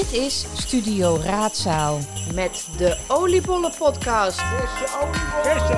Dit 0.00 0.12
is 0.12 0.46
Studio 0.54 1.16
Raadzaal 1.16 1.98
met 2.34 2.68
de 2.78 3.04
Oliebollen 3.08 3.72
Podcast. 3.78 4.42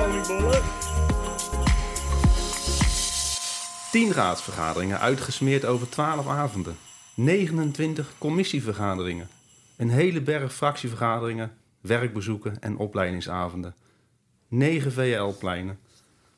oliebollen. 0.05 0.61
10 3.91 4.11
raadsvergaderingen 4.11 4.99
uitgesmeerd 4.99 5.65
over 5.65 5.89
12 5.89 6.27
avonden. 6.27 6.77
29 7.13 8.13
commissievergaderingen. 8.17 9.27
Een 9.77 9.89
hele 9.89 10.21
berg 10.21 10.53
fractievergaderingen, 10.53 11.51
werkbezoeken 11.81 12.59
en 12.59 12.77
opleidingsavonden. 12.77 13.75
9 14.47 14.91
VL-pleinen. 14.91 15.79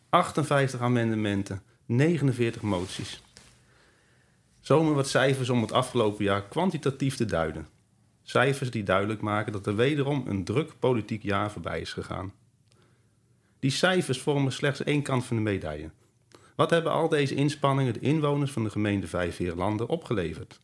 58 0.10 0.80
amendementen. 0.82 1.62
49 1.86 2.62
moties. 2.62 3.22
Zomaar 4.62 4.94
wat 4.94 5.08
cijfers 5.08 5.50
om 5.50 5.62
het 5.62 5.72
afgelopen 5.72 6.24
jaar 6.24 6.44
kwantitatief 6.44 7.16
te 7.16 7.26
duiden. 7.26 7.74
Cijfers 8.28 8.72
die 8.72 8.84
duidelijk 8.84 9.22
maken 9.22 9.52
dat 9.52 9.68
er 9.68 9.76
wederom 9.76 10.24
een 10.28 10.44
druk 10.44 10.72
politiek 10.80 11.24
jaar 11.24 11.52
voorbij 11.52 11.82
is 11.82 11.94
gegaan. 11.94 12.34
Die 13.60 13.72
cijfers 13.72 14.22
vormen 14.22 14.52
slechts 14.52 14.84
één 14.84 15.02
kant 15.02 15.26
van 15.26 15.36
de 15.36 15.42
medaille. 15.42 15.90
Wat 16.56 16.70
hebben 16.70 16.92
al 16.92 17.10
deze 17.10 17.36
inspanningen 17.36 17.94
de 17.94 18.00
inwoners 18.00 18.52
van 18.52 18.64
de 18.64 18.70
gemeente 18.70 19.08
Vijfveerlanden 19.08 19.90
opgeleverd? 19.90 20.60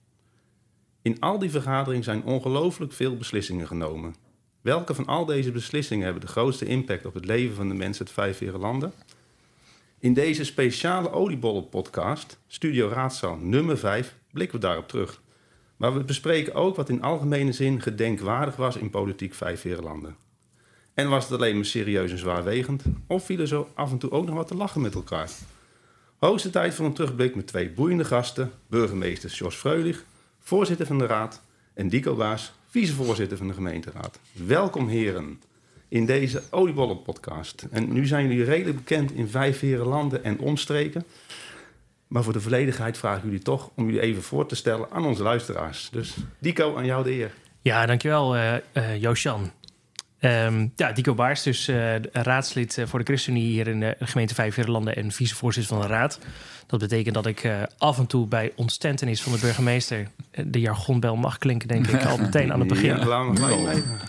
In 1.02 1.20
al 1.20 1.40
die 1.40 1.50
vergaderingen 1.50 2.04
zijn 2.04 2.24
ongelooflijk 2.24 2.94
veel 2.94 3.18
beslissingen 3.18 3.68
genomen. 3.68 4.16
Welke 4.62 4.94
van 4.94 5.06
al 5.06 5.26
deze 5.26 5.52
beslissingen 5.52 6.04
hebben 6.04 6.22
de 6.22 6.32
grootste 6.32 6.66
impact 6.66 7.06
op 7.06 7.14
het 7.14 7.26
leven 7.26 7.56
van 7.56 7.68
de 7.68 7.76
mensen 7.76 8.06
uit 8.06 8.14
Vijfveerlanden? 8.14 8.94
In 10.00 10.14
deze 10.14 10.44
speciale 10.44 11.12
oliebollen-podcast, 11.12 12.40
Studio 12.48 12.90
Raadzaal 12.90 13.38
nummer 13.38 13.78
5, 13.78 14.16
blikken 14.32 14.60
we 14.60 14.66
daarop 14.66 14.88
terug. 14.88 15.21
Maar 15.82 15.94
we 15.94 16.04
bespreken 16.04 16.54
ook 16.54 16.76
wat 16.76 16.90
in 16.90 17.02
algemene 17.02 17.52
zin 17.52 17.82
gedenkwaardig 17.82 18.56
was 18.56 18.76
in 18.76 18.90
politiek 18.90 19.34
Vijfveerlanden. 19.34 20.16
En 20.94 21.10
was 21.10 21.24
het 21.24 21.34
alleen 21.34 21.56
maar 21.56 21.66
serieus 21.66 22.12
en 22.12 22.18
zwaarwegend, 22.18 22.84
of 23.08 23.26
vielen 23.26 23.48
zo 23.48 23.68
af 23.74 23.92
en 23.92 23.98
toe 23.98 24.12
ook 24.12 24.26
nog 24.26 24.36
wat 24.36 24.48
te 24.48 24.56
lachen 24.56 24.82
met 24.82 24.94
elkaar? 24.94 25.30
Hoogste 26.18 26.50
tijd 26.50 26.74
voor 26.74 26.86
een 26.86 26.94
terugblik 26.94 27.36
met 27.36 27.48
twee 27.48 27.70
boeiende 27.70 28.06
gasten, 28.06 28.52
burgemeester 28.68 29.30
Jos 29.30 29.56
Freulich, 29.56 30.04
voorzitter 30.40 30.86
van 30.86 30.98
de 30.98 31.06
Raad, 31.06 31.42
en 31.74 31.90
Dico 31.90 32.16
Baas, 32.16 32.54
vicevoorzitter 32.70 33.38
van 33.38 33.48
de 33.48 33.54
gemeenteraad. 33.54 34.20
Welkom 34.32 34.88
heren 34.88 35.42
in 35.88 36.06
deze 36.06 36.44
oliebollen-podcast. 36.50 37.68
En 37.72 37.94
nu 37.94 38.06
zijn 38.06 38.28
jullie 38.28 38.44
redelijk 38.44 38.78
bekend 38.78 39.12
in 39.12 39.28
vijf 39.28 39.60
heren 39.60 39.88
landen 39.88 40.24
en 40.24 40.40
omstreken. 40.40 41.06
Maar 42.12 42.24
voor 42.24 42.34
de 42.34 42.42
volledigheid 42.42 42.98
vraag 42.98 43.18
ik 43.18 43.24
jullie 43.24 43.42
toch 43.42 43.70
om 43.76 43.86
jullie 43.86 44.02
even 44.02 44.22
voor 44.22 44.46
te 44.46 44.56
stellen 44.56 44.88
aan 44.92 45.06
onze 45.06 45.24
luisteraars. 45.24 45.90
Dus 45.92 46.16
Dico, 46.40 46.78
aan 46.78 46.86
jou 46.86 47.04
de 47.04 47.12
eer. 47.12 47.32
Ja, 47.62 47.86
dankjewel 47.86 48.36
uh, 48.36 48.54
uh. 48.74 49.36
Um, 50.20 50.72
ja, 50.76 50.92
Dico 50.92 51.14
Baars, 51.14 51.44
dus 51.44 51.70
uh, 51.70 51.96
raadslid 52.12 52.84
voor 52.86 53.00
de 53.00 53.06
ChristenUnie 53.06 53.48
hier 53.48 53.68
in 53.68 53.80
de 53.80 53.96
gemeente 54.00 54.34
Vijfveerlanden 54.34 54.96
en 54.96 55.12
vicevoorzitter 55.12 55.76
van 55.76 55.88
de 55.88 55.94
raad. 55.94 56.20
Dat 56.68 56.80
betekent 56.80 57.16
dat 57.16 57.26
ik 57.26 57.44
uh, 57.44 57.62
af 57.78 57.98
en 57.98 58.08
toe 58.08 58.28
bij 58.28 58.52
ontstentenis 58.56 59.22
van 59.22 59.32
de 59.32 59.40
burgemeester 59.40 60.08
de 60.46 60.60
jargonbel 60.60 61.16
mag 61.16 61.38
klinken, 61.38 61.68
denk 61.68 61.88
ik, 61.88 62.06
al 62.06 62.18
meteen 62.18 62.54
aan 62.54 62.60
het 62.60 62.68
begin. 62.68 62.98
Ja, 62.98 63.06
laat 63.06 63.40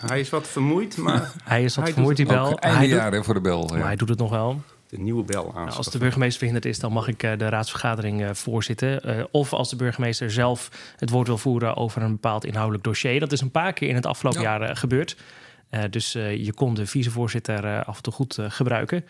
Hij 0.07 0.21
is 0.21 0.31
wat 0.31 0.49
vermoeid, 0.49 0.97
maar... 0.97 1.33
hij 1.45 1.65
is 1.65 1.75
wat 1.75 1.85
hij 1.85 1.93
vermoeid, 1.93 2.17
die 2.17 2.27
bel. 2.27 2.57
Hij 2.61 2.87
jaren 2.87 3.25
voor 3.25 3.35
de 3.35 3.41
bel. 3.41 3.69
Ja. 3.71 3.77
Maar 3.77 3.87
hij 3.87 3.97
doet 3.97 4.09
het 4.09 4.19
nog 4.19 4.31
wel. 4.31 4.63
De 4.93 4.99
nieuwe 4.99 5.25
bel 5.25 5.55
aan. 5.55 5.65
Nou, 5.65 5.77
als 5.77 5.91
de 5.91 5.99
burgemeester 5.99 6.39
verhinderd 6.39 6.65
is, 6.65 6.79
dan 6.79 6.93
mag 6.93 7.09
ik 7.09 7.23
uh, 7.23 7.33
de 7.39 7.49
raadsvergadering 7.49 8.21
uh, 8.21 8.31
voorzitten. 8.33 9.01
Uh, 9.19 9.25
of 9.31 9.53
als 9.53 9.71
de 9.71 9.77
burgemeester 9.77 10.31
zelf 10.31 10.71
het 10.97 11.11
woord 11.11 11.27
wil 11.27 11.39
voeren 11.39 11.77
over 11.77 12.03
een 12.03 12.11
bepaald 12.11 12.45
inhoudelijk 12.45 12.85
dossier. 12.85 13.21
Dat 13.21 13.33
is 13.33 13.41
een 13.41 13.51
paar 13.51 13.73
keer 13.73 13.89
in 13.89 13.95
het 13.95 14.07
afgelopen 14.07 14.41
ja. 14.41 14.59
jaar 14.59 14.77
gebeurd. 14.77 15.17
Uh, 15.71 15.83
dus 15.91 16.17
uh, 16.17 16.45
je 16.45 16.53
kon 16.53 16.75
de 16.75 16.87
vicevoorzitter 16.87 17.65
uh, 17.65 17.81
af 17.85 17.97
en 17.97 18.03
toe 18.03 18.13
goed 18.13 18.39
gebruiken. 18.41 19.05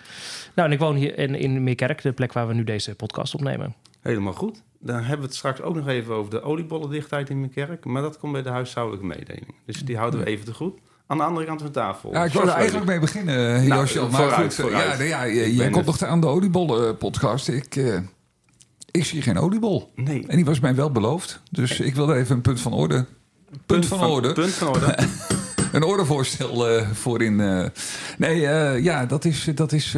Nou, 0.54 0.68
en 0.68 0.74
ik 0.74 0.80
woon 0.80 0.96
hier 0.96 1.18
in, 1.18 1.34
in 1.34 1.62
Meerkerk, 1.62 2.02
de 2.02 2.12
plek 2.12 2.32
waar 2.32 2.48
we 2.48 2.54
nu 2.54 2.64
deze 2.64 2.94
podcast 2.94 3.34
opnemen. 3.34 3.74
Helemaal 4.00 4.32
goed. 4.32 4.62
Dan 4.78 4.96
hebben 4.96 5.18
we 5.18 5.24
het 5.24 5.34
straks 5.34 5.60
ook 5.60 5.74
nog 5.74 5.88
even 5.88 6.14
over 6.14 6.30
de 6.30 6.42
oliebollendichtheid 6.42 7.30
in 7.30 7.40
Meerkerk. 7.40 7.84
Maar 7.84 8.02
dat 8.02 8.18
komt 8.18 8.32
bij 8.32 8.42
de 8.42 8.48
huishoudelijke 8.48 9.06
mededeling. 9.06 9.54
Dus 9.64 9.84
die 9.84 9.96
houden 9.96 10.20
we 10.20 10.26
even 10.26 10.44
te 10.44 10.54
goed. 10.54 10.78
Aan 11.12 11.18
de 11.18 11.24
andere 11.24 11.46
kant 11.46 11.60
van 11.60 11.68
de 11.72 11.78
tafel. 11.78 12.12
Ja, 12.12 12.24
ik 12.24 12.32
wil 12.32 12.42
er 12.42 12.48
eigenlijk 12.48 12.86
mee 12.86 12.98
beginnen, 12.98 13.66
nou, 13.66 13.80
Josje. 13.80 14.00
Maar 14.00 14.10
vooruit, 14.10 14.34
goed, 14.34 14.54
vooruit. 14.54 14.98
Ja, 14.98 15.04
ja, 15.04 15.22
je, 15.22 15.56
je 15.56 15.70
komt 15.70 15.86
nog 15.86 16.02
aan 16.02 16.20
de 16.20 16.26
oliebollen-podcast. 16.26 17.48
Ik, 17.48 17.76
ik 18.90 19.04
zie 19.04 19.22
geen 19.22 19.38
oliebol. 19.38 19.92
Nee. 19.94 20.24
En 20.26 20.36
die 20.36 20.44
was 20.44 20.60
mij 20.60 20.74
wel 20.74 20.90
beloofd. 20.90 21.40
Dus 21.50 21.80
ik 21.80 21.94
wilde 21.94 22.14
even 22.14 22.36
een 22.36 22.42
punt 22.42 22.60
van 22.60 22.72
orde. 22.72 22.94
Punt, 22.94 23.66
punt 23.66 23.86
van, 23.86 23.98
van, 23.98 24.10
orde. 24.10 24.32
Punt 24.32 24.52
van 24.52 24.68
orde. 24.68 24.98
een 25.72 25.82
ordevoorstel 25.82 26.70
uh, 26.70 26.90
voorin. 26.90 27.38
Uh, 27.38 27.66
nee, 28.18 28.40
ja, 28.82 29.06
dat 29.06 29.24
is, 29.24 29.48
dat 29.54 29.72
is 29.72 29.96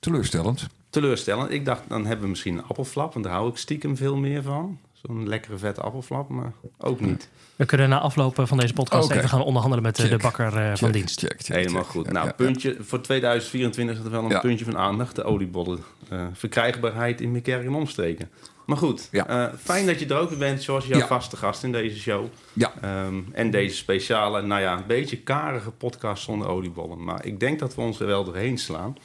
teleurstellend. 0.00 0.66
Teleurstellend. 0.90 1.50
Ik 1.50 1.64
dacht, 1.64 1.82
dan 1.88 2.06
hebben 2.06 2.24
we 2.24 2.30
misschien 2.30 2.58
een 2.58 2.64
appelflap. 2.64 3.12
Want 3.12 3.24
daar 3.24 3.34
hou 3.34 3.48
ik 3.48 3.56
stiekem 3.56 3.96
veel 3.96 4.16
meer 4.16 4.42
van. 4.42 4.78
Zo'n 5.06 5.28
lekkere 5.28 5.58
vette 5.58 5.80
appelflap, 5.80 6.28
maar 6.28 6.52
ook 6.78 7.00
niet. 7.00 7.28
We 7.56 7.64
kunnen 7.64 7.88
na 7.88 7.98
afloop 8.00 8.40
van 8.42 8.58
deze 8.58 8.72
podcast 8.72 9.04
Okay. 9.04 9.16
even 9.16 9.28
gaan 9.28 9.42
onderhandelen 9.42 9.84
met 9.84 9.98
Check. 9.98 10.10
de 10.10 10.16
bakker 10.16 10.50
van 10.52 10.76
Check, 10.76 10.92
dienst. 10.92 11.18
check, 11.20 11.36
check, 11.42 11.56
Helemaal 11.56 11.82
check. 11.82 11.90
goed. 11.90 12.06
Ja, 12.06 12.12
nou, 12.12 12.26
ja, 12.26 12.32
puntje, 12.32 12.76
voor 12.80 13.00
2024 13.00 13.98
is 13.98 14.04
er 14.04 14.10
wel 14.10 14.22
een 14.24 14.28
Ja. 14.30 14.40
puntje 14.40 14.64
van 14.64 14.78
aandacht. 14.78 15.14
De 15.16 15.24
oliebollen. 15.24 15.78
eh, 16.08 16.24
verkrijgbaarheid 16.32 17.20
in 17.20 17.32
Meerkerk 17.32 17.64
en 17.64 17.74
omstreken. 17.74 18.30
Maar 18.66 18.76
goed, 18.76 19.08
Ja. 19.10 19.26
eh, 19.26 19.54
fijn 19.58 19.86
dat 19.86 19.98
je 20.00 20.06
er 20.06 20.16
ook 20.18 20.38
bent, 20.38 20.62
zoals 20.62 20.86
jouw 20.86 20.98
Ja. 20.98 21.06
vaste 21.06 21.36
gast 21.36 21.62
in 21.64 21.72
deze 21.72 21.98
show. 21.98 22.26
Ja. 22.52 22.72
Ehm, 22.80 23.14
en 23.32 23.50
deze 23.50 23.76
speciale, 23.76 24.42
nou 24.42 24.60
ja, 24.60 24.76
een 24.76 24.86
beetje 24.86 25.16
karige 25.16 25.70
podcast 25.70 26.22
zonder 26.22 26.48
oliebollen. 26.48 27.04
Maar 27.04 27.24
ik 27.24 27.40
denk 27.40 27.58
dat 27.58 27.74
we 27.74 27.80
ons 27.80 28.00
er 28.00 28.06
wel 28.06 28.24
doorheen 28.24 28.58
slaan. 28.58 28.96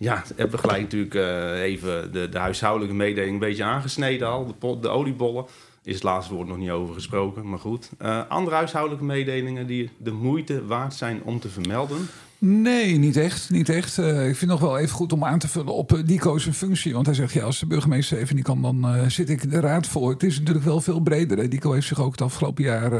Ja, 0.00 0.22
hebben 0.36 0.50
we 0.50 0.58
gelijk 0.58 0.82
natuurlijk 0.82 1.14
eh, 1.14 1.62
even 1.62 2.12
de, 2.12 2.28
de 2.28 2.38
huishoudelijke 2.38 2.94
mededeling 2.94 3.32
een 3.32 3.48
beetje 3.48 3.64
aangesneden 3.64 4.28
al. 4.28 4.46
De, 4.60 4.78
de 4.80 4.88
oliebollen 4.88 5.44
is 5.82 5.94
het 5.94 6.02
laatste 6.02 6.34
woord 6.34 6.48
nog 6.48 6.56
niet 6.56 6.70
over 6.70 6.94
gesproken, 6.94 7.48
maar 7.48 7.58
goed. 7.58 7.90
Eh, 7.98 8.28
andere 8.28 8.56
huishoudelijke 8.56 9.04
mededelingen 9.04 9.66
die 9.66 9.90
de 9.96 10.10
moeite 10.10 10.66
waard 10.66 10.94
zijn 10.94 11.22
om 11.22 11.40
te 11.40 11.48
vermelden. 11.48 12.08
Nee, 12.38 12.96
niet 12.96 13.16
echt. 13.16 13.50
Niet 13.50 13.68
echt. 13.68 13.98
Eh, 13.98 14.28
ik 14.28 14.36
vind 14.36 14.50
nog 14.50 14.60
wel 14.60 14.78
even 14.78 14.94
goed 14.94 15.12
om 15.12 15.24
aan 15.24 15.38
te 15.38 15.48
vullen 15.48 15.74
op 15.74 15.92
uh, 15.92 16.02
Nico's 16.04 16.48
functie. 16.52 16.94
Want 16.94 17.06
hij 17.06 17.14
zegt, 17.14 17.32
ja, 17.32 17.44
als 17.44 17.58
de 17.58 17.66
burgemeester 17.66 18.18
even 18.18 18.36
niet 18.36 18.44
kan, 18.44 18.62
dan 18.62 19.10
zit 19.10 19.30
ik 19.30 19.50
de 19.50 19.60
raad 19.60 19.86
voor. 19.86 20.10
Het 20.10 20.22
is 20.22 20.38
natuurlijk 20.38 20.64
wel 20.64 20.80
veel 20.80 21.00
breder. 21.00 21.38
Hè. 21.38 21.44
Nico 21.44 21.72
heeft 21.72 21.86
zich 21.86 22.00
ook 22.00 22.12
het 22.12 22.22
afgelopen 22.22 22.64
jaar 22.64 22.92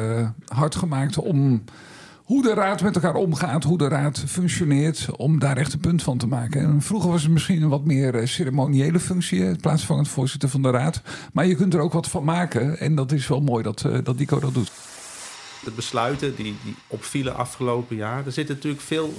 hard 0.47 0.75
gemaakt 0.75 1.19
om 1.19 1.63
hoe 2.31 2.43
de 2.43 2.55
raad 2.55 2.83
met 2.83 2.95
elkaar 2.95 3.15
omgaat, 3.15 3.65
hoe 3.65 3.79
de 3.79 3.89
raad 3.89 4.25
functioneert, 4.27 5.09
om 5.17 5.39
daar 5.39 5.57
echt 5.57 5.73
een 5.73 5.81
punt 5.81 6.03
van 6.03 6.19
te 6.19 6.27
maken. 6.27 6.61
En 6.61 6.83
vroeger 6.83 7.11
was 7.11 7.23
het 7.23 7.31
misschien 7.31 7.63
een 7.63 7.69
wat 7.69 7.85
meer 7.85 8.15
eh, 8.15 8.27
ceremoniële 8.27 9.01
functie, 9.01 9.45
in 9.45 9.61
plaats 9.61 9.85
van 9.85 9.99
het 9.99 10.09
voorzitter 10.09 10.49
van 10.49 10.63
de 10.63 10.71
raad. 10.71 11.03
Maar 11.33 11.47
je 11.47 11.55
kunt 11.55 11.75
er 11.75 11.81
ook 11.81 11.93
wat 11.93 12.09
van 12.09 12.25
maken. 12.25 12.79
En 12.79 12.95
dat 12.95 13.13
is 13.13 13.29
wel 13.29 13.41
mooi 13.41 13.63
dat, 13.63 13.85
uh, 13.87 13.99
dat 14.03 14.19
Nico 14.19 14.41
dat 14.41 14.55
doet. 14.55 14.73
De 15.65 15.71
besluiten 15.71 16.37
die, 16.37 16.57
die 16.65 16.75
opvielen 16.87 17.37
afgelopen 17.37 17.97
jaar. 17.97 18.27
Er 18.27 18.33
zitten 18.33 18.55
natuurlijk 18.55 18.83
veel 18.83 19.15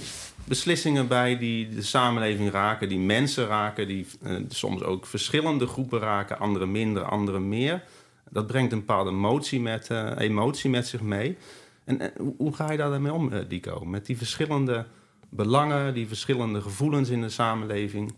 beslissingen 0.46 1.08
bij 1.08 1.38
die 1.38 1.70
de 1.70 1.82
samenleving 1.82 2.52
raken, 2.52 2.90
die 2.90 3.00
mensen 3.00 3.48
raken, 3.48 3.88
die 3.88 4.06
soms 4.48 4.84
ook 4.84 5.06
verschillende 5.06 5.68
groepen 5.68 6.00
raken, 6.00 6.40
andere 6.40 6.66
minder, 6.66 7.04
andere 7.04 7.40
meer. 7.40 7.84
Dat 8.30 8.48
brengt 8.48 8.72
een 8.72 8.80
bepaalde 8.80 9.10
emotie 9.10 9.62
met, 9.62 9.90
emotie 10.18 10.70
met 10.70 10.88
zich 10.88 11.02
mee. 11.02 11.38
En, 11.84 12.00
en 12.00 12.34
hoe 12.38 12.54
ga 12.54 12.72
je 12.72 12.78
daar 12.78 12.90
daarmee 12.90 13.14
om, 13.14 13.34
uh, 13.34 13.40
Dico? 13.48 13.86
Met 13.86 14.06
die 14.06 14.18
verschillende 14.18 14.86
belangen, 15.30 15.94
die 15.94 16.08
verschillende 16.08 16.62
gevoelens 16.62 17.10
in 17.10 17.22
de 17.22 17.30
samenleving? 17.30 18.14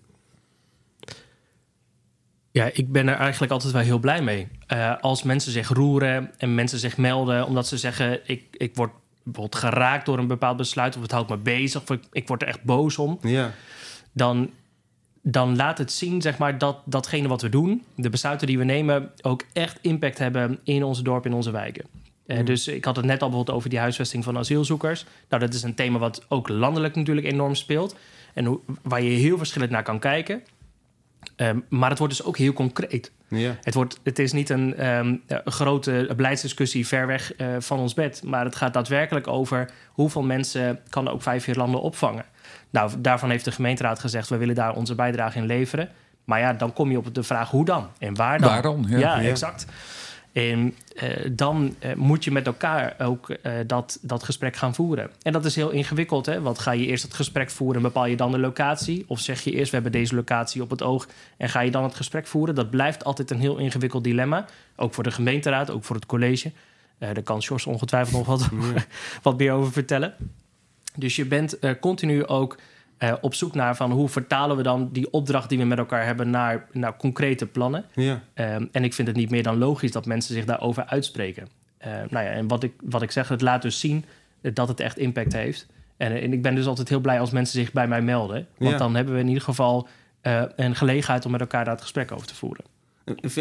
Ja, 2.51 2.69
ik 2.74 2.91
ben 2.91 3.07
er 3.07 3.16
eigenlijk 3.16 3.51
altijd 3.51 3.74
wel 3.74 3.81
heel 3.81 4.00
blij 4.00 4.21
mee. 4.21 4.48
Uh, 4.74 4.98
als 5.00 5.24
mensen 5.24 5.51
zich 5.51 5.68
roeren 5.68 6.31
en 6.38 6.56
mensen 6.56 6.80
zich 6.80 6.98
melden 6.98 7.45
omdat 7.45 7.68
ze 7.68 7.77
zeggen: 7.77 8.19
ik, 8.25 8.45
ik 8.51 8.75
word 8.75 8.92
bijvoorbeeld 9.24 9.56
geraakt 9.56 10.06
door 10.06 10.18
een 10.18 10.27
bepaald 10.27 10.57
besluit, 10.57 10.95
of 10.95 11.01
het 11.01 11.12
houdt 11.12 11.30
me 11.30 11.38
bezig, 11.38 11.81
of 11.81 11.89
ik, 11.89 12.04
ik 12.12 12.27
word 12.27 12.42
er 12.42 12.48
echt 12.48 12.63
boos 12.63 12.98
om. 12.98 13.18
Ja. 13.21 13.51
Dan, 14.12 14.50
dan 15.21 15.56
laat 15.56 15.77
het 15.77 15.92
zien, 15.92 16.21
zeg 16.21 16.38
maar, 16.38 16.57
dat 16.57 16.77
datgene 16.86 17.27
wat 17.27 17.42
we 17.42 17.50
doen, 17.50 17.83
de 17.95 18.09
besluiten 18.09 18.48
die 18.48 18.57
we 18.57 18.63
nemen, 18.63 19.12
ook 19.21 19.44
echt 19.54 19.77
impact 19.81 20.18
hebben 20.18 20.59
in 20.63 20.83
onze 20.83 21.04
dorp, 21.04 21.25
in 21.25 21.33
onze 21.33 21.51
wijken. 21.51 21.86
Uh, 22.27 22.45
dus 22.45 22.67
ik 22.67 22.85
had 22.85 22.95
het 22.95 23.05
net 23.05 23.21
al 23.21 23.27
bijvoorbeeld 23.27 23.57
over 23.57 23.69
die 23.69 23.79
huisvesting 23.79 24.23
van 24.23 24.37
asielzoekers. 24.37 25.05
Nou, 25.29 25.41
dat 25.41 25.53
is 25.53 25.63
een 25.63 25.75
thema 25.75 25.97
wat 25.99 26.25
ook 26.27 26.49
landelijk 26.49 26.95
natuurlijk 26.95 27.27
enorm 27.27 27.55
speelt. 27.55 27.95
En 28.33 28.45
hoe, 28.45 28.59
waar 28.81 29.01
je 29.01 29.09
heel 29.09 29.37
verschillend 29.37 29.71
naar 29.71 29.83
kan 29.83 29.99
kijken. 29.99 30.41
Um, 31.35 31.65
maar 31.69 31.89
het 31.89 31.99
wordt 31.99 32.17
dus 32.17 32.25
ook 32.25 32.37
heel 32.37 32.53
concreet. 32.53 33.11
Ja. 33.27 33.57
Het, 33.61 33.73
wordt, 33.73 33.99
het 34.03 34.19
is 34.19 34.31
niet 34.31 34.49
een, 34.49 34.87
um, 34.87 35.21
een 35.27 35.51
grote 35.51 36.09
beleidsdiscussie 36.15 36.87
ver 36.87 37.07
weg 37.07 37.33
uh, 37.37 37.47
van 37.59 37.79
ons 37.79 37.93
bed. 37.93 38.23
Maar 38.23 38.45
het 38.45 38.55
gaat 38.55 38.73
daadwerkelijk 38.73 39.27
over 39.27 39.69
hoeveel 39.87 40.23
mensen 40.23 40.79
kan 40.89 41.07
ook 41.07 41.21
vijf 41.21 41.45
jaar 41.45 41.55
landen 41.55 41.81
opvangen. 41.81 42.25
Nou, 42.69 42.91
daarvan 42.97 43.29
heeft 43.29 43.45
de 43.45 43.51
gemeenteraad 43.51 43.99
gezegd... 43.99 44.29
we 44.29 44.37
willen 44.37 44.55
daar 44.55 44.75
onze 44.75 44.95
bijdrage 44.95 45.37
in 45.37 45.45
leveren. 45.45 45.89
Maar 46.23 46.39
ja, 46.39 46.53
dan 46.53 46.73
kom 46.73 46.91
je 46.91 46.97
op 46.97 47.15
de 47.15 47.23
vraag 47.23 47.49
hoe 47.49 47.65
dan 47.65 47.89
en 47.99 48.15
waar 48.15 48.39
dan. 48.39 48.49
Waarom, 48.49 48.87
ja. 48.87 48.97
ja, 48.97 49.19
ja. 49.19 49.29
exact. 49.29 49.65
En 50.33 50.75
eh, 50.95 51.09
dan 51.31 51.75
eh, 51.80 51.94
moet 51.94 52.24
je 52.24 52.31
met 52.31 52.45
elkaar 52.45 52.95
ook 53.00 53.30
eh, 53.30 53.53
dat, 53.68 54.00
dat 54.01 54.24
gesprek 54.24 54.56
gaan 54.56 54.75
voeren. 54.75 55.09
En 55.21 55.33
dat 55.33 55.45
is 55.45 55.56
heel 55.56 55.69
ingewikkeld, 55.69 56.25
hè? 56.25 56.41
Want 56.41 56.59
ga 56.59 56.71
je 56.71 56.85
eerst 56.85 57.03
het 57.03 57.13
gesprek 57.13 57.50
voeren 57.50 57.75
en 57.75 57.81
bepaal 57.81 58.06
je 58.06 58.15
dan 58.15 58.31
de 58.31 58.39
locatie? 58.39 59.06
Of 59.07 59.19
zeg 59.19 59.41
je 59.41 59.51
eerst, 59.51 59.69
we 59.69 59.74
hebben 59.74 59.91
deze 59.91 60.15
locatie 60.15 60.62
op 60.62 60.69
het 60.69 60.81
oog 60.81 61.07
en 61.38 61.50
ga 61.50 61.59
je 61.59 61.71
dan 61.71 61.83
het 61.83 61.95
gesprek 61.95 62.27
voeren? 62.27 62.56
Dat 62.56 62.69
blijft 62.69 63.03
altijd 63.03 63.31
een 63.31 63.39
heel 63.39 63.57
ingewikkeld 63.57 64.03
dilemma. 64.03 64.45
Ook 64.75 64.94
voor 64.94 65.03
de 65.03 65.12
gemeenteraad, 65.12 65.69
ook 65.69 65.83
voor 65.83 65.95
het 65.95 66.06
college. 66.06 66.51
daar 66.97 67.24
kan 67.24 67.41
Sjors 67.41 67.65
ongetwijfeld 67.65 68.15
nog 68.15 68.25
wat, 68.25 68.50
wat 69.21 69.38
meer 69.38 69.51
over 69.51 69.71
vertellen. 69.71 70.13
Dus 70.95 71.15
je 71.15 71.25
bent 71.25 71.59
continu 71.80 72.25
ook 72.25 72.57
uh, 73.03 73.13
op 73.21 73.33
zoek 73.33 73.53
naar 73.53 73.75
van 73.75 73.91
hoe 73.91 74.09
vertalen 74.09 74.57
we 74.57 74.63
dan 74.63 74.89
die 74.91 75.11
opdracht 75.11 75.50
die 75.50 75.57
we 75.57 75.63
met 75.63 75.77
elkaar 75.77 76.05
hebben 76.05 76.29
naar, 76.29 76.67
naar 76.71 76.97
concrete 76.97 77.45
plannen. 77.45 77.85
Ja. 77.94 78.23
Um, 78.35 78.69
en 78.71 78.83
ik 78.83 78.94
vind 78.94 79.07
het 79.07 79.17
niet 79.17 79.29
meer 79.29 79.44
dan 79.44 79.57
logisch 79.57 79.91
dat 79.91 80.05
mensen 80.05 80.33
zich 80.33 80.45
daarover 80.45 80.85
uitspreken. 80.85 81.47
Uh, 81.88 81.88
nou 82.09 82.25
ja, 82.25 82.31
en 82.31 82.47
wat 82.47 82.63
ik, 82.63 82.73
wat 82.83 83.01
ik 83.01 83.11
zeg, 83.11 83.27
het 83.27 83.41
laat 83.41 83.61
dus 83.61 83.79
zien 83.79 84.05
dat 84.41 84.67
het 84.67 84.79
echt 84.79 84.97
impact 84.97 85.33
heeft. 85.33 85.67
En, 85.97 86.21
en 86.21 86.33
ik 86.33 86.41
ben 86.41 86.55
dus 86.55 86.65
altijd 86.65 86.89
heel 86.89 87.00
blij 87.00 87.19
als 87.19 87.31
mensen 87.31 87.59
zich 87.59 87.71
bij 87.71 87.88
mij 87.88 88.01
melden. 88.01 88.47
Want 88.57 88.71
ja. 88.71 88.77
dan 88.77 88.95
hebben 88.95 89.13
we 89.13 89.19
in 89.19 89.27
ieder 89.27 89.44
geval 89.44 89.88
uh, 90.21 90.44
een 90.56 90.75
gelegenheid 90.75 91.25
om 91.25 91.31
met 91.31 91.41
elkaar 91.41 91.63
daar 91.63 91.73
het 91.73 91.81
gesprek 91.81 92.11
over 92.11 92.27
te 92.27 92.35
voeren. 92.35 92.65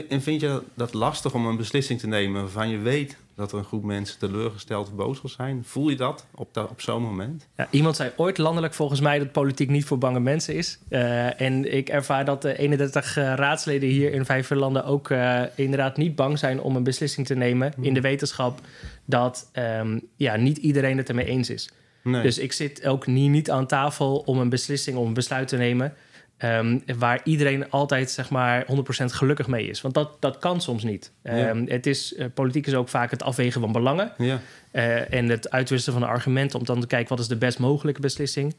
En 0.09 0.23
vind 0.23 0.41
je 0.41 0.63
dat 0.75 0.95
lastig 0.95 1.35
om 1.35 1.47
een 1.47 1.57
beslissing 1.57 2.01
te 2.01 2.07
nemen 2.07 2.41
waarvan 2.41 2.69
je 2.69 2.79
weet 2.79 3.17
dat 3.35 3.53
er 3.53 3.59
een 3.59 3.65
groep 3.65 3.85
mensen 3.85 4.19
teleurgesteld 4.19 4.87
of 4.87 4.95
boos 4.95 5.21
zal 5.21 5.29
zijn? 5.29 5.65
Voel 5.65 5.89
je 5.89 5.97
dat 5.97 6.27
op, 6.35 6.57
op 6.71 6.81
zo'n 6.81 7.03
moment? 7.03 7.47
Ja, 7.57 7.69
iemand 7.71 7.97
zei 7.97 8.11
ooit 8.17 8.39
landelijk 8.39 8.75
volgens 8.75 9.01
mij 9.01 9.19
dat 9.19 9.33
politiek 9.33 9.69
niet 9.69 9.85
voor 9.85 9.99
bange 9.99 10.21
mensen 10.21 10.55
is. 10.55 10.79
Uh, 10.89 11.41
en 11.41 11.75
ik 11.75 11.89
ervaar 11.89 12.25
dat 12.25 12.43
de 12.43 12.59
31 12.59 13.17
uh, 13.17 13.25
raadsleden 13.37 13.89
hier 13.89 14.13
in 14.13 14.25
vijf 14.25 14.51
landen 14.51 14.85
ook 14.85 15.09
uh, 15.09 15.43
inderdaad 15.55 15.97
niet 15.97 16.15
bang 16.15 16.39
zijn 16.39 16.61
om 16.61 16.77
een 16.77 16.85
beslissing 16.85 17.27
te 17.27 17.35
nemen. 17.35 17.73
In 17.81 17.95
de 17.95 18.01
wetenschap 18.01 18.61
dat 19.05 19.51
um, 19.53 20.01
ja, 20.17 20.37
niet 20.37 20.57
iedereen 20.57 20.97
het 20.97 21.09
ermee 21.09 21.27
eens 21.27 21.51
is. 21.51 21.71
Nee. 22.03 22.23
Dus 22.23 22.39
ik 22.39 22.53
zit 22.53 22.87
ook 22.87 23.07
niet, 23.07 23.31
niet 23.31 23.51
aan 23.51 23.67
tafel 23.67 24.23
om 24.27 24.39
een 24.39 24.49
beslissing, 24.49 24.97
om 24.97 25.07
een 25.07 25.15
besluit 25.15 25.49
te 25.49 25.57
nemen. 25.57 25.95
Um, 26.45 26.83
waar 26.99 27.21
iedereen 27.25 27.71
altijd 27.71 28.11
zeg 28.11 28.31
maar 28.31 28.67
100% 28.67 28.67
gelukkig 29.05 29.47
mee 29.47 29.67
is. 29.67 29.81
Want 29.81 29.95
dat, 29.95 30.17
dat 30.21 30.39
kan 30.39 30.61
soms 30.61 30.83
niet. 30.83 31.13
Um, 31.23 31.69
het 31.69 31.87
is, 31.87 32.13
uh, 32.13 32.27
politiek 32.35 32.67
is 32.67 32.75
ook 32.75 32.89
vaak 32.89 33.11
het 33.11 33.23
afwegen 33.23 33.61
van 33.61 33.73
belangen. 33.73 34.13
Ja. 34.19 34.41
Uh, 34.73 35.13
en 35.13 35.29
het 35.29 35.51
uitwisselen 35.51 36.01
van 36.01 36.09
argumenten 36.09 36.59
om 36.59 36.65
dan 36.65 36.81
te 36.81 36.87
kijken 36.87 37.09
wat 37.09 37.19
is 37.19 37.29
de 37.29 37.37
best 37.37 37.59
mogelijke 37.59 38.01
beslissing. 38.01 38.55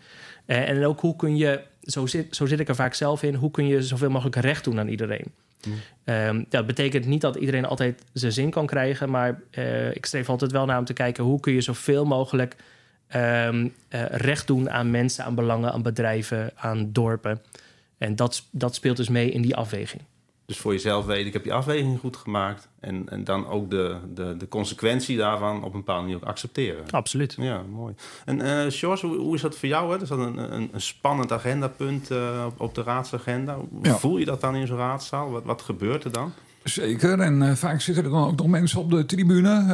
Uh, 0.45 0.69
en 0.69 0.85
ook 0.85 1.00
hoe 1.00 1.15
kun 1.15 1.38
je, 1.38 1.62
zo 1.81 2.06
zit, 2.06 2.35
zo 2.35 2.45
zit 2.45 2.59
ik 2.59 2.68
er 2.68 2.75
vaak 2.75 2.94
zelf 2.94 3.24
in, 3.24 3.35
hoe 3.35 3.51
kun 3.51 3.68
je 3.68 3.81
zoveel 3.81 4.09
mogelijk 4.09 4.35
recht 4.35 4.63
doen 4.63 4.80
aan 4.80 4.88
iedereen. 4.88 5.25
Ja. 6.06 6.27
Um, 6.27 6.45
dat 6.50 6.65
betekent 6.65 7.06
niet 7.06 7.21
dat 7.21 7.35
iedereen 7.35 7.65
altijd 7.65 8.03
zijn 8.13 8.31
zin 8.31 8.50
kan 8.50 8.65
krijgen, 8.65 9.09
maar 9.09 9.41
ik 9.94 10.06
streef 10.06 10.30
altijd 10.30 10.51
wel 10.51 10.65
naar 10.65 10.80
om 10.80 10.85
te 10.85 10.94
kijken 10.94 11.24
hoe 11.24 11.39
kun 11.39 11.53
je 11.53 11.62
zoveel 11.62 12.06
mogelijk 12.06 12.56
recht 14.09 14.47
doen 14.47 14.69
aan 14.69 14.91
mensen, 14.91 15.25
aan 15.25 15.35
belangen, 15.35 15.71
aan 15.71 15.81
bedrijven, 15.81 16.51
aan 16.56 16.89
dorpen. 16.91 17.41
En 18.03 18.15
dat, 18.15 18.44
dat 18.51 18.75
speelt 18.75 18.97
dus 18.97 19.09
mee 19.09 19.31
in 19.31 19.41
die 19.41 19.55
afweging. 19.55 20.01
Dus 20.45 20.57
voor 20.57 20.71
jezelf 20.71 21.05
weten, 21.05 21.25
ik 21.25 21.33
heb 21.33 21.44
die 21.44 21.53
afweging 21.53 22.00
goed 22.00 22.17
gemaakt. 22.17 22.69
En, 22.79 23.09
en 23.09 23.23
dan 23.23 23.47
ook 23.47 23.69
de, 23.69 23.97
de, 24.13 24.38
de 24.38 24.47
consequentie 24.47 25.17
daarvan 25.17 25.57
op 25.57 25.73
een 25.73 25.79
bepaalde 25.79 26.01
manier 26.01 26.15
ook 26.15 26.23
accepteren. 26.23 26.83
Absoluut. 26.89 27.35
Ja, 27.39 27.61
mooi. 27.61 27.95
En 28.25 28.39
uh, 28.39 28.65
George, 28.67 29.07
hoe, 29.07 29.17
hoe, 29.17 29.35
is 29.35 29.41
dat 29.41 29.57
voor 29.57 29.69
jou? 29.69 29.94
Hè? 29.94 30.01
Is 30.01 30.09
dat 30.09 30.19
een, 30.19 30.53
een, 30.53 30.69
een 30.71 30.81
spannend 30.81 31.31
agendapunt 31.31 32.11
uh, 32.11 32.45
op, 32.45 32.61
op 32.61 32.75
de 32.75 32.83
raadsagenda? 32.83 33.55
Hoe 33.55 33.67
ja. 33.81 33.97
voel 33.97 34.17
je 34.17 34.25
dat 34.25 34.41
dan 34.41 34.56
in 34.56 34.67
zo'n 34.67 34.77
raadzaal? 34.77 35.31
Wat, 35.31 35.44
wat 35.44 35.61
gebeurt 35.61 36.03
er 36.03 36.11
dan? 36.11 36.33
Zeker, 36.63 37.19
en 37.19 37.42
uh, 37.42 37.51
vaak 37.51 37.81
zitten 37.81 38.04
er 38.04 38.10
dan 38.10 38.27
ook 38.27 38.38
nog 38.38 38.48
mensen 38.48 38.80
op 38.80 38.89
de 38.89 39.06
tribune 39.06 39.65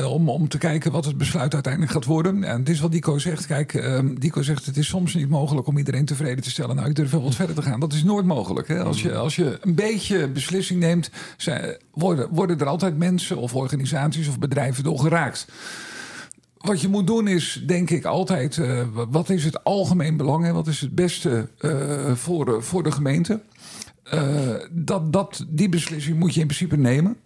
uh, 0.00 0.12
om, 0.12 0.28
om 0.28 0.48
te 0.48 0.58
kijken 0.58 0.92
wat 0.92 1.04
het 1.04 1.18
besluit 1.18 1.54
uiteindelijk 1.54 1.92
gaat 1.92 2.04
worden. 2.04 2.44
En 2.44 2.58
het 2.58 2.68
is 2.68 2.80
wat 2.80 2.92
Dico 2.92 3.18
zegt. 3.18 3.46
Kijk, 3.46 3.74
uh, 3.74 3.98
Dico 4.18 4.42
zegt 4.42 4.66
het 4.66 4.76
is 4.76 4.86
soms 4.86 5.14
niet 5.14 5.28
mogelijk 5.28 5.66
om 5.66 5.78
iedereen 5.78 6.04
tevreden 6.04 6.42
te 6.42 6.50
stellen. 6.50 6.76
Nou, 6.76 6.88
ik 6.88 6.94
durf 6.94 7.10
wel 7.10 7.22
wat 7.22 7.34
verder 7.34 7.54
te 7.54 7.62
gaan. 7.62 7.80
Dat 7.80 7.92
is 7.92 8.04
nooit 8.04 8.26
mogelijk. 8.26 8.68
Hè? 8.68 8.82
Als, 8.82 9.02
je, 9.02 9.14
als 9.14 9.36
je 9.36 9.58
een 9.60 9.74
beetje 9.74 10.28
beslissing 10.28 10.80
neemt, 10.80 11.10
zijn, 11.36 11.76
worden, 11.92 12.28
worden 12.30 12.58
er 12.58 12.66
altijd 12.66 12.98
mensen 12.98 13.36
of 13.36 13.54
organisaties 13.54 14.28
of 14.28 14.38
bedrijven 14.38 14.84
door 14.84 14.98
geraakt. 14.98 15.46
Wat 16.56 16.80
je 16.80 16.88
moet 16.88 17.06
doen 17.06 17.28
is, 17.28 17.62
denk 17.66 17.90
ik, 17.90 18.04
altijd... 18.04 18.56
Uh, 18.56 18.82
wat 19.10 19.30
is 19.30 19.44
het 19.44 19.64
algemeen 19.64 20.16
belang 20.16 20.44
en 20.44 20.54
wat 20.54 20.66
is 20.66 20.80
het 20.80 20.94
beste 20.94 21.48
voor, 22.14 22.62
voor 22.62 22.82
de 22.82 22.92
gemeente? 22.92 23.40
Uh, 24.14 24.54
dat, 24.70 25.12
dat, 25.12 25.44
die 25.48 25.68
beslissing 25.68 26.18
moet 26.18 26.34
je 26.34 26.40
in 26.40 26.46
principe 26.46 26.76
nemen. 26.76 27.16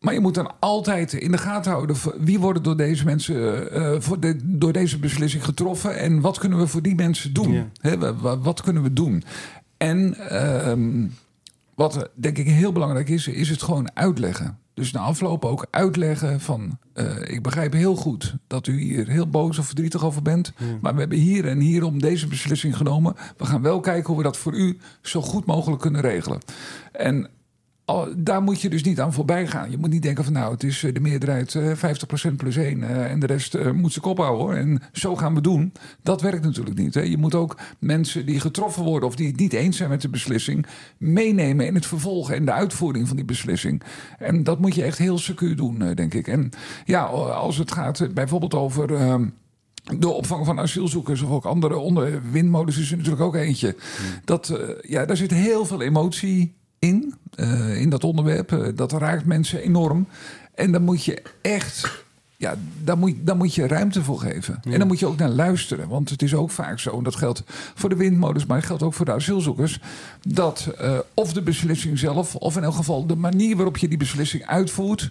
Maar 0.00 0.14
je 0.14 0.20
moet 0.20 0.34
dan 0.34 0.52
altijd 0.60 1.12
in 1.12 1.30
de 1.30 1.38
gaten 1.38 1.72
houden... 1.72 1.96
wie 2.18 2.38
worden 2.38 2.62
door 2.62 2.76
deze 2.76 3.04
mensen 3.04 3.68
uh, 3.76 3.94
voor 3.98 4.20
de, 4.20 4.36
door 4.42 4.72
deze 4.72 4.98
beslissing 4.98 5.44
getroffen... 5.44 5.98
en 5.98 6.20
wat 6.20 6.38
kunnen 6.38 6.58
we 6.58 6.66
voor 6.66 6.82
die 6.82 6.94
mensen 6.94 7.32
doen? 7.32 7.52
Ja. 7.52 7.68
He, 7.80 8.16
wat, 8.38 8.62
kunnen 8.62 8.82
we 8.82 8.92
doen? 8.92 9.22
En 9.76 10.16
uh, 10.32 11.08
wat 11.74 12.10
denk 12.14 12.38
ik 12.38 12.46
heel 12.46 12.72
belangrijk 12.72 13.08
is... 13.08 13.28
is 13.28 13.48
het 13.48 13.62
gewoon 13.62 13.90
uitleggen. 13.94 14.58
Dus 14.74 14.92
na 14.92 15.00
afloop 15.00 15.44
ook 15.44 15.66
uitleggen 15.70 16.40
van... 16.40 16.78
Uh, 16.94 17.16
ik 17.22 17.42
begrijp 17.42 17.72
heel 17.72 17.96
goed 17.96 18.34
dat 18.46 18.66
u 18.66 18.80
hier 18.80 19.08
heel 19.08 19.28
boos 19.28 19.58
of 19.58 19.66
verdrietig 19.66 20.04
over 20.04 20.22
bent... 20.22 20.52
Mm. 20.58 20.78
maar 20.80 20.94
we 20.94 21.00
hebben 21.00 21.18
hier 21.18 21.48
en 21.48 21.58
hier 21.58 21.84
om 21.84 22.00
deze 22.00 22.26
beslissing 22.26 22.76
genomen. 22.76 23.14
We 23.36 23.46
gaan 23.46 23.62
wel 23.62 23.80
kijken 23.80 24.06
hoe 24.06 24.16
we 24.16 24.22
dat 24.22 24.36
voor 24.36 24.54
u 24.54 24.78
zo 25.02 25.20
goed 25.20 25.46
mogelijk 25.46 25.80
kunnen 25.80 26.00
regelen. 26.00 26.38
En 26.92 27.28
daar 28.16 28.42
moet 28.42 28.60
je 28.60 28.68
dus 28.68 28.82
niet 28.82 29.00
aan 29.00 29.12
voorbij 29.12 29.46
gaan. 29.46 29.70
Je 29.70 29.78
moet 29.78 29.90
niet 29.90 30.02
denken 30.02 30.24
van 30.24 30.32
nou, 30.32 30.52
het 30.52 30.62
is 30.62 30.84
eh, 30.84 30.94
de 30.94 31.00
meerderheid 31.00 31.56
50% 31.58 31.60
eh, 31.80 32.36
plus 32.36 32.56
1 32.56 32.82
en 33.08 33.20
de 33.20 33.26
rest 33.26 33.72
moet 33.72 33.92
ze 33.92 34.00
kop 34.00 34.18
houden 34.18 34.44
hoor. 34.44 34.54
En 34.54 34.82
zo 34.92 35.16
gaan 35.16 35.34
we 35.34 35.40
doen. 35.40 35.72
Dat 36.02 36.20
werkt 36.20 36.44
natuurlijk 36.44 36.78
niet. 36.78 36.94
Hè. 36.94 37.00
Je 37.00 37.18
moet 37.18 37.34
ook 37.34 37.58
mensen 37.78 38.26
die 38.26 38.40
getroffen 38.40 38.82
worden 38.82 39.08
of 39.08 39.16
die 39.16 39.26
het 39.26 39.36
niet 39.36 39.52
eens 39.52 39.76
zijn 39.76 39.88
met 39.88 40.00
de 40.00 40.08
beslissing, 40.08 40.66
meenemen 40.98 41.66
in 41.66 41.74
het 41.74 41.86
vervolg 41.86 42.30
en 42.30 42.44
de 42.44 42.52
uitvoering 42.52 43.08
van 43.08 43.16
die 43.16 43.24
beslissing. 43.24 43.82
En 44.18 44.44
dat 44.44 44.60
moet 44.60 44.74
je 44.74 44.82
echt 44.82 44.98
heel 44.98 45.18
secuur 45.18 45.56
doen, 45.56 45.94
denk 45.94 46.14
ik. 46.14 46.28
En 46.28 46.50
ja, 46.84 47.02
als 47.04 47.56
het 47.56 47.72
gaat 47.72 48.14
bijvoorbeeld 48.14 48.54
over. 48.54 48.90
Uh, 48.90 49.14
de 49.98 50.08
opvang 50.08 50.46
van 50.46 50.60
asielzoekers 50.60 51.22
of 51.22 51.30
ook 51.30 51.44
andere 51.44 51.76
onder 51.76 52.22
windmolens 52.30 52.78
is 52.78 52.90
er 52.90 52.96
natuurlijk 52.96 53.22
ook 53.22 53.34
eentje. 53.34 53.76
Hmm. 53.96 54.20
Dat, 54.24 54.48
uh, 54.48 54.68
ja, 54.80 55.04
daar 55.04 55.16
zit 55.16 55.30
heel 55.30 55.66
veel 55.66 55.82
emotie 55.82 56.54
in, 56.78 57.14
uh, 57.36 57.80
in 57.80 57.90
dat 57.90 58.04
onderwerp. 58.04 58.52
Uh, 58.52 58.68
dat 58.74 58.92
raakt 58.92 59.24
mensen 59.24 59.60
enorm. 59.60 60.06
En 60.54 60.72
dan 60.72 60.82
moet 60.82 61.04
je 61.04 61.22
echt, 61.42 62.04
ja, 62.36 62.54
daar 62.82 62.98
moet, 62.98 63.14
daar 63.20 63.36
moet 63.36 63.54
je 63.54 63.66
ruimte 63.66 64.02
voor 64.02 64.18
geven. 64.18 64.58
Ja. 64.62 64.72
En 64.72 64.78
dan 64.78 64.88
moet 64.88 64.98
je 64.98 65.06
ook 65.06 65.16
naar 65.16 65.28
luisteren. 65.28 65.88
Want 65.88 66.10
het 66.10 66.22
is 66.22 66.34
ook 66.34 66.50
vaak 66.50 66.78
zo, 66.78 66.96
en 66.96 67.04
dat 67.04 67.16
geldt 67.16 67.42
voor 67.74 67.88
de 67.88 67.96
windmolens, 67.96 68.46
maar 68.46 68.56
het 68.56 68.66
geldt 68.66 68.82
ook 68.82 68.94
voor 68.94 69.06
de 69.06 69.12
asielzoekers. 69.12 69.80
Dat 70.28 70.68
uh, 70.80 70.98
of 71.14 71.32
de 71.32 71.42
beslissing 71.42 71.98
zelf, 71.98 72.36
of 72.36 72.56
in 72.56 72.64
elk 72.64 72.74
geval 72.74 73.06
de 73.06 73.16
manier 73.16 73.56
waarop 73.56 73.76
je 73.76 73.88
die 73.88 73.98
beslissing 73.98 74.46
uitvoert, 74.46 75.10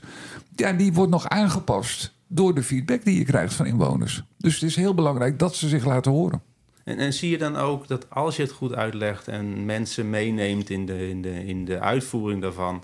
ja, 0.55 0.73
die 0.73 0.93
wordt 0.93 1.11
nog 1.11 1.29
aangepast 1.29 2.13
door 2.27 2.55
de 2.55 2.63
feedback 2.63 3.03
die 3.03 3.17
je 3.17 3.25
krijgt 3.25 3.53
van 3.53 3.65
inwoners. 3.65 4.23
Dus 4.37 4.53
het 4.53 4.63
is 4.63 4.75
heel 4.75 4.93
belangrijk 4.93 5.39
dat 5.39 5.55
ze 5.55 5.67
zich 5.67 5.85
laten 5.85 6.11
horen. 6.11 6.41
En, 6.83 6.97
en, 6.97 7.13
zie 7.13 7.29
je 7.29 7.37
dan 7.37 7.55
ook 7.55 7.87
dat 7.87 8.09
als 8.09 8.35
je 8.35 8.41
het 8.41 8.51
goed 8.51 8.73
uitlegt 8.73 9.27
en 9.27 9.65
mensen 9.65 10.09
meeneemt 10.09 10.69
in 10.69 10.85
de, 10.85 11.09
in 11.09 11.21
de, 11.21 11.45
in 11.45 11.65
de 11.65 11.79
uitvoering 11.79 12.41
daarvan, 12.41 12.83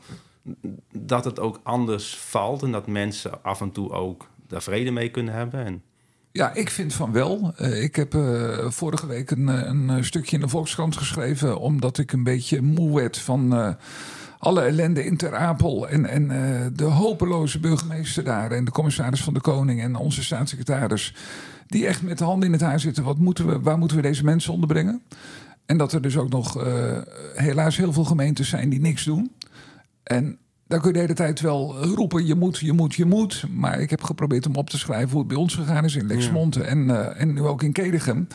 dat 0.92 1.26
het 1.26 1.40
ook 1.40 1.60
anders 1.64 2.18
valt 2.18 2.64
en 2.64 2.72
dat 2.72 2.88
mensen 2.88 3.44
af 3.44 3.62
en 3.62 3.72
toe 3.72 3.92
ook 3.92 4.28
daar 4.48 4.62
vrede 4.62 4.92
mee 4.92 5.10
kunnen 5.10 5.34
hebben? 5.34 5.66
En... 5.66 5.84
Ja, 6.32 6.54
ik 6.54 6.70
vind 6.70 6.94
van 6.94 7.12
wel. 7.12 7.54
Uh, 7.60 7.84
ik 7.84 7.96
heb 7.96 8.14
uh, 8.14 8.70
vorige 8.70 9.08
week 9.08 9.32
een, 9.32 9.48
een, 9.48 10.06
stukje 10.06 10.36
in 10.36 10.42
de 10.42 10.48
Volkskrant 10.48 10.98
geschreven, 10.98 11.60
omdat 11.60 11.98
ik 11.98 12.12
een 12.12 12.24
beetje 12.24 12.62
moe 12.62 12.96
werd 12.96 13.18
van. 13.18 13.76
Alle 14.40 14.62
ellende 14.62 15.06
in 15.06 15.18
Ter 15.18 15.36
Apel 15.36 15.90
en, 15.90 16.06
en 16.06 16.24
uh, 16.24 16.66
de 16.74 16.84
hopeloze 16.84 17.60
burgemeester 17.60 18.24
daar 18.24 18.52
en 18.52 18.66
de 18.66 18.72
commissaris 18.72 19.24
van 19.24 19.34
de 19.34 19.42
Koning 19.42 19.82
en 19.82 19.96
onze 19.96 20.24
staatssecretaris 20.24 21.16
die 21.68 21.88
echt 21.88 22.02
met 22.02 22.18
de 22.18 22.24
handen 22.24 22.48
in 22.48 22.54
het 22.54 22.62
haar 22.62 22.80
zitten. 22.80 23.04
Wat 23.04 23.18
moeten 23.18 23.48
we, 23.48 23.60
waar 23.60 23.78
moeten 23.78 23.98
we 23.98 24.04
deze 24.04 24.24
mensen 24.24 24.54
onderbrengen? 24.54 25.02
En 25.66 25.78
dat 25.78 25.94
er 25.94 26.02
dus 26.02 26.18
ook 26.18 26.30
nog 26.30 26.66
uh, 26.66 26.98
helaas 27.34 27.78
heel 27.78 27.94
veel 27.94 28.04
gemeentes 28.06 28.50
zijn 28.50 28.70
die 28.70 28.80
niks 28.80 29.04
doen. 29.04 29.32
En 30.04 30.38
daar 30.70 30.80
kun 30.80 30.88
je 30.88 30.94
de 30.94 31.00
hele 31.00 31.14
tijd 31.14 31.42
wel 31.42 31.84
roepen, 31.84 32.26
je 32.26 32.36
moet, 32.36 32.58
je 32.58 32.74
moet, 32.74 32.96
je 32.96 33.06
moet. 33.06 33.46
Maar 33.52 33.80
ik 33.80 33.90
heb 33.90 34.04
geprobeerd 34.04 34.48
om 34.48 34.56
op 34.56 34.70
te 34.70 34.78
schrijven 34.78 35.10
hoe 35.10 35.20
het 35.20 35.28
bij 35.28 35.38
ons 35.38 35.56
gegaan 35.56 35.86
is 35.86 35.96
in 35.96 36.08
Lexmond 36.08 36.56
ja. 36.56 36.62
en, 36.62 36.88
uh, 36.88 37.22
en 37.22 37.34
nu 37.34 37.42
ook 37.42 37.64
in 37.64 37.72
Kedegem. 37.72 38.28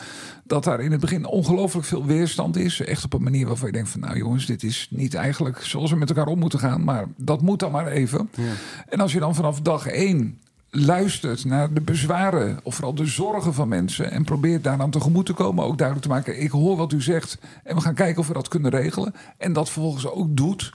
Dat 0.43 0.63
daar 0.63 0.79
in 0.79 0.91
het 0.91 0.99
begin 0.99 1.25
ongelooflijk 1.25 1.87
veel 1.87 2.05
weerstand 2.05 2.57
is. 2.57 2.79
Echt 2.79 3.03
op 3.03 3.13
een 3.13 3.23
manier 3.23 3.47
waarvan 3.47 3.67
je 3.67 3.73
denkt 3.73 3.89
van 3.89 3.99
nou 3.99 4.17
jongens, 4.17 4.45
dit 4.45 4.63
is 4.63 4.87
niet 4.89 5.13
eigenlijk 5.13 5.61
zoals 5.61 5.91
we 5.91 5.97
met 5.97 6.09
elkaar 6.09 6.27
om 6.27 6.39
moeten 6.39 6.59
gaan. 6.59 6.83
Maar 6.83 7.05
dat 7.17 7.41
moet 7.41 7.59
dan 7.59 7.71
maar 7.71 7.87
even. 7.87 8.29
Ja. 8.35 8.43
En 8.89 8.99
als 8.99 9.13
je 9.13 9.19
dan 9.19 9.35
vanaf 9.35 9.61
dag 9.61 9.87
één 9.87 10.39
luistert 10.69 11.45
naar 11.45 11.73
de 11.73 11.81
bezwaren 11.81 12.59
of 12.63 12.75
vooral 12.75 12.95
de 12.95 13.05
zorgen 13.05 13.53
van 13.53 13.67
mensen 13.67 14.11
en 14.11 14.23
probeert 14.23 14.63
daar 14.63 14.77
dan 14.77 14.89
tegemoet 14.89 15.25
te 15.25 15.33
komen, 15.33 15.65
ook 15.65 15.77
duidelijk 15.77 16.07
te 16.07 16.13
maken: 16.13 16.41
ik 16.41 16.51
hoor 16.51 16.77
wat 16.77 16.91
u 16.91 17.01
zegt 17.01 17.37
en 17.63 17.75
we 17.75 17.81
gaan 17.81 17.93
kijken 17.93 18.19
of 18.19 18.27
we 18.27 18.33
dat 18.33 18.47
kunnen 18.47 18.71
regelen. 18.71 19.13
En 19.37 19.53
dat 19.53 19.69
vervolgens 19.69 20.07
ook 20.07 20.37
doet 20.37 20.71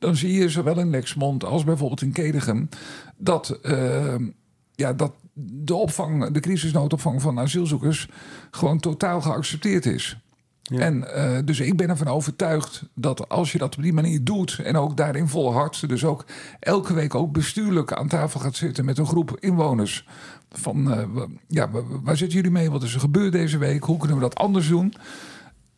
dan 0.00 0.16
zie 0.16 0.32
je 0.32 0.48
zowel 0.48 0.78
in 0.78 0.90
Lexmond 0.90 1.44
als 1.44 1.64
bijvoorbeeld 1.64 2.02
in 2.02 2.12
Kedegem 2.12 2.68
dat, 3.16 3.58
uh, 3.62 4.14
ja, 4.74 4.92
dat 4.92 5.12
de 5.32 5.74
opvang, 5.74 6.30
de 6.30 6.40
crisisnoodopvang 6.40 7.22
van 7.22 7.38
asielzoekers 7.38 8.08
gewoon 8.50 8.80
totaal 8.80 9.20
geaccepteerd 9.20 9.86
is. 9.86 10.18
En 10.62 11.04
uh, 11.16 11.38
dus 11.44 11.60
ik 11.60 11.76
ben 11.76 11.88
ervan 11.88 12.06
overtuigd 12.06 12.82
dat 12.94 13.28
als 13.28 13.52
je 13.52 13.58
dat 13.58 13.76
op 13.76 13.82
die 13.82 13.92
manier 13.92 14.24
doet 14.24 14.58
en 14.64 14.76
ook 14.76 14.96
daarin 14.96 15.28
volhardt, 15.28 15.88
dus 15.88 16.04
ook 16.04 16.24
elke 16.60 16.94
week 16.94 17.14
ook 17.14 17.32
bestuurlijk 17.32 17.92
aan 17.92 18.08
tafel 18.08 18.40
gaat 18.40 18.56
zitten 18.56 18.84
met 18.84 18.98
een 18.98 19.06
groep 19.06 19.36
inwoners. 19.40 20.06
Van 20.50 20.98
uh, 20.98 21.22
ja, 21.48 21.70
waar 22.02 22.16
zitten 22.16 22.36
jullie 22.36 22.52
mee? 22.52 22.70
Wat 22.70 22.82
is 22.82 22.94
er 22.94 23.00
gebeurd 23.00 23.32
deze 23.32 23.58
week? 23.58 23.84
Hoe 23.84 23.98
kunnen 23.98 24.16
we 24.16 24.22
dat 24.22 24.34
anders 24.34 24.68
doen? 24.68 24.94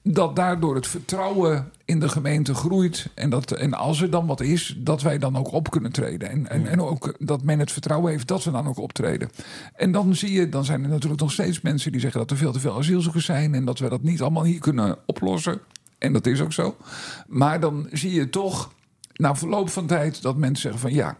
Dat 0.02 0.36
daardoor 0.36 0.74
het 0.74 0.86
vertrouwen 0.86 1.70
in 1.84 2.00
de 2.00 2.08
gemeente 2.08 2.54
groeit. 2.54 3.08
En, 3.14 3.30
dat, 3.30 3.50
en 3.50 3.74
als 3.74 4.02
er 4.02 4.10
dan 4.10 4.26
wat 4.26 4.40
is, 4.40 4.74
dat 4.78 5.02
wij 5.02 5.18
dan 5.18 5.36
ook 5.36 5.52
op 5.52 5.70
kunnen 5.70 5.92
treden. 5.92 6.28
En, 6.28 6.48
en, 6.48 6.66
en 6.66 6.80
ook 6.80 7.14
dat 7.18 7.42
men 7.42 7.58
het 7.58 7.72
vertrouwen 7.72 8.10
heeft 8.10 8.28
dat 8.28 8.44
we 8.44 8.50
dan 8.50 8.68
ook 8.68 8.78
optreden. 8.78 9.30
En 9.74 9.92
dan 9.92 10.14
zie 10.14 10.32
je, 10.32 10.48
dan 10.48 10.64
zijn 10.64 10.82
er 10.82 10.88
natuurlijk 10.88 11.20
nog 11.20 11.32
steeds 11.32 11.60
mensen 11.60 11.92
die 11.92 12.00
zeggen 12.00 12.20
dat 12.20 12.30
er 12.30 12.36
veel 12.36 12.52
te 12.52 12.60
veel 12.60 12.78
asielzoekers 12.78 13.24
zijn. 13.24 13.54
En 13.54 13.64
dat 13.64 13.78
we 13.78 13.88
dat 13.88 14.02
niet 14.02 14.20
allemaal 14.20 14.44
hier 14.44 14.60
kunnen 14.60 14.98
oplossen. 15.06 15.60
En 15.98 16.12
dat 16.12 16.26
is 16.26 16.40
ook 16.40 16.52
zo. 16.52 16.76
Maar 17.26 17.60
dan 17.60 17.88
zie 17.92 18.12
je 18.12 18.30
toch, 18.30 18.72
na 19.12 19.34
verloop 19.36 19.70
van 19.70 19.86
tijd, 19.86 20.22
dat 20.22 20.36
mensen 20.36 20.62
zeggen 20.62 20.80
van 20.80 20.92
ja, 20.92 21.16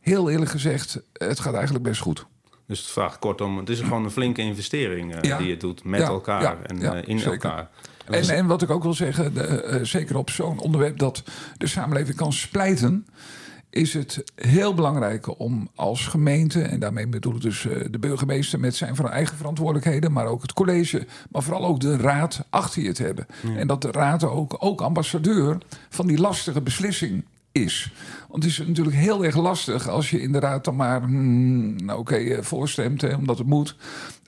heel 0.00 0.30
eerlijk 0.30 0.50
gezegd, 0.50 1.00
het 1.12 1.40
gaat 1.40 1.54
eigenlijk 1.54 1.84
best 1.84 2.00
goed. 2.00 2.26
Dus 2.66 2.78
het 2.78 2.88
vraagt 2.88 3.18
kortom, 3.18 3.58
het 3.58 3.68
is 3.68 3.80
gewoon 3.80 4.04
een 4.04 4.10
flinke 4.10 4.42
investering 4.42 5.14
uh, 5.14 5.20
ja. 5.22 5.38
die 5.38 5.46
je 5.46 5.56
doet 5.56 5.84
met 5.84 6.00
Ja, 6.00 6.06
elkaar 6.06 6.42
ja, 6.42 6.58
en 6.62 6.82
uh, 6.82 7.08
in 7.08 7.18
zeker. 7.18 7.32
elkaar. 7.32 7.70
En, 8.10 8.28
en 8.28 8.46
wat 8.46 8.62
ik 8.62 8.70
ook 8.70 8.82
wil 8.82 8.94
zeggen, 8.94 9.34
de, 9.34 9.42
eh, 9.42 9.84
zeker 9.84 10.16
op 10.16 10.30
zo'n 10.30 10.60
onderwerp 10.60 10.98
dat 10.98 11.22
de 11.56 11.66
samenleving 11.66 12.16
kan 12.16 12.32
splijten, 12.32 13.06
is 13.70 13.94
het 13.94 14.24
heel 14.34 14.74
belangrijk 14.74 15.40
om 15.40 15.68
als 15.74 16.06
gemeente, 16.06 16.62
en 16.62 16.80
daarmee 16.80 17.06
bedoel 17.06 17.34
ik 17.34 17.40
dus 17.40 17.66
eh, 17.66 17.84
de 17.90 17.98
burgemeester 17.98 18.60
met 18.60 18.76
zijn 18.76 18.96
van 18.96 19.10
eigen 19.10 19.36
verantwoordelijkheden, 19.36 20.12
maar 20.12 20.26
ook 20.26 20.42
het 20.42 20.52
college, 20.52 21.06
maar 21.30 21.42
vooral 21.42 21.66
ook 21.66 21.80
de 21.80 21.96
raad 21.96 22.44
achter 22.50 22.82
je 22.82 22.92
te 22.92 23.02
hebben. 23.02 23.26
En 23.56 23.66
dat 23.66 23.82
de 23.82 23.90
raad 23.90 24.24
ook, 24.24 24.56
ook 24.58 24.80
ambassadeur 24.80 25.58
van 25.88 26.06
die 26.06 26.18
lastige 26.18 26.60
beslissing 26.60 27.24
is. 27.52 27.92
Want 28.28 28.42
het 28.42 28.52
is 28.52 28.66
natuurlijk 28.66 28.96
heel 28.96 29.24
erg 29.24 29.36
lastig 29.36 29.88
als 29.88 30.10
je 30.10 30.20
inderdaad 30.20 30.64
dan 30.64 30.76
maar 30.76 31.02
hmm, 31.02 31.84
nou 31.84 31.98
oké 31.98 32.16
eh, 32.16 32.42
voorstemt, 32.42 33.00
hè, 33.00 33.14
omdat 33.14 33.38
het 33.38 33.46
moet. 33.46 33.76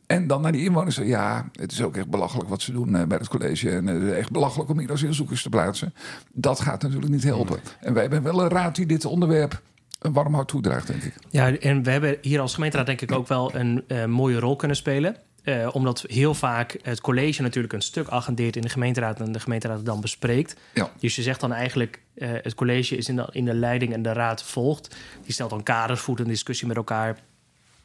En 0.09 0.27
dan 0.27 0.41
naar 0.41 0.53
die 0.53 0.65
inwoners 0.65 0.97
ja, 0.97 1.49
het 1.53 1.73
is 1.73 1.83
ook 1.83 1.97
echt 1.97 2.09
belachelijk 2.09 2.49
wat 2.49 2.63
ze 2.63 2.73
doen 2.73 2.97
eh, 2.97 3.07
bij 3.07 3.19
het 3.19 3.29
college. 3.29 3.71
En 3.71 3.87
het 3.87 4.03
is 4.03 4.13
echt 4.13 4.31
belachelijk 4.31 4.71
om 4.71 4.79
hier 4.79 4.93
asielzoekers 4.93 5.43
te 5.43 5.49
plaatsen. 5.49 5.95
Dat 6.33 6.61
gaat 6.61 6.83
natuurlijk 6.83 7.11
niet 7.11 7.25
helpen. 7.25 7.59
En 7.81 7.93
wij 7.93 8.03
hebben 8.03 8.23
wel 8.23 8.43
een 8.43 8.49
raad 8.49 8.75
die 8.75 8.87
dit 8.87 9.05
onderwerp 9.05 9.63
een 9.99 10.13
warm 10.13 10.35
hart 10.35 10.49
toedraagt, 10.49 10.87
denk 10.87 11.03
ik. 11.03 11.15
Ja, 11.31 11.57
en 11.57 11.83
we 11.83 11.91
hebben 11.91 12.19
hier 12.21 12.41
als 12.41 12.55
gemeenteraad 12.55 12.87
denk 12.87 13.01
ik 13.01 13.13
ook 13.13 13.29
wel 13.29 13.55
een 13.55 13.85
uh, 13.89 14.05
mooie 14.05 14.39
rol 14.39 14.57
kunnen 14.57 14.77
spelen. 14.77 15.17
Uh, 15.43 15.69
omdat 15.73 16.05
heel 16.07 16.35
vaak 16.35 16.79
het 16.83 17.01
college 17.01 17.43
natuurlijk 17.43 17.73
een 17.73 17.83
stuk 17.83 18.09
agendeert 18.09 18.57
in 18.57 18.63
de 18.63 18.69
gemeenteraad 18.69 19.21
en 19.21 19.33
de 19.33 19.41
gemeenteraad 19.41 19.77
het 19.77 19.87
dan 19.87 20.01
bespreekt. 20.01 20.57
Ja. 20.75 20.91
Dus 20.99 21.17
je 21.17 21.23
zegt 21.23 21.41
dan 21.41 21.53
eigenlijk, 21.53 22.01
uh, 22.15 22.29
het 22.33 22.55
college 22.55 22.97
is 22.97 23.09
in 23.09 23.17
de, 23.17 23.29
in 23.31 23.45
de 23.45 23.55
leiding 23.55 23.93
en 23.93 24.03
de 24.03 24.13
raad 24.13 24.43
volgt. 24.43 24.97
Die 25.25 25.33
stelt 25.33 25.51
dan 25.51 25.63
kaders, 25.63 26.01
voert 26.01 26.21
een 26.21 26.29
discussie 26.29 26.67
met 26.67 26.77
elkaar 26.77 27.19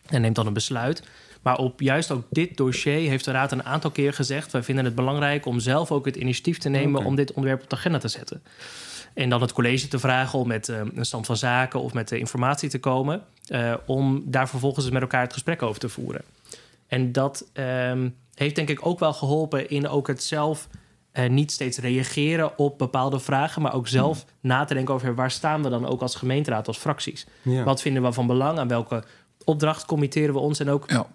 en 0.10 0.22
neemt 0.22 0.36
dan 0.36 0.48
een 0.48 0.54
besluit. 0.54 1.04
Maar 1.44 1.58
op 1.58 1.82
juist 1.82 2.12
ook 2.12 2.24
dit 2.30 2.58
dossier 2.58 3.10
heeft 3.10 3.26
de 3.26 3.32
Raad 3.32 3.52
een 3.52 3.64
aantal 3.64 3.92
keer 3.92 4.14
gezegd... 4.14 4.52
wij 4.52 4.64
vinden 4.64 4.86
het 4.86 4.96
belangrijk 4.96 5.46
om 5.46 5.60
zelf 5.60 5.92
ook 5.92 6.06
het 6.06 6.16
initiatief 6.16 6.58
te 6.58 6.70
nemen... 6.70 6.96
Okay. 6.96 7.08
om 7.08 7.16
dit 7.16 7.34
onderwerp 7.34 7.64
op 7.64 7.70
de 7.70 7.76
agenda 7.76 7.98
te 7.98 8.08
zetten. 8.08 8.44
En 9.14 9.30
dan 9.30 9.42
het 9.42 9.54
college 9.54 9.88
te 9.88 10.00
vragen 10.00 10.40
om 10.40 10.48
met 10.48 10.68
uh, 10.68 10.80
een 10.94 11.06
stand 11.06 11.26
van 11.26 11.38
zaken... 11.38 11.82
of 11.82 11.94
met 11.94 12.08
de 12.08 12.18
informatie 12.18 12.70
te 12.70 12.80
komen... 12.80 13.24
Uh, 13.50 13.74
om 13.86 14.24
daar 14.26 14.50
vervolgens 14.50 14.90
met 14.90 15.02
elkaar 15.02 15.22
het 15.22 15.34
gesprek 15.34 15.62
over 15.62 15.80
te 15.80 15.90
voeren. 15.90 16.22
En 16.88 17.12
dat 17.12 17.46
um, 17.54 18.16
heeft 18.36 18.56
denk 18.56 18.70
ik 18.70 18.86
ook 18.86 19.00
wel 19.00 19.14
geholpen 19.14 19.70
in 19.70 19.88
ook 19.88 20.08
het 20.08 20.24
zelf... 20.24 20.68
Uh, 21.14 21.30
niet 21.30 21.52
steeds 21.52 21.78
reageren 21.78 22.58
op 22.58 22.78
bepaalde 22.78 23.20
vragen... 23.20 23.62
maar 23.62 23.74
ook 23.74 23.88
zelf 23.88 24.18
hmm. 24.18 24.50
na 24.50 24.66
te 24.66 24.74
denken 24.74 24.94
over 24.94 25.16
waar 25.16 25.32
staan 25.32 25.64
we 25.64 25.70
dan 25.70 25.86
ook 25.86 26.02
als 26.02 26.16
gemeenteraad, 26.16 26.68
als 26.68 26.78
fracties. 26.78 27.26
Ja. 27.42 27.64
Wat 27.64 27.82
vinden 27.82 28.04
we 28.04 28.12
van 28.12 28.28
belang, 28.28 28.60
aan 28.60 28.68
welke 28.68 29.04
opdracht 29.44 29.86
committeren 29.86 30.34
we 30.34 30.40
ons... 30.40 30.60
en 30.60 30.70
ook 30.70 30.90
ja 30.90 31.08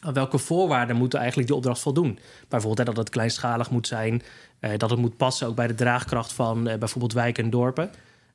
aan 0.00 0.12
welke 0.12 0.38
voorwaarden 0.38 0.96
moet 0.96 1.14
eigenlijk 1.14 1.48
die 1.48 1.56
opdracht 1.56 1.80
voldoen? 1.80 2.18
Bijvoorbeeld 2.48 2.78
hè, 2.78 2.94
dat 2.94 2.96
het 2.96 3.10
kleinschalig 3.10 3.70
moet 3.70 3.86
zijn, 3.86 4.22
uh, 4.60 4.70
dat 4.76 4.90
het 4.90 4.98
moet 4.98 5.16
passen 5.16 5.46
ook 5.46 5.54
bij 5.54 5.66
de 5.66 5.74
draagkracht 5.74 6.32
van 6.32 6.68
uh, 6.68 6.74
bijvoorbeeld 6.74 7.12
wijken 7.12 7.44
en 7.44 7.50
dorpen. 7.50 7.90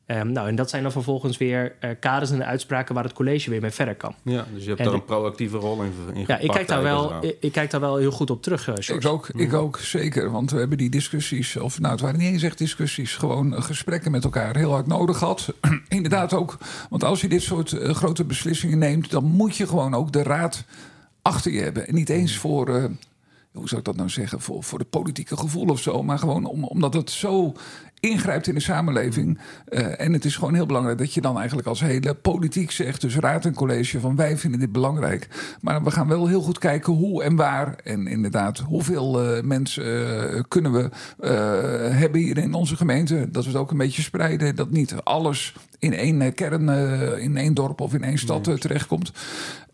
Um, 0.07 0.31
nou, 0.31 0.47
en 0.47 0.55
dat 0.55 0.69
zijn 0.69 0.83
dan 0.83 0.91
vervolgens 0.91 1.37
weer 1.37 1.75
uh, 1.81 1.89
kaders 1.99 2.31
en 2.31 2.45
uitspraken 2.45 2.95
waar 2.95 3.03
het 3.03 3.13
college 3.13 3.49
weer 3.49 3.61
mee 3.61 3.71
verder 3.71 3.95
kan. 3.95 4.15
Ja, 4.23 4.45
dus 4.53 4.61
je 4.63 4.67
hebt 4.67 4.79
en 4.79 4.85
daar 4.85 4.93
een 4.93 5.05
proactieve 5.05 5.57
rol 5.57 5.81
in, 5.83 5.93
in 6.13 6.23
Ja, 6.27 6.37
ik 6.37 6.51
kijk, 6.51 6.67
daar 6.67 6.83
wel, 6.83 7.13
ik, 7.21 7.37
ik, 7.39 7.51
kijk 7.51 7.71
daar 7.71 7.79
wel 7.79 7.97
heel 7.97 8.11
goed 8.11 8.29
op 8.29 8.41
terug, 8.41 8.67
uh, 8.67 8.97
ik 8.97 9.05
ook, 9.05 9.29
ik 9.29 9.53
ook, 9.53 9.79
zeker. 9.79 10.31
Want 10.31 10.51
we 10.51 10.57
hebben 10.57 10.77
die 10.77 10.89
discussies, 10.89 11.57
of 11.57 11.79
nou, 11.79 11.91
het 11.91 12.01
waren 12.01 12.19
niet 12.19 12.31
eens 12.31 12.43
echt 12.43 12.57
discussies, 12.57 13.15
gewoon 13.15 13.63
gesprekken 13.63 14.11
met 14.11 14.23
elkaar 14.23 14.55
heel 14.55 14.71
hard 14.71 14.87
nodig 14.87 15.17
gehad. 15.17 15.53
Inderdaad 15.87 16.33
ook, 16.33 16.57
want 16.89 17.03
als 17.03 17.21
je 17.21 17.27
dit 17.27 17.41
soort 17.41 17.71
uh, 17.71 17.89
grote 17.89 18.23
beslissingen 18.23 18.77
neemt, 18.77 19.11
dan 19.11 19.23
moet 19.23 19.55
je 19.55 19.67
gewoon 19.67 19.93
ook 19.93 20.11
de 20.11 20.23
raad 20.23 20.65
achter 21.23 21.51
je 21.51 21.61
hebben. 21.61 21.87
En 21.87 21.95
niet 21.95 22.09
eens 22.09 22.37
voor, 22.37 22.69
uh, 22.69 22.83
hoe 23.51 23.67
zou 23.67 23.79
ik 23.79 23.85
dat 23.85 23.95
nou 23.95 24.09
zeggen, 24.09 24.41
voor, 24.41 24.63
voor 24.63 24.79
de 24.79 24.85
politieke 24.85 25.37
gevoel 25.37 25.67
of 25.67 25.81
zo. 25.81 26.03
Maar 26.03 26.19
gewoon 26.19 26.45
om, 26.45 26.63
omdat 26.63 26.93
het 26.93 27.11
zo 27.11 27.53
ingrijpt 27.99 28.47
in 28.47 28.53
de 28.53 28.59
samenleving. 28.59 29.39
Uh, 29.69 30.01
en 30.01 30.13
het 30.13 30.25
is 30.25 30.35
gewoon 30.35 30.53
heel 30.53 30.65
belangrijk 30.65 30.97
dat 30.97 31.13
je 31.13 31.21
dan 31.21 31.37
eigenlijk 31.37 31.67
als 31.67 31.79
hele 31.79 32.13
politiek 32.13 32.71
zegt, 32.71 33.01
dus 33.01 33.15
raad 33.15 33.45
en 33.45 33.53
college, 33.53 33.99
van 33.99 34.15
wij 34.15 34.37
vinden 34.37 34.59
dit 34.59 34.71
belangrijk. 34.71 35.27
Maar 35.61 35.83
we 35.83 35.91
gaan 35.91 36.07
wel 36.07 36.27
heel 36.27 36.41
goed 36.41 36.57
kijken 36.57 36.93
hoe 36.93 37.23
en 37.23 37.35
waar. 37.35 37.75
En 37.83 38.07
inderdaad, 38.07 38.59
hoeveel 38.59 39.35
uh, 39.35 39.43
mensen 39.43 39.85
uh, 40.35 40.41
kunnen 40.47 40.71
we 40.71 40.89
hebben 41.91 42.21
hier 42.21 42.37
in 42.37 42.53
onze 42.53 42.75
gemeente. 42.75 43.27
Dat 43.31 43.43
we 43.43 43.49
het 43.49 43.59
ook 43.59 43.71
een 43.71 43.77
beetje 43.77 44.01
spreiden. 44.01 44.55
Dat 44.55 44.71
niet 44.71 44.95
alles 45.03 45.55
in 45.79 45.93
één 45.93 46.33
kern, 46.33 46.69
in 47.19 47.37
één 47.37 47.53
dorp 47.53 47.81
of 47.81 47.93
in 47.93 48.03
één 48.03 48.17
stad 48.17 48.61
terechtkomt. 48.61 49.11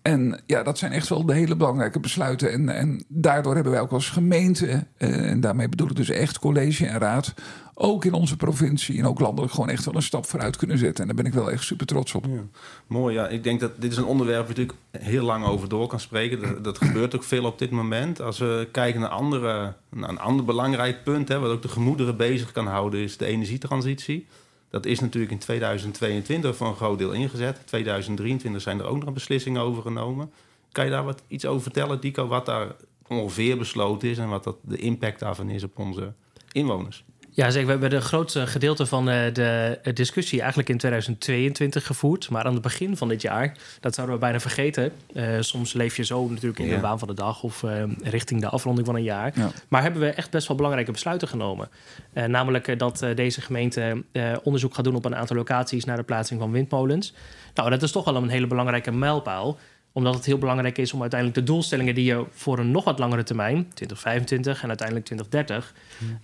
En 0.01 0.41
ja, 0.45 0.63
dat 0.63 0.77
zijn 0.77 0.91
echt 0.91 1.09
wel 1.09 1.25
de 1.25 1.33
hele 1.33 1.55
belangrijke 1.55 1.99
besluiten. 1.99 2.51
En, 2.51 2.69
en 2.69 3.03
daardoor 3.07 3.53
hebben 3.53 3.71
wij 3.71 3.81
ook 3.81 3.91
als 3.91 4.09
gemeente, 4.09 4.65
uh, 4.65 5.29
en 5.29 5.39
daarmee 5.39 5.69
bedoel 5.69 5.89
ik 5.89 5.95
dus 5.95 6.09
echt 6.09 6.39
college 6.39 6.85
en 6.85 6.99
raad, 6.99 7.33
ook 7.73 8.05
in 8.05 8.13
onze 8.13 8.35
provincie 8.35 8.99
en 8.99 9.05
ook 9.05 9.19
landelijk 9.19 9.53
gewoon 9.53 9.69
echt 9.69 9.85
wel 9.85 9.95
een 9.95 10.01
stap 10.01 10.25
vooruit 10.25 10.55
kunnen 10.55 10.77
zetten. 10.77 11.01
En 11.01 11.07
daar 11.07 11.23
ben 11.23 11.31
ik 11.31 11.33
wel 11.33 11.51
echt 11.51 11.63
super 11.63 11.85
trots 11.85 12.13
op. 12.13 12.25
Ja. 12.25 12.41
Mooi, 12.87 13.15
ja. 13.15 13.27
Ik 13.27 13.43
denk 13.43 13.59
dat 13.59 13.81
dit 13.81 13.91
is 13.91 13.97
een 13.97 14.05
onderwerp 14.05 14.47
waar 14.47 14.55
je 14.57 14.61
natuurlijk 14.61 15.07
heel 15.07 15.25
lang 15.25 15.45
over 15.45 15.69
door 15.69 15.87
kan 15.87 15.99
spreken. 15.99 16.41
Dat, 16.41 16.63
dat 16.63 16.77
gebeurt 16.77 17.15
ook 17.15 17.23
veel 17.23 17.45
op 17.45 17.59
dit 17.59 17.71
moment. 17.71 18.21
Als 18.21 18.37
we 18.37 18.67
kijken 18.71 19.01
naar, 19.01 19.09
andere, 19.09 19.73
naar 19.89 20.09
een 20.09 20.19
ander 20.19 20.45
belangrijk 20.45 21.03
punt, 21.03 21.27
hè, 21.27 21.39
wat 21.39 21.51
ook 21.51 21.61
de 21.61 21.67
gemoederen 21.67 22.17
bezig 22.17 22.51
kan 22.51 22.67
houden, 22.67 22.99
is 22.99 23.17
de 23.17 23.25
energietransitie. 23.25 24.27
Dat 24.69 24.85
is 24.85 24.99
natuurlijk 24.99 25.31
in 25.31 25.39
2022 25.39 26.55
voor 26.55 26.67
een 26.67 26.75
groot 26.75 26.97
deel 26.97 27.11
ingezet. 27.11 27.57
In 27.57 27.65
2023 27.65 28.61
zijn 28.61 28.79
er 28.79 28.85
ook 28.85 29.03
nog 29.03 29.13
beslissingen 29.13 29.61
over 29.61 29.81
genomen. 29.81 30.31
Kan 30.71 30.85
je 30.85 30.91
daar 30.91 31.03
wat 31.03 31.23
iets 31.27 31.45
over 31.45 31.61
vertellen, 31.61 32.01
Dico, 32.01 32.27
wat 32.27 32.45
daar 32.45 32.75
ongeveer 33.07 33.57
besloten 33.57 34.09
is 34.09 34.17
en 34.17 34.29
wat 34.29 34.43
dat 34.43 34.57
de 34.61 34.77
impact 34.77 35.19
daarvan 35.19 35.49
is 35.49 35.63
op 35.63 35.79
onze 35.79 36.13
inwoners? 36.51 37.03
Ja, 37.31 37.49
zeker. 37.49 37.65
We 37.65 37.71
hebben 37.71 37.89
de 37.89 38.01
grootste 38.01 38.47
gedeelte 38.47 38.85
van 38.85 39.05
de 39.05 39.79
discussie 39.93 40.39
eigenlijk 40.39 40.69
in 40.69 40.77
2022 40.77 41.85
gevoerd. 41.85 42.29
Maar 42.29 42.43
aan 42.43 42.53
het 42.53 42.61
begin 42.61 42.97
van 42.97 43.07
dit 43.07 43.21
jaar, 43.21 43.57
dat 43.79 43.95
zouden 43.95 44.15
we 44.15 44.21
bijna 44.21 44.39
vergeten. 44.39 44.91
Uh, 45.13 45.23
soms 45.39 45.73
leef 45.73 45.97
je 45.97 46.03
zo 46.03 46.29
natuurlijk 46.29 46.59
in 46.59 46.67
ja. 46.67 46.75
de 46.75 46.81
baan 46.81 46.99
van 46.99 47.07
de 47.07 47.13
dag 47.13 47.43
of 47.43 47.63
uh, 47.63 47.83
richting 48.03 48.41
de 48.41 48.49
afronding 48.49 48.85
van 48.85 48.95
een 48.95 49.03
jaar. 49.03 49.31
Ja. 49.35 49.51
Maar 49.67 49.81
hebben 49.81 50.01
we 50.01 50.09
echt 50.09 50.31
best 50.31 50.47
wel 50.47 50.57
belangrijke 50.57 50.91
besluiten 50.91 51.27
genomen. 51.27 51.69
Uh, 52.13 52.25
namelijk 52.25 52.79
dat 52.79 53.05
deze 53.15 53.41
gemeente 53.41 54.03
onderzoek 54.43 54.73
gaat 54.73 54.83
doen 54.83 54.95
op 54.95 55.05
een 55.05 55.15
aantal 55.15 55.35
locaties 55.35 55.85
naar 55.85 55.97
de 55.97 56.03
plaatsing 56.03 56.39
van 56.39 56.51
windmolens. 56.51 57.13
Nou, 57.53 57.69
dat 57.69 57.81
is 57.81 57.91
toch 57.91 58.05
wel 58.05 58.15
een 58.15 58.29
hele 58.29 58.47
belangrijke 58.47 58.91
mijlpaal 58.91 59.57
omdat 59.91 60.15
het 60.15 60.25
heel 60.25 60.37
belangrijk 60.37 60.77
is 60.77 60.93
om 60.93 61.01
uiteindelijk 61.01 61.39
de 61.39 61.51
doelstellingen 61.51 61.95
die 61.95 62.05
je 62.05 62.25
voor 62.31 62.59
een 62.59 62.71
nog 62.71 62.83
wat 62.83 62.99
langere 62.99 63.23
termijn, 63.23 63.67
2025 63.73 64.61
en 64.61 64.67
uiteindelijk 64.67 65.05
2030, 65.05 65.73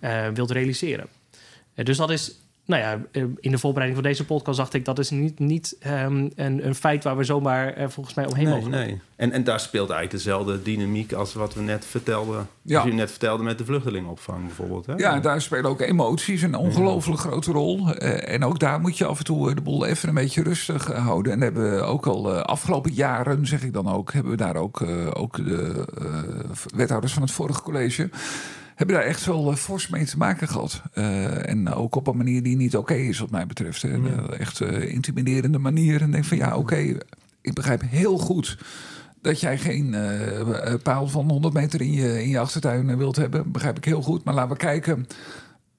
uh, 0.01 0.27
wilt 0.33 0.51
realiseren. 0.51 1.07
Uh, 1.75 1.85
dus 1.85 1.97
dat 1.97 2.11
is, 2.11 2.35
nou 2.65 2.81
ja, 2.81 2.99
in 3.39 3.51
de 3.51 3.57
voorbereiding 3.57 4.01
van 4.01 4.11
deze 4.11 4.25
podcast 4.25 4.57
dacht 4.57 4.73
ik 4.73 4.85
dat 4.85 4.99
is 4.99 5.09
niet, 5.09 5.39
niet 5.39 5.77
um, 5.87 6.31
een, 6.35 6.65
een, 6.65 6.75
feit 6.75 7.03
waar 7.03 7.17
we 7.17 7.23
zomaar 7.23 7.79
uh, 7.79 7.87
volgens 7.87 8.15
mij 8.15 8.25
omheen 8.25 8.45
nee, 8.45 8.53
mogen. 8.53 8.71
Nee, 8.71 9.01
en, 9.15 9.31
en 9.31 9.43
daar 9.43 9.59
speelt 9.59 9.89
eigenlijk 9.89 10.23
dezelfde 10.23 10.61
dynamiek 10.61 11.13
als 11.13 11.33
wat 11.33 11.53
we 11.53 11.61
net 11.61 11.85
vertelden. 11.85 12.47
Ja. 12.61 12.79
Als 12.79 12.89
u 12.89 12.93
net 12.93 13.09
vertelde 13.09 13.43
met 13.43 13.57
de 13.57 13.65
vluchtelingenopvang 13.65 14.45
bijvoorbeeld. 14.45 14.85
Hè? 14.85 14.93
Ja, 14.93 15.19
daar 15.19 15.41
spelen 15.41 15.69
ook 15.69 15.81
emoties 15.81 16.41
een 16.41 16.55
ongelooflijk 16.55 17.21
ja. 17.21 17.29
grote 17.29 17.51
rol. 17.51 17.79
Uh, 17.79 18.33
en 18.33 18.43
ook 18.43 18.59
daar 18.59 18.79
moet 18.79 18.97
je 18.97 19.05
af 19.05 19.17
en 19.17 19.25
toe 19.25 19.55
de 19.55 19.61
boel 19.61 19.85
even 19.85 20.09
een 20.09 20.15
beetje 20.15 20.43
rustig 20.43 20.85
houden. 20.85 21.31
En 21.31 21.41
hebben 21.41 21.71
we 21.71 21.81
ook 21.81 22.07
al 22.07 22.33
uh, 22.33 22.41
afgelopen 22.41 22.93
jaren, 22.93 23.45
zeg 23.47 23.63
ik 23.63 23.73
dan 23.73 23.87
ook, 23.87 24.13
hebben 24.13 24.31
we 24.31 24.37
daar 24.37 24.55
ook, 24.55 24.79
uh, 24.79 25.07
ook 25.13 25.35
de 25.35 25.85
wethouders 26.75 27.13
van 27.13 27.21
het 27.21 27.31
vorige 27.31 27.61
college 27.61 28.09
hebben 28.75 28.95
daar 28.95 29.05
echt 29.05 29.25
wel 29.25 29.51
uh, 29.51 29.57
fors 29.57 29.87
mee 29.87 30.05
te 30.05 30.17
maken 30.17 30.47
gehad. 30.47 30.81
Uh, 30.93 31.49
en 31.49 31.73
ook 31.73 31.95
op 31.95 32.07
een 32.07 32.17
manier 32.17 32.43
die 32.43 32.55
niet 32.55 32.77
oké 32.77 32.93
is, 32.93 33.19
wat 33.19 33.29
mij 33.29 33.47
betreft. 33.47 33.81
Hè. 33.81 33.89
Ja. 33.89 34.27
echt 34.27 34.59
uh, 34.59 34.93
intimiderende 34.93 35.57
manier. 35.57 36.01
En 36.01 36.11
denk 36.11 36.25
van 36.25 36.37
ja, 36.37 36.47
oké, 36.47 36.57
okay, 36.57 37.01
ik 37.41 37.53
begrijp 37.53 37.81
heel 37.85 38.17
goed 38.17 38.57
dat 39.21 39.39
jij 39.39 39.57
geen 39.57 39.95
paal 40.83 41.07
van 41.07 41.29
100 41.29 41.53
meter 41.53 41.81
in 41.81 41.91
je, 41.91 42.23
in 42.23 42.29
je 42.29 42.39
achtertuin 42.39 42.97
wilt 42.97 43.15
hebben. 43.15 43.51
Begrijp 43.51 43.77
ik 43.77 43.85
heel 43.85 44.01
goed. 44.01 44.23
Maar 44.23 44.33
laten 44.33 44.51
we 44.51 44.57
kijken. 44.57 45.07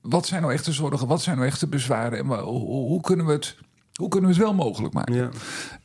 Wat 0.00 0.26
zijn 0.26 0.41
nou 0.41 0.53
echt 0.53 0.65
de 0.65 0.73
zorgen? 0.73 1.07
Wat 1.07 1.23
zijn 1.23 1.37
nou 1.37 1.49
echt 1.49 1.61
de 1.61 1.67
bezwaren? 1.67 2.19
En 2.19 2.26
hoe, 2.26 2.67
hoe 2.67 3.00
kunnen 3.00 3.26
we 3.26 3.33
het 3.33 3.57
hoe 3.97 4.09
kunnen 4.09 4.31
we 4.31 4.37
het 4.37 4.45
wel 4.45 4.55
mogelijk 4.55 4.95
maken? 4.95 5.15
Ja. 5.15 5.29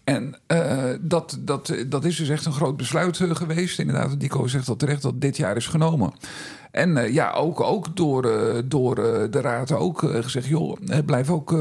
En 0.03 0.36
uh, 0.48 0.84
dat, 1.01 1.38
dat, 1.39 1.75
dat 1.88 2.06
is 2.06 2.15
dus 2.15 2.30
echt 2.30 2.46
een 2.46 2.53
groot 2.53 2.77
besluit 2.77 3.20
uh, 3.20 3.36
geweest. 3.36 3.80
Inderdaad, 3.80 4.20
Dico 4.20 4.48
zegt 4.48 4.65
dat 4.65 4.80
terecht 4.80 5.01
dat 5.01 5.22
dit 5.22 5.38
jaar 5.38 5.56
is 5.56 5.68
genomen. 5.68 6.13
En 6.72 6.90
uh, 6.90 7.13
ja, 7.13 7.32
ook, 7.32 7.62
ook 7.62 7.96
door, 7.96 8.22
door 8.66 8.96
de 9.32 9.42
raad 9.42 9.72
ook 9.72 10.00
gezegd... 10.00 10.46
joh, 10.46 10.78
blijf 11.06 11.30
ook 11.30 11.56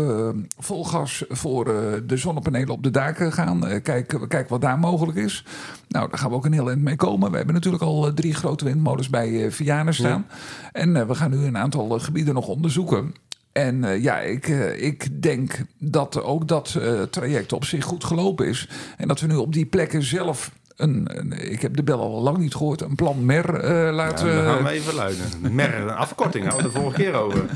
vol 0.58 0.84
gas 0.84 1.24
voor 1.28 1.64
de 2.06 2.16
zonnepanelen 2.16 2.68
op 2.68 2.82
de 2.82 2.90
daken 2.90 3.32
gaan. 3.32 3.82
kijk, 3.82 4.18
kijk 4.28 4.48
wat 4.48 4.60
daar 4.60 4.78
mogelijk 4.78 5.18
is. 5.18 5.44
Nou, 5.88 6.08
daar 6.08 6.18
gaan 6.18 6.30
we 6.30 6.36
ook 6.36 6.44
een 6.44 6.52
heel 6.52 6.68
eind 6.68 6.82
mee 6.82 6.96
komen. 6.96 7.30
We 7.30 7.36
hebben 7.36 7.54
natuurlijk 7.54 7.82
al 7.82 8.14
drie 8.14 8.34
grote 8.34 8.64
windmolens 8.64 9.10
bij 9.10 9.50
Vianen 9.50 9.94
staan. 9.94 10.26
Ja. 10.28 10.70
En 10.72 11.06
we 11.06 11.14
gaan 11.14 11.30
nu 11.30 11.44
een 11.44 11.58
aantal 11.58 11.98
gebieden 11.98 12.34
nog 12.34 12.48
onderzoeken... 12.48 13.14
En 13.52 13.82
uh, 13.82 14.02
ja, 14.02 14.20
ik, 14.20 14.48
uh, 14.48 14.82
ik 14.82 15.22
denk 15.22 15.64
dat 15.78 16.22
ook 16.22 16.48
dat 16.48 16.76
uh, 16.78 17.02
traject 17.02 17.52
op 17.52 17.64
zich 17.64 17.84
goed 17.84 18.04
gelopen 18.04 18.46
is. 18.46 18.68
En 18.96 19.08
dat 19.08 19.20
we 19.20 19.26
nu 19.26 19.36
op 19.36 19.52
die 19.52 19.66
plekken 19.66 20.02
zelf 20.02 20.50
een, 20.82 21.18
een, 21.18 21.50
ik 21.50 21.62
heb 21.62 21.76
de 21.76 21.82
bel 21.82 22.00
al 22.00 22.22
lang 22.22 22.38
niet 22.38 22.54
gehoord, 22.54 22.80
een 22.80 22.94
plan 22.94 23.24
MER 23.24 23.62
laten... 23.92 24.28
Ja, 24.28 24.34
dan 24.34 24.44
gaan 24.44 24.64
we 24.64 24.70
even 24.70 24.94
luiden. 24.94 25.26
MER, 25.50 25.74
een 25.74 25.90
afkorting, 25.90 26.46
hadden 26.46 26.66
we 26.66 26.72
de 26.72 26.80
vorige 26.80 27.02
keer 27.02 27.14
over. 27.14 27.44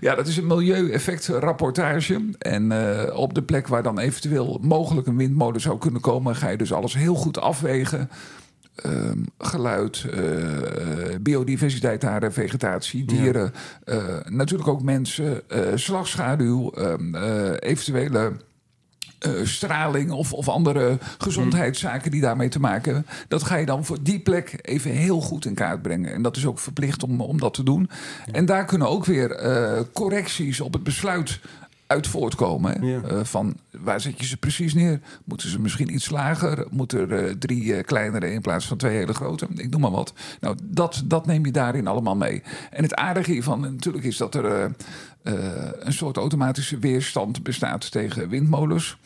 Ja, 0.00 0.14
dat 0.14 0.26
is 0.26 0.36
een 0.36 0.46
milieueffectrapportage. 0.46 2.24
En 2.38 2.72
op 3.12 3.34
de 3.34 3.42
plek 3.42 3.68
waar 3.68 3.82
dan 3.82 3.98
eventueel 3.98 4.58
mogelijk 4.62 5.06
een 5.06 5.16
windmolen 5.16 5.60
zou 5.60 5.78
kunnen 5.78 6.00
komen... 6.00 6.36
ga 6.36 6.48
je 6.48 6.56
dus 6.56 6.72
alles 6.72 6.94
heel 6.94 7.14
goed 7.14 7.40
afwegen... 7.40 8.10
Um, 8.86 9.24
geluid, 9.38 10.06
uh, 10.14 11.14
biodiversiteit 11.20 12.00
daar, 12.00 12.32
vegetatie, 12.32 13.04
dieren. 13.04 13.52
Ja. 13.84 14.22
Natuurlijk 14.28 14.68
ook 14.68 14.82
mensen, 14.82 15.42
slagschaduw, 15.74 16.72
um, 16.78 17.14
eventuele 17.58 18.32
straling 19.42 20.10
of, 20.10 20.32
of 20.32 20.48
andere 20.48 20.98
gezondheidszaken 21.18 22.10
die 22.10 22.20
daarmee 22.20 22.48
te 22.48 22.60
maken 22.60 22.94
hebben. 22.94 23.12
Dat 23.28 23.42
ga 23.42 23.56
je 23.56 23.66
dan 23.66 23.84
voor 23.84 23.98
die 24.02 24.20
plek 24.20 24.58
even 24.62 24.90
heel 24.90 25.20
goed 25.20 25.44
in 25.44 25.54
kaart 25.54 25.82
brengen. 25.82 26.12
En 26.12 26.22
dat 26.22 26.36
is 26.36 26.46
ook 26.46 26.58
verplicht 26.58 27.02
om, 27.02 27.20
om 27.20 27.38
dat 27.38 27.54
te 27.54 27.62
doen. 27.62 27.90
Ja. 28.26 28.32
En 28.32 28.44
daar 28.44 28.64
kunnen 28.64 28.88
ook 28.88 29.04
weer 29.04 29.38
correcties 29.92 30.60
op 30.60 30.72
het 30.72 30.82
besluit 30.82 31.40
uit 31.90 32.06
voortkomen. 32.06 32.86
Ja. 32.86 33.00
Uh, 33.10 33.20
van 33.22 33.56
waar 33.70 34.00
zet 34.00 34.18
je 34.18 34.26
ze 34.26 34.36
precies 34.36 34.74
neer? 34.74 35.00
Moeten 35.24 35.48
ze 35.48 35.60
misschien 35.60 35.94
iets 35.94 36.10
lager? 36.10 36.66
Moeten 36.70 37.10
er 37.10 37.28
uh, 37.28 37.34
drie 37.38 37.64
uh, 37.64 37.82
kleinere 37.82 38.32
in 38.32 38.40
plaats 38.40 38.66
van 38.66 38.76
twee 38.76 38.96
hele 38.96 39.14
grote? 39.14 39.46
Ik 39.54 39.70
noem 39.70 39.80
maar 39.80 39.90
wat. 39.90 40.12
Nou, 40.40 40.56
dat, 40.62 41.02
dat 41.04 41.26
neem 41.26 41.44
je 41.44 41.52
daarin 41.52 41.86
allemaal 41.86 42.16
mee. 42.16 42.42
En 42.70 42.82
het 42.82 42.94
aardige 42.94 43.32
hiervan 43.32 43.60
natuurlijk 43.60 44.04
is 44.04 44.16
dat 44.16 44.34
er 44.34 44.72
een 45.22 45.92
soort 45.92 46.16
automatische 46.16 46.78
weerstand 46.78 47.42
bestaat 47.42 47.90
tegen 47.90 48.28
windmolens. 48.28 48.96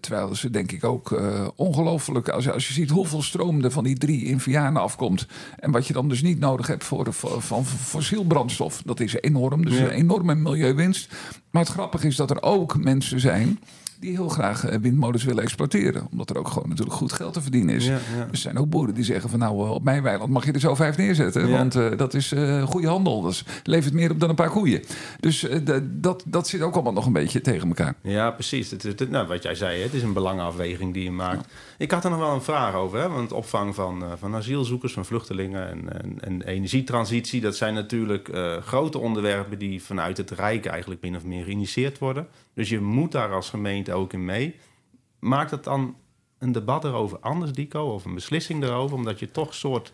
terwijl 0.00 0.34
ze 0.34 0.50
denk 0.50 0.72
ik 0.72 0.84
ook 0.84 1.20
ongelooflijk... 1.56 2.28
Als, 2.28 2.50
als 2.50 2.66
je 2.66 2.72
ziet 2.72 2.90
hoeveel 2.90 3.22
stroom 3.22 3.64
er 3.64 3.70
van 3.70 3.84
die 3.84 3.98
drie 3.98 4.24
in 4.24 4.40
Vianen 4.40 4.82
afkomt... 4.82 5.26
en 5.58 5.70
wat 5.70 5.86
je 5.86 5.92
dan 5.92 6.08
dus 6.08 6.22
niet 6.22 6.38
nodig 6.38 6.66
hebt 6.66 6.84
voor, 6.84 7.12
voor, 7.12 7.42
van 7.42 7.64
fossiel 7.66 8.24
brandstof... 8.24 8.82
dat 8.84 9.00
is 9.00 9.14
enorm, 9.20 9.64
dus 9.64 9.78
ja. 9.78 9.84
een 9.84 9.90
enorme 9.90 10.34
milieuwinst. 10.34 11.14
Maar 11.50 11.62
het 11.62 11.72
grappige 11.72 12.06
is 12.06 12.16
dat 12.16 12.30
er 12.30 12.42
ook 12.42 12.76
mensen 12.76 13.20
zijn 13.20 13.58
die 14.00 14.10
heel 14.10 14.28
graag 14.28 14.66
eh, 14.66 14.78
windmolens 14.78 15.24
willen 15.24 15.42
exploiteren. 15.42 16.06
Omdat 16.10 16.30
er 16.30 16.38
ook 16.38 16.48
gewoon 16.48 16.68
natuurlijk 16.68 16.96
goed 16.96 17.12
geld 17.12 17.32
te 17.32 17.42
verdienen 17.42 17.74
is. 17.74 17.86
Ja, 17.86 17.98
ja. 18.16 18.28
Er 18.30 18.36
zijn 18.36 18.58
ook 18.58 18.68
boeren 18.68 18.94
die 18.94 19.04
zeggen 19.04 19.30
van 19.30 19.38
nou, 19.38 19.68
op 19.68 19.84
mijn 19.84 20.02
weiland 20.02 20.30
mag 20.30 20.44
je 20.44 20.52
er 20.52 20.60
zo 20.60 20.74
vijf 20.74 20.96
neerzetten. 20.96 21.48
Ja. 21.48 21.56
Want 21.56 21.76
uh, 21.76 21.96
dat 21.96 22.14
is 22.14 22.32
uh, 22.32 22.62
goede 22.62 22.88
handel. 22.88 23.22
Dat 23.22 23.44
levert 23.62 23.94
meer 23.94 24.10
op 24.10 24.20
dan 24.20 24.28
een 24.28 24.34
paar 24.34 24.50
koeien. 24.50 24.82
Dus 25.20 25.44
uh, 25.44 25.78
dat, 25.82 26.22
dat 26.26 26.48
zit 26.48 26.60
ook 26.60 26.74
allemaal 26.74 26.92
nog 26.92 27.06
een 27.06 27.12
beetje 27.12 27.40
tegen 27.40 27.68
elkaar. 27.68 27.94
Ja, 28.00 28.30
precies. 28.30 28.70
Het, 28.70 28.82
het, 28.82 29.10
nou, 29.10 29.26
wat 29.26 29.42
jij 29.42 29.54
zei, 29.54 29.82
het 29.82 29.94
is 29.94 30.02
een 30.02 30.12
belangenafweging 30.12 30.94
die 30.94 31.04
je 31.04 31.10
maakt. 31.10 31.52
Ik 31.78 31.90
had 31.90 32.04
er 32.04 32.10
nog 32.10 32.18
wel 32.18 32.34
een 32.34 32.42
vraag 32.42 32.74
over. 32.74 32.98
Hè? 32.98 33.08
Want 33.08 33.32
opvang 33.32 33.74
van, 33.74 34.04
van 34.18 34.34
asielzoekers, 34.34 34.92
van 34.92 35.04
vluchtelingen 35.04 35.68
en, 35.68 36.02
en, 36.02 36.20
en 36.20 36.42
energietransitie... 36.42 37.40
dat 37.40 37.56
zijn 37.56 37.74
natuurlijk 37.74 38.30
grote 38.64 38.98
onderwerpen 38.98 39.58
die 39.58 39.82
vanuit 39.82 40.16
het 40.16 40.30
Rijk 40.30 40.66
eigenlijk 40.66 41.00
min 41.00 41.16
of 41.16 41.24
meer 41.24 41.44
geïnitieerd 41.44 41.98
worden. 41.98 42.26
Dus 42.54 42.68
je 42.68 42.80
moet 42.80 43.12
daar 43.12 43.32
als 43.32 43.50
gemeente 43.50 43.92
ook 43.92 44.12
in 44.12 44.24
mee. 44.24 44.56
Maakt 45.18 45.50
het 45.50 45.64
dan 45.64 45.96
een 46.38 46.52
debat 46.52 46.84
erover 46.84 47.18
anders, 47.18 47.52
Dico, 47.52 47.92
of 47.92 48.04
een 48.04 48.14
beslissing 48.14 48.62
erover, 48.62 48.96
omdat 48.96 49.18
je 49.18 49.30
toch 49.30 49.48
een 49.48 49.54
soort 49.54 49.92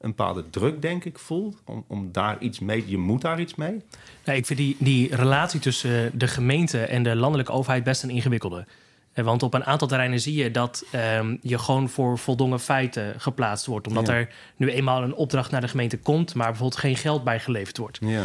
een 0.00 0.10
bepaalde 0.10 0.50
druk, 0.50 0.82
denk 0.82 1.04
ik, 1.04 1.18
voelt 1.18 1.62
om, 1.64 1.84
om 1.86 2.12
daar 2.12 2.40
iets 2.40 2.58
mee. 2.58 2.84
Je 2.86 2.98
moet 2.98 3.20
daar 3.20 3.40
iets 3.40 3.54
mee. 3.54 3.80
Nee, 4.24 4.36
ik 4.36 4.46
vind 4.46 4.58
die, 4.58 4.76
die 4.78 5.16
relatie 5.16 5.60
tussen 5.60 6.18
de 6.18 6.28
gemeente 6.28 6.84
en 6.84 7.02
de 7.02 7.16
landelijke 7.16 7.52
overheid 7.52 7.84
best 7.84 8.02
een 8.02 8.10
ingewikkelde. 8.10 8.66
Want 9.14 9.42
op 9.42 9.54
een 9.54 9.64
aantal 9.64 9.88
terreinen 9.88 10.20
zie 10.20 10.34
je 10.34 10.50
dat 10.50 10.84
um, 11.18 11.38
je 11.42 11.58
gewoon 11.58 11.88
voor 11.88 12.18
voldongen 12.18 12.60
feiten 12.60 13.20
geplaatst 13.20 13.66
wordt. 13.66 13.86
Omdat 13.86 14.06
ja. 14.06 14.12
er 14.12 14.28
nu 14.56 14.70
eenmaal 14.70 15.02
een 15.02 15.14
opdracht 15.14 15.50
naar 15.50 15.60
de 15.60 15.68
gemeente 15.68 15.98
komt, 15.98 16.34
maar 16.34 16.46
bijvoorbeeld 16.46 16.80
geen 16.80 16.96
geld 16.96 17.24
bijgeleverd 17.24 17.76
wordt. 17.76 17.98
Ja. 18.00 18.24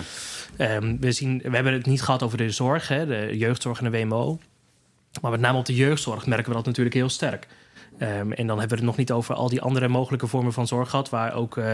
Um, 0.58 1.00
we, 1.00 1.12
zien, 1.12 1.42
we 1.44 1.56
hebben 1.56 1.74
het 1.74 1.86
niet 1.86 2.02
gehad 2.02 2.24
over 2.24 2.38
de 2.38 2.50
zorg, 2.50 2.88
hè, 2.88 3.06
de 3.06 3.38
jeugdzorg 3.38 3.82
en 3.82 3.92
de 3.92 3.98
WMO. 3.98 4.40
Maar 5.22 5.32
met 5.32 5.40
name 5.40 5.58
op 5.58 5.66
de 5.66 5.76
jeugdzorg 5.76 6.26
merken 6.26 6.50
we 6.50 6.56
dat 6.56 6.66
natuurlijk 6.66 6.96
heel 6.96 7.10
sterk. 7.10 7.48
Um, 8.00 8.34
en 8.34 8.48
dan 8.48 8.60
hebben 8.60 8.68
we 8.68 8.76
het 8.76 8.84
nog 8.84 8.98
niet 8.98 9.12
over 9.12 9.36
al 9.36 9.50
die 9.50 9.62
andere 9.62 9.88
mogelijke 9.88 10.28
vormen 10.28 10.54
van 10.54 10.68
zorg 10.68 10.90
gehad, 10.90 11.10
waar 11.10 11.34
ook 11.34 11.58
uh, 11.58 11.74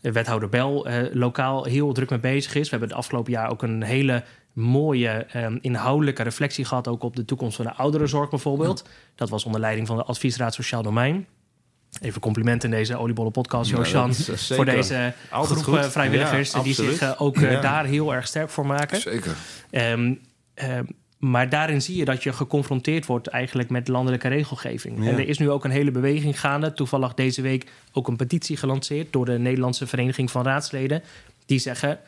wethouder 0.00 0.48
Bel 0.48 0.88
uh, 0.88 0.94
lokaal 1.12 1.64
heel 1.64 1.92
druk 1.92 2.10
mee 2.10 2.18
bezig 2.18 2.54
is. 2.54 2.62
We 2.62 2.70
hebben 2.70 2.88
het 2.88 2.98
afgelopen 2.98 3.32
jaar 3.32 3.50
ook 3.50 3.62
een 3.62 3.82
hele 3.82 4.24
mooie 4.52 5.26
um, 5.36 5.58
inhoudelijke 5.60 6.22
reflectie 6.22 6.64
gehad, 6.64 6.88
ook 6.88 7.02
op 7.02 7.16
de 7.16 7.24
toekomst 7.24 7.56
van 7.56 7.64
de 7.64 7.74
ouderenzorg 7.74 8.30
bijvoorbeeld. 8.30 8.82
Ja. 8.84 8.90
Dat 9.14 9.30
was 9.30 9.44
onder 9.44 9.60
leiding 9.60 9.86
van 9.86 9.96
de 9.96 10.04
Adviesraad 10.04 10.54
Sociaal 10.54 10.82
Domein. 10.82 11.26
Even 12.00 12.20
complimenten 12.20 12.70
in 12.70 12.76
deze 12.76 12.96
oliebollen 12.96 13.32
podcast, 13.32 13.70
Josjan, 13.70 14.12
ja, 14.16 14.36
voor 14.36 14.64
deze 14.64 15.12
groep 15.40 15.62
goed. 15.62 15.86
vrijwilligers 15.86 16.52
ja, 16.52 16.62
die 16.62 16.74
zich 16.74 17.02
uh, 17.02 17.12
ook 17.16 17.40
daar 17.40 17.84
heel 17.84 18.14
erg 18.14 18.26
sterk 18.26 18.50
voor 18.50 18.66
maken. 18.66 19.00
Zeker. 19.00 19.36
Um, 19.70 20.20
maar 21.20 21.48
daarin 21.48 21.82
zie 21.82 21.96
je 21.96 22.04
dat 22.04 22.22
je 22.22 22.32
geconfronteerd 22.32 23.06
wordt 23.06 23.26
eigenlijk 23.26 23.70
met 23.70 23.88
landelijke 23.88 24.28
regelgeving. 24.28 25.04
Ja. 25.04 25.10
En 25.10 25.18
er 25.18 25.28
is 25.28 25.38
nu 25.38 25.50
ook 25.50 25.64
een 25.64 25.70
hele 25.70 25.90
beweging 25.90 26.40
gaande. 26.40 26.72
Toevallig 26.72 27.14
deze 27.14 27.42
week 27.42 27.72
ook 27.92 28.08
een 28.08 28.16
petitie 28.16 28.56
gelanceerd 28.56 29.12
door 29.12 29.24
de 29.24 29.38
Nederlandse 29.38 29.86
Vereniging 29.86 30.30
van 30.30 30.44
Raadsleden. 30.44 31.02
Die 31.46 31.58
zeggen: 31.58 31.98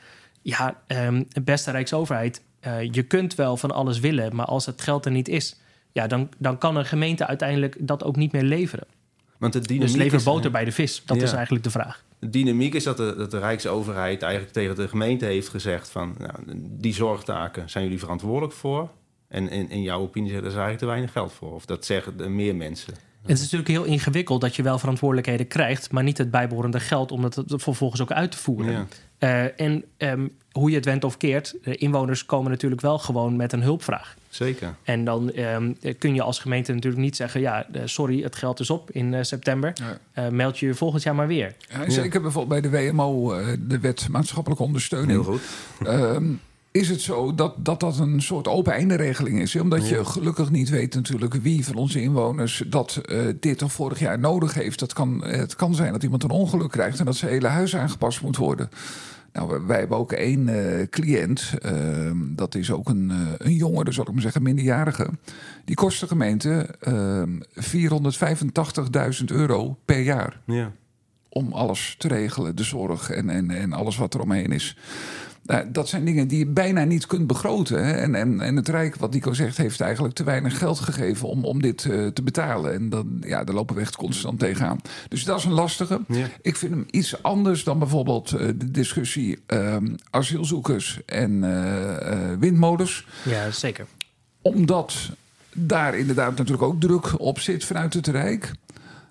Ja, 0.42 0.81
um, 0.87 1.29
beste 1.42 1.70
Rijksoverheid, 1.70 2.42
uh, 2.66 2.83
je 2.90 3.03
kunt 3.03 3.35
wel 3.35 3.57
van 3.57 3.70
alles 3.70 4.01
willen, 4.01 4.37
maar 4.37 4.46
als 4.46 4.66
het 4.66 4.83
geld 4.83 5.05
er 5.05 5.12
niet 5.12 5.29
is, 5.29 5.57
ja, 5.92 6.07
dan, 6.07 6.29
dan 6.38 6.59
kan 6.59 6.77
een 6.77 6.87
gemeente 6.87 7.27
uiteindelijk 7.27 7.77
dat 7.79 8.05
ook 8.05 8.16
niet 8.16 8.33
meer 8.33 8.42
leveren. 8.42 8.87
Want 9.38 9.53
de 9.53 9.79
dus 9.79 9.94
lever 9.94 10.18
is, 10.18 10.25
boter 10.25 10.51
bij 10.51 10.64
de 10.64 10.72
vis. 10.72 11.03
Dat 11.07 11.16
ja. 11.16 11.22
is 11.22 11.33
eigenlijk 11.33 11.64
de 11.64 11.70
vraag. 11.70 12.05
De 12.18 12.31
dynamiek 12.31 12.75
is 12.75 12.85
dat 12.85 12.96
de, 12.96 13.14
dat 13.16 13.31
de 13.31 13.38
Rijksoverheid 13.38 14.22
eigenlijk 14.22 14.53
tegen 14.53 14.77
de 14.77 14.88
gemeente 14.88 15.25
heeft 15.25 15.48
gezegd 15.48 15.88
van... 15.88 16.14
Nou, 16.18 16.33
die 16.57 16.94
zorgtaken 16.94 17.70
zijn 17.70 17.85
jullie 17.85 17.98
verantwoordelijk 17.98 18.53
voor. 18.53 18.90
En 19.33 19.51
in, 19.51 19.83
jouw 19.83 20.01
opinie 20.01 20.31
is 20.31 20.37
er 20.37 20.45
eigenlijk 20.45 20.79
te 20.79 20.87
weinig 20.87 21.12
geld 21.12 21.33
voor. 21.33 21.55
Of 21.55 21.66
dat 21.66 21.85
zeggen 21.85 22.35
meer 22.35 22.57
mensen. 22.57 22.95
Het 23.23 23.31
is 23.31 23.40
natuurlijk 23.40 23.68
heel 23.68 23.85
ingewikkeld 23.85 24.40
dat 24.40 24.57
je 24.57 24.62
wel 24.62 24.79
verantwoordelijkheden 24.79 25.47
krijgt, 25.47 25.90
maar 25.90 26.03
niet 26.03 26.18
het 26.18 26.31
bijbehorende 26.31 26.81
geld 26.81 27.12
om 27.12 27.23
dat 27.23 27.42
vervolgens 27.47 28.01
ook 28.01 28.12
uit 28.12 28.31
te 28.31 28.38
voeren. 28.38 28.73
Ja. 28.73 28.87
Uh, 29.18 29.61
en 29.61 29.85
um, 29.99 30.33
hoe 30.51 30.71
je 30.71 30.77
het 30.77 30.85
went 30.85 31.05
of 31.05 31.16
keert, 31.16 31.55
de 31.62 31.77
inwoners 31.77 32.27
komen 32.27 32.51
natuurlijk 32.51 32.81
wel 32.81 32.99
gewoon 32.99 33.37
met 33.37 33.53
een 33.53 33.62
hulpvraag. 33.62 34.16
Zeker. 34.29 34.75
En 34.83 35.05
dan 35.05 35.38
um, 35.38 35.77
kun 35.99 36.14
je 36.14 36.23
als 36.23 36.38
gemeente 36.38 36.73
natuurlijk 36.73 37.03
niet 37.03 37.16
zeggen: 37.16 37.40
ja, 37.40 37.66
sorry, 37.85 38.23
het 38.23 38.37
geld 38.37 38.61
is 38.61 38.71
op 38.71 38.90
in 38.90 39.12
uh, 39.12 39.23
september. 39.23 39.73
Ja. 39.75 40.25
Uh, 40.25 40.31
meld 40.31 40.59
je 40.59 40.75
volgend 40.75 41.03
jaar 41.03 41.14
maar 41.14 41.27
weer. 41.27 41.55
Ja, 41.68 41.90
zeker 41.90 42.21
bijvoorbeeld 42.23 42.71
bij 42.71 42.71
de 42.71 42.90
WMO, 42.90 43.35
de 43.61 43.79
wet 43.79 44.09
maatschappelijke 44.09 44.64
ondersteuning. 44.64 45.11
Heel 45.11 45.33
goed. 45.33 45.42
Um, 45.87 46.40
is 46.73 46.89
het 46.89 47.01
zo 47.01 47.35
dat, 47.35 47.55
dat 47.65 47.81
dat 47.81 47.99
een 47.99 48.23
soort 48.23 48.49
open 48.49 48.73
einde 48.73 48.95
regeling 48.95 49.41
is. 49.41 49.57
Omdat 49.57 49.89
je 49.89 50.05
gelukkig 50.05 50.51
niet 50.51 50.69
weet 50.69 50.95
natuurlijk 50.95 51.35
wie 51.35 51.65
van 51.65 51.75
onze 51.75 52.03
inwoners 52.03 52.63
dat 52.67 53.01
uh, 53.05 53.21
dit 53.41 53.63
of 53.63 53.73
vorig 53.73 53.99
jaar 53.99 54.19
nodig 54.19 54.55
heeft. 54.55 54.79
Dat 54.79 54.93
kan, 54.93 55.25
het 55.25 55.57
kan 55.57 55.75
zijn 55.75 55.93
dat 55.93 56.03
iemand 56.03 56.23
een 56.23 56.31
ongeluk 56.31 56.71
krijgt 56.71 56.99
en 56.99 57.05
dat 57.05 57.17
zijn 57.17 57.33
hele 57.33 57.49
huis 57.49 57.77
aangepast 57.77 58.23
moet 58.23 58.37
worden. 58.37 58.69
Nou, 59.33 59.67
wij 59.67 59.79
hebben 59.79 59.99
ook 59.99 60.13
één 60.13 60.49
uh, 60.49 60.87
cliënt, 60.91 61.53
uh, 61.65 62.11
dat 62.17 62.55
is 62.55 62.71
ook 62.71 62.89
een, 62.89 63.13
een 63.39 63.55
jongere, 63.55 63.93
zal 63.93 64.05
ik 64.05 64.13
maar 64.13 64.23
zeggen, 64.23 64.43
minderjarige. 64.43 65.09
Die 65.65 65.77
kost 65.77 66.01
de 66.01 66.07
gemeente 66.07 66.75
485.000 69.21 69.25
euro 69.27 69.77
per 69.85 70.01
jaar. 70.01 70.41
Ja. 70.47 70.73
om 71.29 71.53
alles 71.53 71.95
te 71.99 72.09
regelen. 72.09 72.57
De 72.57 72.65
zorg 72.65 73.11
en, 73.11 73.31
en, 73.31 73.51
en 73.51 73.73
alles 73.73 73.97
wat 73.97 74.15
er 74.15 74.21
omheen 74.21 74.53
is. 74.53 74.77
Nou, 75.42 75.70
dat 75.70 75.88
zijn 75.88 76.05
dingen 76.05 76.28
die 76.28 76.38
je 76.38 76.46
bijna 76.46 76.85
niet 76.85 77.07
kunt 77.07 77.26
begroten. 77.26 77.85
Hè? 77.85 77.92
En, 77.92 78.14
en, 78.14 78.40
en 78.40 78.57
het 78.57 78.68
Rijk, 78.68 78.96
wat 78.96 79.12
Nico 79.12 79.33
zegt, 79.33 79.57
heeft 79.57 79.81
eigenlijk 79.81 80.14
te 80.14 80.24
weinig 80.24 80.59
geld 80.59 80.81
gegeven 80.81 81.28
om, 81.28 81.44
om 81.44 81.62
dit 81.62 81.85
uh, 81.85 82.07
te 82.07 82.22
betalen. 82.22 82.74
En 82.74 82.88
dan, 82.88 83.18
ja, 83.20 83.44
daar 83.44 83.55
lopen 83.55 83.74
we 83.74 83.81
echt 83.81 83.96
constant 83.96 84.38
tegenaan. 84.38 84.81
Dus 85.09 85.24
dat 85.24 85.38
is 85.38 85.44
een 85.44 85.52
lastige. 85.52 86.00
Ja. 86.09 86.26
Ik 86.42 86.57
vind 86.57 86.72
hem 86.72 86.87
iets 86.90 87.22
anders 87.22 87.64
dan 87.64 87.78
bijvoorbeeld 87.78 88.33
uh, 88.33 88.38
de 88.38 88.70
discussie 88.70 89.38
uh, 89.46 89.76
asielzoekers 90.11 91.00
en 91.07 91.31
uh, 91.33 92.33
windmolens. 92.38 93.07
Ja, 93.24 93.50
zeker. 93.50 93.87
Omdat 94.42 95.11
daar 95.52 95.98
inderdaad 95.98 96.37
natuurlijk 96.37 96.62
ook 96.62 96.81
druk 96.81 97.20
op 97.20 97.40
zit 97.40 97.64
vanuit 97.64 97.94
het 97.94 98.07
Rijk. 98.07 98.52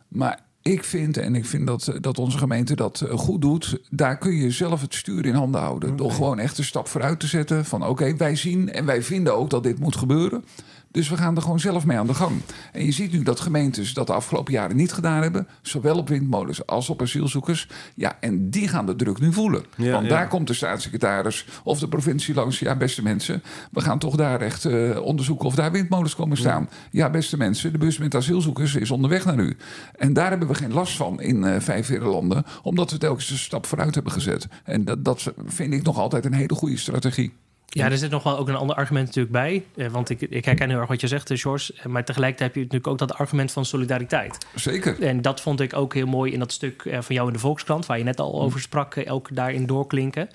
Maar 0.07 0.39
ik 0.61 0.83
vind, 0.83 1.17
en 1.17 1.35
ik 1.35 1.45
vind 1.45 1.67
dat, 1.67 1.93
dat 2.01 2.19
onze 2.19 2.37
gemeente 2.37 2.75
dat 2.75 3.01
eh, 3.01 3.17
goed 3.17 3.41
doet, 3.41 3.79
daar 3.89 4.17
kun 4.17 4.35
je 4.35 4.51
zelf 4.51 4.81
het 4.81 4.93
stuur 4.93 5.25
in 5.25 5.33
handen 5.33 5.61
houden. 5.61 5.89
Okay. 5.89 5.97
Door 5.97 6.11
gewoon 6.11 6.39
echt 6.39 6.57
een 6.57 6.63
stap 6.63 6.87
vooruit 6.87 7.19
te 7.19 7.27
zetten 7.27 7.65
van 7.65 7.81
oké, 7.81 7.91
okay, 7.91 8.17
wij 8.17 8.35
zien 8.35 8.71
en 8.71 8.85
wij 8.85 9.03
vinden 9.03 9.35
ook 9.35 9.49
dat 9.49 9.63
dit 9.63 9.79
moet 9.79 9.95
gebeuren. 9.95 10.43
Dus 10.91 11.09
we 11.09 11.17
gaan 11.17 11.35
er 11.35 11.41
gewoon 11.41 11.59
zelf 11.59 11.85
mee 11.85 11.97
aan 11.97 12.07
de 12.07 12.13
gang. 12.13 12.41
En 12.71 12.85
je 12.85 12.91
ziet 12.91 13.11
nu 13.11 13.23
dat 13.23 13.39
gemeentes 13.39 13.93
dat 13.93 14.07
de 14.07 14.13
afgelopen 14.13 14.53
jaren 14.53 14.75
niet 14.75 14.91
gedaan 14.91 15.21
hebben. 15.21 15.47
Zowel 15.61 15.97
op 15.97 16.07
windmolens 16.09 16.65
als 16.65 16.89
op 16.89 17.01
asielzoekers. 17.01 17.67
Ja, 17.95 18.17
en 18.19 18.49
die 18.49 18.67
gaan 18.67 18.85
de 18.85 18.95
druk 18.95 19.19
nu 19.19 19.33
voelen. 19.33 19.63
Ja, 19.75 19.91
Want 19.91 20.03
ja. 20.03 20.09
daar 20.09 20.27
komt 20.27 20.47
de 20.47 20.53
staatssecretaris 20.53 21.45
of 21.63 21.79
de 21.79 21.87
provincie 21.87 22.33
langs. 22.33 22.59
Ja, 22.59 22.75
beste 22.75 23.03
mensen, 23.03 23.43
we 23.71 23.81
gaan 23.81 23.99
toch 23.99 24.15
daar 24.15 24.41
echt 24.41 24.65
uh, 24.65 25.01
onderzoeken 25.01 25.45
of 25.45 25.55
daar 25.55 25.71
windmolens 25.71 26.15
komen 26.15 26.37
staan. 26.37 26.69
Ja. 26.91 27.09
beste 27.09 27.37
mensen, 27.37 27.71
de 27.71 27.77
bus 27.77 27.97
met 27.97 28.15
asielzoekers 28.15 28.75
is 28.75 28.91
onderweg 28.91 29.25
naar 29.25 29.39
u. 29.39 29.57
En 29.95 30.13
daar 30.13 30.29
hebben 30.29 30.47
we 30.47 30.53
geen 30.53 30.73
last 30.73 30.95
van 30.95 31.21
in 31.21 31.43
uh, 31.43 31.55
vijf 31.59 31.89
landen. 31.89 32.43
Omdat 32.61 32.91
we 32.91 32.97
telkens 32.97 33.29
een 33.29 33.37
stap 33.37 33.65
vooruit 33.65 33.95
hebben 33.95 34.13
gezet. 34.13 34.47
En 34.63 34.85
dat, 34.85 35.05
dat 35.05 35.33
vind 35.45 35.73
ik 35.73 35.83
nog 35.83 35.97
altijd 35.97 36.25
een 36.25 36.33
hele 36.33 36.55
goede 36.55 36.77
strategie. 36.77 37.33
Ja, 37.73 37.89
er 37.89 37.97
zit 37.97 38.11
nog 38.11 38.23
wel 38.23 38.37
ook 38.37 38.47
een 38.47 38.55
ander 38.55 38.75
argument 38.75 39.05
natuurlijk 39.05 39.33
bij. 39.33 39.65
Eh, 39.75 39.87
want 39.87 40.09
ik, 40.09 40.21
ik 40.21 40.45
herken 40.45 40.69
heel 40.69 40.79
erg 40.79 40.87
wat 40.87 41.01
je 41.01 41.07
zegt, 41.07 41.31
George. 41.33 41.73
Maar 41.87 42.05
tegelijkertijd 42.05 42.49
heb 42.49 42.55
je 42.55 42.61
natuurlijk 42.61 42.91
ook 42.91 43.09
dat 43.09 43.17
argument 43.17 43.51
van 43.51 43.65
solidariteit. 43.65 44.45
Zeker. 44.55 45.03
En 45.03 45.21
dat 45.21 45.41
vond 45.41 45.59
ik 45.59 45.75
ook 45.75 45.93
heel 45.93 46.07
mooi 46.07 46.31
in 46.31 46.39
dat 46.39 46.51
stuk 46.51 46.85
eh, 46.85 47.01
van 47.01 47.15
jou 47.15 47.27
in 47.27 47.33
de 47.33 47.39
Volkskrant... 47.39 47.85
waar 47.85 47.97
je 47.97 48.03
net 48.03 48.19
al 48.19 48.41
over 48.41 48.59
sprak, 48.59 48.95
eh, 48.95 49.13
ook 49.13 49.35
daarin 49.35 49.65
doorklinken. 49.65 50.29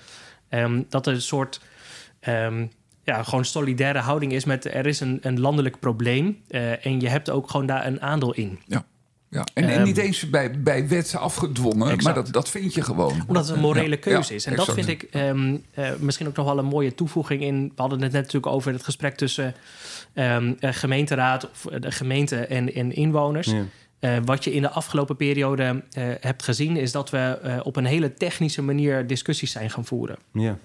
Um, 0.49 0.85
dat 0.89 1.07
er 1.07 1.13
een 1.13 1.21
soort... 1.21 1.61
Um, 2.27 2.71
ja, 3.03 3.23
gewoon 3.23 3.45
solidaire 3.45 3.99
houding 3.99 4.31
is 4.31 4.45
met... 4.45 4.65
er 4.65 4.85
is 4.85 4.99
een, 4.99 5.19
een 5.21 5.39
landelijk 5.39 5.79
probleem 5.79 6.41
uh, 6.49 6.85
en 6.85 6.99
je 6.99 7.09
hebt 7.09 7.29
ook 7.29 7.49
gewoon 7.49 7.65
daar 7.65 7.85
een 7.85 8.01
aandeel 8.01 8.33
in. 8.33 8.59
Ja. 8.65 8.85
Ja, 9.29 9.45
en, 9.53 9.69
en, 9.69 9.83
niet 9.83 9.97
eens 9.97 10.29
bij, 10.29 10.61
bij 10.61 10.87
wet 10.87 11.15
afgedwongen, 11.15 11.87
exact. 11.87 12.03
maar 12.03 12.13
dat, 12.13 12.33
dat 12.33 12.49
vind 12.49 12.73
je 12.73 12.81
gewoon. 12.81 13.23
Omdat 13.27 13.47
het 13.47 13.55
een 13.55 13.61
morele 13.61 13.89
ja, 13.89 14.01
keuze 14.01 14.35
is. 14.35 14.45
En 14.45 14.51
exact. 14.51 14.75
dat 14.75 14.85
vind 14.85 15.01
ik 15.01 15.15
um, 15.15 15.63
uh, 15.75 15.89
misschien 15.99 16.27
ook 16.27 16.35
nog 16.35 16.45
wel 16.45 16.57
een 16.57 16.65
mooie 16.65 16.95
toevoeging 16.95 17.41
in. 17.41 17.71
We 17.75 17.81
hadden 17.81 18.01
het 18.01 18.11
net 18.11 18.21
natuurlijk 18.21 18.53
over 18.53 18.71
het 18.71 18.83
gesprek 18.83 19.15
tussen 19.15 19.55
um, 20.13 20.55
gemeenteraad, 20.59 21.49
of 21.49 21.65
de 21.79 21.91
gemeente 21.91 22.35
en, 22.35 22.73
en 22.73 22.95
inwoners. 22.95 23.47
Ja. 23.47 23.63
Uh, 23.99 24.17
wat 24.25 24.43
je 24.43 24.53
in 24.53 24.61
de 24.61 24.69
afgelopen 24.69 25.15
periode 25.15 25.63
uh, 25.63 26.03
hebt 26.19 26.43
gezien, 26.43 26.77
is 26.77 26.91
dat 26.91 27.09
we 27.09 27.39
uh, 27.45 27.59
op 27.63 27.75
een 27.75 27.85
hele 27.85 28.13
technische 28.13 28.61
manier 28.61 29.07
discussies 29.07 29.51
zijn 29.51 29.69
gaan 29.69 29.85
voeren. 29.85 30.17
Ja. 30.31 30.57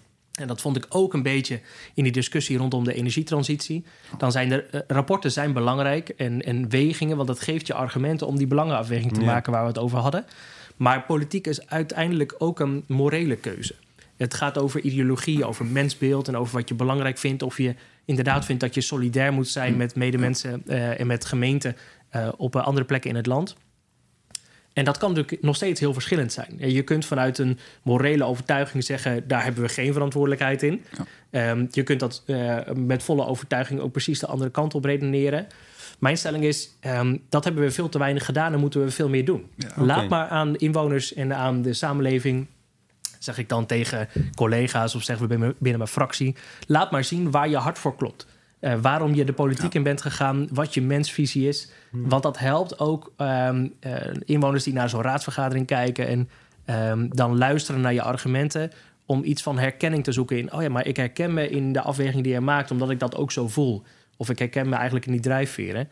En 0.42 0.48
dat 0.48 0.60
vond 0.60 0.76
ik 0.76 0.86
ook 0.88 1.14
een 1.14 1.22
beetje 1.22 1.60
in 1.94 2.02
die 2.02 2.12
discussie 2.12 2.58
rondom 2.58 2.84
de 2.84 2.94
energietransitie. 2.94 3.84
Dan 4.18 4.32
zijn 4.32 4.48
de 4.48 4.66
uh, 4.72 4.80
rapporten 4.86 5.32
zijn 5.32 5.52
belangrijk 5.52 6.08
en, 6.08 6.42
en 6.42 6.68
wegingen, 6.68 7.16
want 7.16 7.28
dat 7.28 7.40
geeft 7.40 7.66
je 7.66 7.74
argumenten 7.74 8.26
om 8.26 8.36
die 8.36 8.46
belangenafweging 8.46 9.12
te 9.12 9.20
ja. 9.20 9.26
maken 9.26 9.52
waar 9.52 9.62
we 9.62 9.68
het 9.68 9.78
over 9.78 9.98
hadden. 9.98 10.24
Maar 10.76 11.02
politiek 11.02 11.46
is 11.46 11.68
uiteindelijk 11.68 12.34
ook 12.38 12.60
een 12.60 12.84
morele 12.86 13.36
keuze. 13.36 13.74
Het 14.16 14.34
gaat 14.34 14.58
over 14.58 14.80
ideologie, 14.80 15.44
over 15.44 15.64
mensbeeld 15.66 16.28
en 16.28 16.36
over 16.36 16.54
wat 16.54 16.68
je 16.68 16.74
belangrijk 16.74 17.18
vindt. 17.18 17.42
Of 17.42 17.58
je 17.58 17.74
inderdaad 18.04 18.44
vindt 18.44 18.60
dat 18.60 18.74
je 18.74 18.80
solidair 18.80 19.32
moet 19.32 19.48
zijn 19.48 19.76
met 19.76 19.94
medemensen 19.94 20.62
uh, 20.66 21.00
en 21.00 21.06
met 21.06 21.24
gemeenten 21.24 21.76
uh, 22.16 22.28
op 22.36 22.56
andere 22.56 22.86
plekken 22.86 23.10
in 23.10 23.16
het 23.16 23.26
land. 23.26 23.56
En 24.72 24.84
dat 24.84 24.98
kan 24.98 25.12
natuurlijk 25.12 25.42
nog 25.42 25.56
steeds 25.56 25.80
heel 25.80 25.92
verschillend 25.92 26.32
zijn. 26.32 26.54
Je 26.58 26.82
kunt 26.82 27.06
vanuit 27.06 27.38
een 27.38 27.58
morele 27.82 28.24
overtuiging 28.24 28.84
zeggen: 28.84 29.28
daar 29.28 29.44
hebben 29.44 29.62
we 29.62 29.68
geen 29.68 29.92
verantwoordelijkheid 29.92 30.62
in. 30.62 30.84
Ja. 31.30 31.50
Um, 31.50 31.68
je 31.70 31.82
kunt 31.82 32.00
dat 32.00 32.22
uh, 32.26 32.58
met 32.74 33.02
volle 33.02 33.26
overtuiging 33.26 33.80
ook 33.80 33.92
precies 33.92 34.18
de 34.18 34.26
andere 34.26 34.50
kant 34.50 34.74
op 34.74 34.84
redeneren. 34.84 35.46
Mijn 35.98 36.18
stelling 36.18 36.44
is: 36.44 36.70
um, 36.80 37.22
dat 37.28 37.44
hebben 37.44 37.62
we 37.62 37.70
veel 37.70 37.88
te 37.88 37.98
weinig 37.98 38.24
gedaan 38.24 38.52
en 38.52 38.60
moeten 38.60 38.84
we 38.84 38.90
veel 38.90 39.08
meer 39.08 39.24
doen. 39.24 39.50
Ja, 39.56 39.68
okay. 39.68 39.84
Laat 39.84 40.08
maar 40.08 40.28
aan 40.28 40.56
inwoners 40.56 41.14
en 41.14 41.34
aan 41.34 41.62
de 41.62 41.72
samenleving. 41.72 42.46
Zeg 43.18 43.38
ik 43.38 43.48
dan 43.48 43.66
tegen 43.66 44.08
collega's 44.34 44.94
of 44.94 45.02
zeggen 45.02 45.28
we 45.28 45.36
binnen, 45.36 45.54
binnen 45.58 45.78
mijn 45.78 45.92
fractie. 45.92 46.36
Laat 46.66 46.90
maar 46.90 47.04
zien 47.04 47.30
waar 47.30 47.48
je 47.48 47.56
hart 47.56 47.78
voor 47.78 47.96
klopt. 47.96 48.26
Uh, 48.62 48.74
waarom 48.80 49.14
je 49.14 49.24
de 49.24 49.32
politiek 49.32 49.72
ja. 49.72 49.78
in 49.78 49.82
bent 49.82 50.02
gegaan, 50.02 50.48
wat 50.52 50.74
je 50.74 50.82
mensvisie 50.82 51.48
is. 51.48 51.70
Hmm. 51.90 52.08
Want 52.08 52.22
dat 52.22 52.38
helpt 52.38 52.78
ook 52.78 53.12
um, 53.16 53.72
uh, 53.80 53.96
inwoners 54.24 54.64
die 54.64 54.72
naar 54.72 54.88
zo'n 54.88 55.02
raadsvergadering 55.02 55.66
kijken 55.66 56.06
en 56.06 56.28
um, 56.90 57.14
dan 57.14 57.38
luisteren 57.38 57.80
naar 57.80 57.92
je 57.92 58.02
argumenten. 58.02 58.70
Om 59.06 59.24
iets 59.24 59.42
van 59.42 59.58
herkenning 59.58 60.04
te 60.04 60.12
zoeken 60.12 60.38
in. 60.38 60.52
Oh 60.52 60.62
ja, 60.62 60.68
maar 60.68 60.86
ik 60.86 60.96
herken 60.96 61.34
me 61.34 61.48
in 61.48 61.72
de 61.72 61.80
afweging 61.80 62.22
die 62.22 62.32
je 62.32 62.40
maakt, 62.40 62.70
omdat 62.70 62.90
ik 62.90 62.98
dat 62.98 63.16
ook 63.16 63.32
zo 63.32 63.48
voel. 63.48 63.82
Of 64.16 64.30
ik 64.30 64.38
herken 64.38 64.68
me 64.68 64.74
eigenlijk 64.74 65.06
in 65.06 65.12
die 65.12 65.20
drijfveren. 65.20 65.88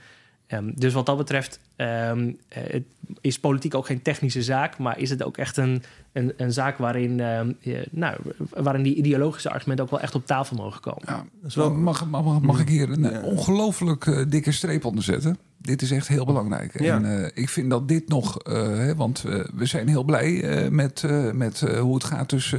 Um, 0.48 0.72
dus 0.74 0.92
wat 0.92 1.06
dat 1.06 1.16
betreft 1.16 1.60
um, 1.80 2.38
uh, 2.56 2.80
is 3.20 3.38
politiek 3.38 3.74
ook 3.74 3.86
geen 3.86 4.02
technische 4.02 4.42
zaak, 4.42 4.78
maar 4.78 4.98
is 4.98 5.10
het 5.10 5.22
ook 5.22 5.36
echt 5.36 5.56
een, 5.56 5.82
een, 6.12 6.32
een 6.36 6.52
zaak 6.52 6.78
waarin, 6.78 7.20
um, 7.20 7.56
je, 7.60 7.88
nou, 7.90 8.16
waarin 8.50 8.82
die 8.82 8.94
ideologische 8.94 9.50
argumenten 9.50 9.84
ook 9.84 9.90
wel 9.90 10.00
echt 10.00 10.14
op 10.14 10.26
tafel 10.26 10.56
mogen 10.56 10.80
komen. 10.80 11.02
Ja, 11.06 11.24
wel, 11.54 11.74
mag, 11.74 12.06
mag, 12.06 12.40
mag, 12.40 12.60
ik 12.60 12.68
hier 12.68 12.90
een 12.90 13.02
ja. 13.02 13.20
ongelooflijk 13.20 14.06
uh, 14.06 14.24
dikke 14.28 14.52
streep 14.52 14.84
onder 14.84 15.04
zetten? 15.04 15.38
Dit 15.62 15.82
is 15.82 15.90
echt 15.90 16.08
heel 16.08 16.24
belangrijk. 16.24 16.80
Ja. 16.80 16.96
En 16.96 17.04
uh, 17.04 17.26
ik 17.34 17.48
vind 17.48 17.70
dat 17.70 17.88
dit 17.88 18.08
nog, 18.08 18.36
hè, 18.42 18.94
want 18.94 19.24
we 19.54 19.66
zijn 19.66 19.88
heel 19.88 20.04
blij 20.04 20.68
met, 20.70 21.04
met 21.34 21.60
hoe 21.60 21.94
het 21.94 22.04
gaat 22.04 22.28
tussen 22.28 22.58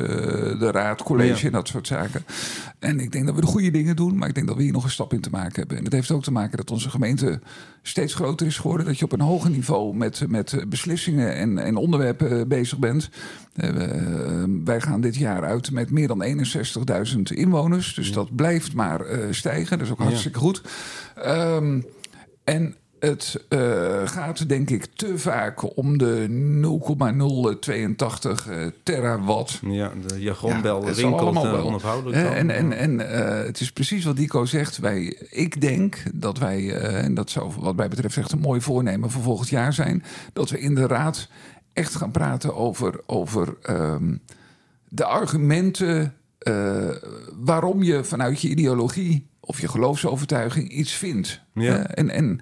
de 0.60 0.72
raad, 0.72 1.04
college 1.04 1.40
ja. 1.40 1.46
en 1.46 1.52
dat 1.52 1.68
soort 1.68 1.88
zaken. 1.88 2.26
En 2.80 3.00
ik 3.00 3.12
denk 3.12 3.26
dat 3.26 3.36
we 3.36 3.42
de 3.42 3.48
goede 3.48 3.72
dingen 3.72 3.96
doen, 3.96 4.18
maar 4.18 4.28
ik 4.28 4.36
denk 4.36 4.48
dat 4.48 4.56
we 4.56 4.64
hier 4.64 4.72
nog 4.72 4.84
een 4.84 4.90
stap 4.90 5.14
in 5.14 5.22
te 5.22 5.30
maken 5.30 5.60
hebben. 5.60 5.78
En 5.78 5.84
dat 5.84 5.94
heeft 5.94 6.12
ook 6.12 6.24
te 6.24 6.32
maken 6.32 6.58
dat 6.58 6.72
onze 6.72 6.90
gemeente 6.90 7.40
steeds 7.82 8.14
groter 8.14 8.48
is 8.48 8.58
geworden. 8.58 8.86
Dat 8.86 9.00
je 9.00 9.06
op 9.06 9.12
een 9.12 9.22
hoger 9.22 9.50
niveau 9.50 9.96
met, 9.96 10.24
met 10.28 10.66
beslissingen 10.68 11.36
en, 11.36 11.58
en 11.58 11.76
onderwerpen 11.76 12.48
bezig 12.48 12.80
bent. 12.80 13.10
Wij 14.64 14.82
gaan 14.82 15.02
dit 15.02 15.16
jaar 15.16 15.44
uit 15.44 15.72
met 15.72 15.92
meer 15.92 16.08
dan 16.08 16.24
61.000 17.16 17.22
inwoners. 17.24 17.94
Dus 17.94 18.08
ja. 18.08 18.14
dat 18.14 18.36
blijft 18.36 18.74
maar 18.74 19.06
stijgen. 19.30 19.78
Dat 19.78 19.88
is 19.88 19.94
ook 19.94 20.00
hartstikke 20.00 20.40
ja. 20.40 20.46
goed. 20.46 20.62
Um, 21.26 21.86
en 22.44 22.76
het 23.02 23.46
uh, 23.50 24.08
gaat 24.08 24.50
denk 24.50 24.70
ik 24.70 24.86
te 24.86 25.18
vaak 25.18 25.78
om 25.78 25.98
de 25.98 26.26
0,082 26.30 28.50
uh, 28.50 28.68
terawatt. 28.84 29.60
Ja, 29.66 29.92
de 30.08 30.22
jargonbel 30.22 30.88
ja, 30.88 30.94
rinkelt 30.94 31.46
uh, 31.46 31.66
onafhankelijk. 31.66 32.18
Uh, 32.18 32.38
en 32.38 32.50
en, 32.50 32.74
en 32.74 33.00
het 33.46 33.60
is 33.60 33.72
precies 33.72 34.06
wat 34.06 34.16
Dico 34.16 34.46
zegt. 34.46 34.78
Wij, 34.78 35.18
ik 35.30 35.62
denk 35.62 36.04
dat 36.14 36.38
wij, 36.38 36.80
en 36.80 37.14
dat 37.14 37.30
zou 37.30 37.52
wat 37.60 37.76
mij 37.76 37.88
betreft 37.88 38.18
echt 38.18 38.32
een 38.32 38.40
mooi 38.40 38.62
voornemen 38.62 39.10
voor 39.10 39.24
volgend 39.24 39.50
jaar 39.50 39.74
zijn... 39.74 40.04
dat 40.34 40.50
we 40.50 40.60
in 40.60 40.76
de 40.76 40.88
raad 40.88 41.28
echt 41.74 41.96
gaan 41.96 42.12
praten 42.12 42.56
over, 42.56 43.02
over 43.06 43.58
um, 43.70 44.22
de 44.88 45.06
argumenten... 45.06 46.14
waarom 47.40 47.84
je 47.84 48.04
vanuit 48.04 48.42
je 48.42 48.50
ideologie 48.50 49.28
of 49.40 49.62
je 49.62 49.68
geloofsovertuiging 49.68 50.70
iets 50.70 50.94
vindt. 50.94 51.42
Ja. 51.54 51.88
en... 51.88 52.10
en 52.10 52.42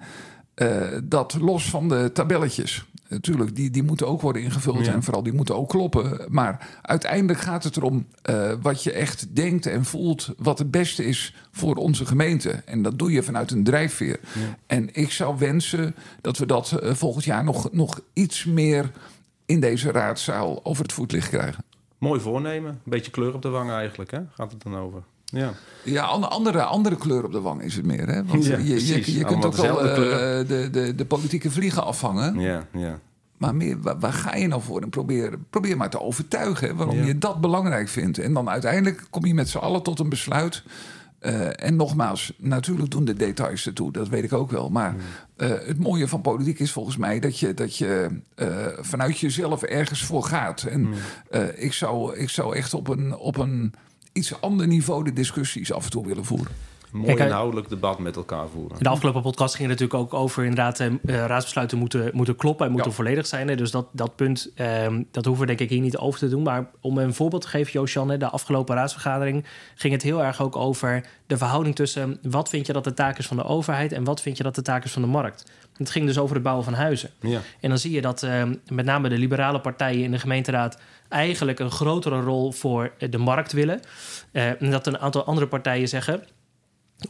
uh, 0.62 0.98
dat 1.04 1.36
los 1.40 1.70
van 1.70 1.88
de 1.88 2.10
tabelletjes. 2.12 2.84
Natuurlijk, 3.08 3.56
die, 3.56 3.70
die 3.70 3.82
moeten 3.82 4.06
ook 4.06 4.20
worden 4.20 4.42
ingevuld 4.42 4.86
ja. 4.86 4.92
en 4.92 5.02
vooral 5.02 5.22
die 5.22 5.32
moeten 5.32 5.56
ook 5.56 5.68
kloppen. 5.68 6.26
Maar 6.28 6.78
uiteindelijk 6.82 7.38
gaat 7.38 7.64
het 7.64 7.76
erom 7.76 8.06
uh, 8.30 8.52
wat 8.62 8.82
je 8.82 8.92
echt 8.92 9.36
denkt 9.36 9.66
en 9.66 9.84
voelt, 9.84 10.34
wat 10.36 10.58
het 10.58 10.70
beste 10.70 11.04
is 11.04 11.34
voor 11.50 11.76
onze 11.76 12.06
gemeente. 12.06 12.50
En 12.50 12.82
dat 12.82 12.98
doe 12.98 13.12
je 13.12 13.22
vanuit 13.22 13.50
een 13.50 13.64
drijfveer. 13.64 14.20
Ja. 14.34 14.58
En 14.66 14.88
ik 14.94 15.10
zou 15.10 15.38
wensen 15.38 15.94
dat 16.20 16.38
we 16.38 16.46
dat 16.46 16.80
uh, 16.82 16.94
volgend 16.94 17.24
jaar 17.24 17.44
nog, 17.44 17.72
nog 17.72 18.00
iets 18.12 18.44
meer 18.44 18.90
in 19.46 19.60
deze 19.60 19.90
raadzaal 19.90 20.64
over 20.64 20.82
het 20.82 20.92
voetlicht 20.92 21.28
krijgen. 21.28 21.64
Mooi 21.98 22.20
voornemen. 22.20 22.70
Een 22.70 22.80
beetje 22.84 23.10
kleur 23.10 23.34
op 23.34 23.42
de 23.42 23.48
wangen 23.48 23.74
eigenlijk, 23.74 24.10
hè? 24.10 24.20
Gaat 24.34 24.52
het 24.52 24.62
dan 24.62 24.76
over? 24.76 25.02
Ja, 25.30 25.52
ja 25.82 26.02
andere, 26.04 26.62
andere 26.62 26.96
kleur 26.96 27.24
op 27.24 27.32
de 27.32 27.40
wang 27.40 27.62
is 27.62 27.76
het 27.76 27.84
meer. 27.84 28.08
Hè? 28.08 28.24
Want 28.24 28.44
ja, 28.44 28.56
je, 28.56 28.86
je, 28.86 29.18
je 29.18 29.24
kunt 29.24 29.44
ook 29.44 29.54
wel 29.54 29.86
uh, 29.86 29.94
de, 30.48 30.68
de, 30.72 30.94
de 30.94 31.04
politieke 31.04 31.50
vliegen 31.50 31.84
afvangen. 31.84 32.40
Ja, 32.40 32.66
ja. 32.72 32.98
Maar 33.36 33.54
meer, 33.54 33.80
waar, 33.80 33.98
waar, 33.98 34.12
ga 34.12 34.34
je 34.34 34.46
nou 34.46 34.62
voor? 34.62 34.82
En 34.82 34.90
probeer, 34.90 35.38
probeer 35.50 35.76
maar 35.76 35.90
te 35.90 36.00
overtuigen 36.00 36.76
waarom 36.76 36.96
ja. 36.96 37.04
je 37.04 37.18
dat 37.18 37.40
belangrijk 37.40 37.88
vindt. 37.88 38.18
En 38.18 38.32
dan 38.32 38.48
uiteindelijk 38.48 39.06
kom 39.10 39.26
je 39.26 39.34
met 39.34 39.48
z'n 39.48 39.58
allen 39.58 39.82
tot 39.82 39.98
een 39.98 40.08
besluit. 40.08 40.62
Eh, 41.18 41.64
en 41.64 41.76
nogmaals, 41.76 42.32
natuurlijk 42.38 42.90
doen 42.90 43.04
de 43.04 43.14
details 43.14 43.66
ertoe, 43.66 43.92
dat 43.92 44.08
weet 44.08 44.24
ik 44.24 44.32
ook 44.32 44.50
wel. 44.50 44.70
Maar 44.70 44.94
eh, 45.36 45.48
het 45.48 45.78
mooie 45.78 46.08
van 46.08 46.20
politiek 46.20 46.58
is 46.58 46.72
volgens 46.72 46.96
mij 46.96 47.20
dat 47.20 47.38
je, 47.38 47.54
dat 47.54 47.76
je 47.76 48.08
eh, 48.34 48.48
vanuit 48.80 49.18
jezelf 49.18 49.62
ergens 49.62 50.04
voor 50.04 50.24
gaat. 50.24 50.62
En 50.62 50.88
eh, 51.30 51.42
ik, 51.56 51.72
zou, 51.72 52.16
ik 52.16 52.28
zou 52.28 52.56
echt 52.56 52.74
op 52.74 52.88
een, 52.88 53.16
op 53.16 53.36
een 53.36 53.74
iets 54.12 54.40
ander 54.40 54.66
niveau 54.66 55.04
de 55.04 55.12
discussies 55.12 55.72
af 55.72 55.84
en 55.84 55.90
toe 55.90 56.06
willen 56.06 56.24
voeren. 56.24 56.52
Mooi 56.90 57.06
Kijk, 57.06 57.28
inhoudelijk 57.28 57.68
debat 57.68 57.98
met 57.98 58.16
elkaar 58.16 58.48
voeren. 58.48 58.76
In 58.76 58.82
de 58.82 58.88
afgelopen 58.88 59.22
podcast 59.22 59.54
ging 59.54 59.70
het 59.70 59.80
natuurlijk 59.80 60.12
ook 60.12 60.20
over 60.20 60.42
inderdaad... 60.44 60.80
eh, 60.80 60.86
eh, 60.86 60.98
raadsbesluiten 61.04 61.78
moeten, 61.78 62.10
moeten 62.12 62.36
kloppen 62.36 62.66
en 62.66 62.72
moeten 62.72 62.90
Ja. 62.90 62.96
volledig 62.96 63.26
zijn. 63.26 63.48
Hè. 63.48 63.54
Dus 63.56 63.70
dat, 63.70 63.86
dat 63.92 64.16
punt, 64.16 64.50
ehm, 64.54 65.02
dat 65.10 65.24
hoeven 65.24 65.42
we 65.46 65.48
denk 65.48 65.60
ik 65.60 65.68
hier 65.76 65.80
niet 65.80 65.96
over 65.96 66.18
te 66.18 66.28
doen. 66.28 66.42
Maar 66.42 66.70
om 66.80 66.98
een 66.98 67.14
voorbeeld 67.14 67.42
te 67.42 67.48
geven, 67.48 67.72
Josjan... 67.72 68.08
de 68.08 68.28
afgelopen 68.28 68.74
raadsvergadering 68.74 69.44
ging 69.74 69.92
het 69.92 70.02
heel 70.02 70.24
erg 70.24 70.42
ook 70.42 70.56
over... 70.56 71.06
de 71.26 71.36
verhouding 71.36 71.74
tussen 71.74 72.18
wat 72.22 72.48
vind 72.48 72.66
je 72.66 72.72
dat 72.72 72.84
de 72.84 72.94
taak 72.94 73.18
is 73.18 73.26
van 73.26 73.36
de 73.36 73.44
overheid... 73.44 73.92
en 73.92 74.04
wat 74.04 74.20
vind 74.22 74.36
je 74.36 74.42
dat 74.42 74.54
de 74.54 74.62
taak 74.62 74.84
is 74.84 74.92
van 74.92 75.02
de 75.02 75.08
markt. 75.08 75.52
Het 75.80 75.90
ging 75.90 76.06
dus 76.06 76.18
over 76.18 76.34
het 76.34 76.44
bouwen 76.44 76.64
van 76.64 76.74
huizen. 76.74 77.10
Ja. 77.20 77.40
En 77.60 77.68
dan 77.68 77.78
zie 77.78 77.90
je 77.90 78.00
dat 78.00 78.22
ehm, 78.22 78.54
met 78.68 78.84
name 78.84 79.08
de 79.08 79.18
liberale 79.18 79.60
partijen 79.60 80.04
in 80.04 80.10
de 80.10 80.18
gemeenteraad 80.18 80.78
eigenlijk 81.08 81.58
een 81.58 81.70
grotere 81.70 82.20
rol 82.20 82.52
voor 82.52 82.92
de 83.10 83.18
markt 83.18 83.52
willen. 83.52 83.80
Eh, 84.32 84.62
en 84.62 84.70
dat 84.70 84.86
een 84.86 84.98
aantal 84.98 85.24
andere 85.24 85.46
partijen 85.46 85.88
zeggen. 85.88 86.24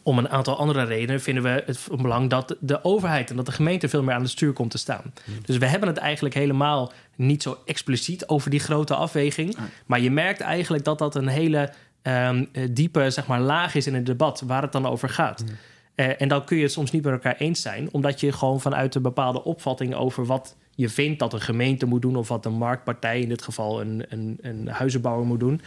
Om 0.03 0.19
een 0.19 0.29
aantal 0.29 0.59
andere 0.59 0.85
redenen 0.85 1.21
vinden 1.21 1.43
we 1.43 1.63
het 1.67 1.79
van 1.79 2.03
belang 2.03 2.31
dat 2.31 2.57
de 2.61 2.85
overheid 2.85 3.31
en 3.31 3.37
dat 3.37 3.47
de 3.47 3.53
gemeente 3.53 3.89
veel 3.89 4.03
meer 4.03 4.15
aan 4.15 4.21
het 4.21 4.31
stuur 4.31 4.53
komt 4.53 4.71
te 4.71 4.79
staan. 4.79 5.13
Dus 5.45 5.57
we 5.57 5.67
hebben 5.67 5.89
het 5.89 5.99
eigenlijk 5.99 6.35
helemaal 6.35 6.93
niet 7.17 7.43
zo 7.43 7.59
expliciet 7.65 8.27
over 8.27 8.51
die 8.51 8.61
grote 8.61 8.95
afweging. 8.95 9.57
Maar 9.87 10.01
je 10.01 10.11
merkt 10.11 10.41
eigenlijk 10.41 10.85
dat 10.85 10.99
dat 10.99 11.15
een 11.15 11.29
hele 11.29 11.73
ehm, 12.03 12.45
eh, 12.53 12.69
diepe 12.71 13.11
zeg 13.11 13.27
maar, 13.27 13.41
laag 13.41 13.75
is 13.75 13.87
in 13.87 13.95
het 13.95 14.07
debat 14.07 14.43
waar 14.47 14.63
het 14.63 14.73
dan 14.73 14.87
over 14.87 15.09
gaat. 15.09 15.45
Eh, 16.01 16.21
en 16.21 16.29
dan 16.29 16.45
kun 16.45 16.57
je 16.57 16.63
het 16.63 16.73
soms 16.73 16.91
niet 16.91 17.03
met 17.05 17.13
elkaar 17.13 17.37
eens 17.37 17.63
zijn, 17.63 17.89
omdat 17.93 18.21
je 18.21 18.33
gewoon 18.33 18.61
vanuit 18.61 18.95
een 18.95 19.03
bepaalde 19.03 19.45
opvatting 19.45 19.95
over 19.95 20.27
wat 20.27 20.57
je 20.75 20.89
vindt 20.89 21.19
dat 21.19 21.33
een 21.33 21.41
gemeente 21.41 21.87
moet 21.87 22.03
doen, 22.03 22.17
of 22.17 22.29
wat 22.29 22.45
een 22.47 22.53
marktpartij, 22.53 23.21
in 23.21 23.29
dit 23.29 23.43
geval 23.43 23.81
een, 23.81 24.05
een, 24.09 24.39
een 24.41 24.69
huizenbouwer 24.69 25.27
moet 25.27 25.41
doen, 25.41 25.61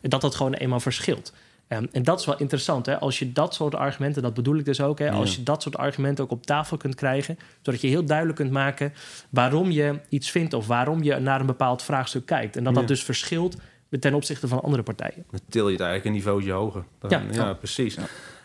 dat 0.00 0.20
dat 0.20 0.34
gewoon 0.34 0.54
eenmaal 0.54 0.80
verschilt. 0.80 1.32
Ehm, 1.68 1.86
en 1.92 2.02
dat 2.02 2.20
is 2.20 2.26
wel 2.26 2.38
interessant, 2.38 2.86
hè? 2.86 2.98
als 2.98 3.18
je 3.18 3.32
dat 3.32 3.54
soort 3.54 3.74
argumenten, 3.74 4.22
dat 4.22 4.34
bedoel 4.34 4.56
ik 4.56 4.64
dus 4.64 4.80
ook, 4.80 4.98
hè? 4.98 5.10
als 5.10 5.36
je 5.36 5.42
dat 5.42 5.62
soort 5.62 5.76
argumenten 5.76 6.24
ook 6.24 6.30
op 6.30 6.46
tafel 6.46 6.76
kunt 6.76 6.94
krijgen, 6.94 7.38
zodat 7.62 7.80
je 7.80 7.88
heel 7.88 8.04
duidelijk 8.04 8.38
kunt 8.38 8.50
maken 8.50 8.92
waarom 9.30 9.70
je 9.70 9.98
iets 10.08 10.30
vindt 10.30 10.54
of 10.54 10.66
waarom 10.66 11.02
je 11.02 11.14
naar 11.18 11.40
een 11.40 11.46
bepaald 11.46 11.82
vraagstuk 11.82 12.26
kijkt. 12.26 12.56
En 12.56 12.64
dat 12.64 12.72
Ja. 12.72 12.78
dat 12.78 12.88
dus 12.88 13.02
verschilt 13.02 13.56
ten 14.00 14.14
opzichte 14.14 14.48
van 14.48 14.62
andere 14.62 14.82
partijen. 14.82 15.24
Dan 15.30 15.40
til 15.48 15.66
je 15.66 15.72
het 15.72 15.80
eigenlijk 15.80 16.04
een 16.04 16.12
niveautje 16.12 16.52
hoger. 16.52 16.84
Dan- 16.98 17.10
Ja. 17.10 17.22
ja, 17.32 17.52
precies. 17.52 17.96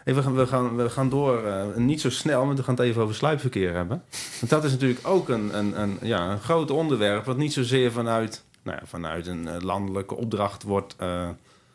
Hey, 0.04 0.16
we, 0.16 0.22
gaan, 0.22 0.36
we, 0.36 0.48
gaan, 0.48 0.76
we 0.76 0.90
gaan 0.90 1.10
door, 1.10 1.46
eh, 1.46 1.76
niet 1.76 2.02
zo 2.02 2.10
snel, 2.10 2.46
maar 2.46 2.56
we 2.56 2.64
gaan 2.64 2.76
het 2.76 2.84
even 2.84 3.02
over 3.02 3.16
sluipverkeer 3.16 3.74
hebben. 3.74 4.04
Want 4.40 4.52
dat 4.52 4.64
is 4.64 4.72
natuurlijk 4.72 5.08
ook 5.08 5.30
een, 5.30 5.58
een, 5.58 5.82
een, 5.82 5.98
ja, 6.02 6.32
een 6.32 6.40
groot 6.40 6.72
onderwerp... 6.72 7.26
wat 7.26 7.38
niet 7.38 7.54
zozeer 7.54 7.92
vanuit, 7.92 8.44
nou 8.64 8.78
ja, 8.80 8.86
vanuit 8.86 9.28
een 9.28 9.48
eh, 9.48 9.62
landelijke 9.62 10.16
opdracht 10.16 10.64
wordt, 10.64 10.96
eh, 10.98 11.30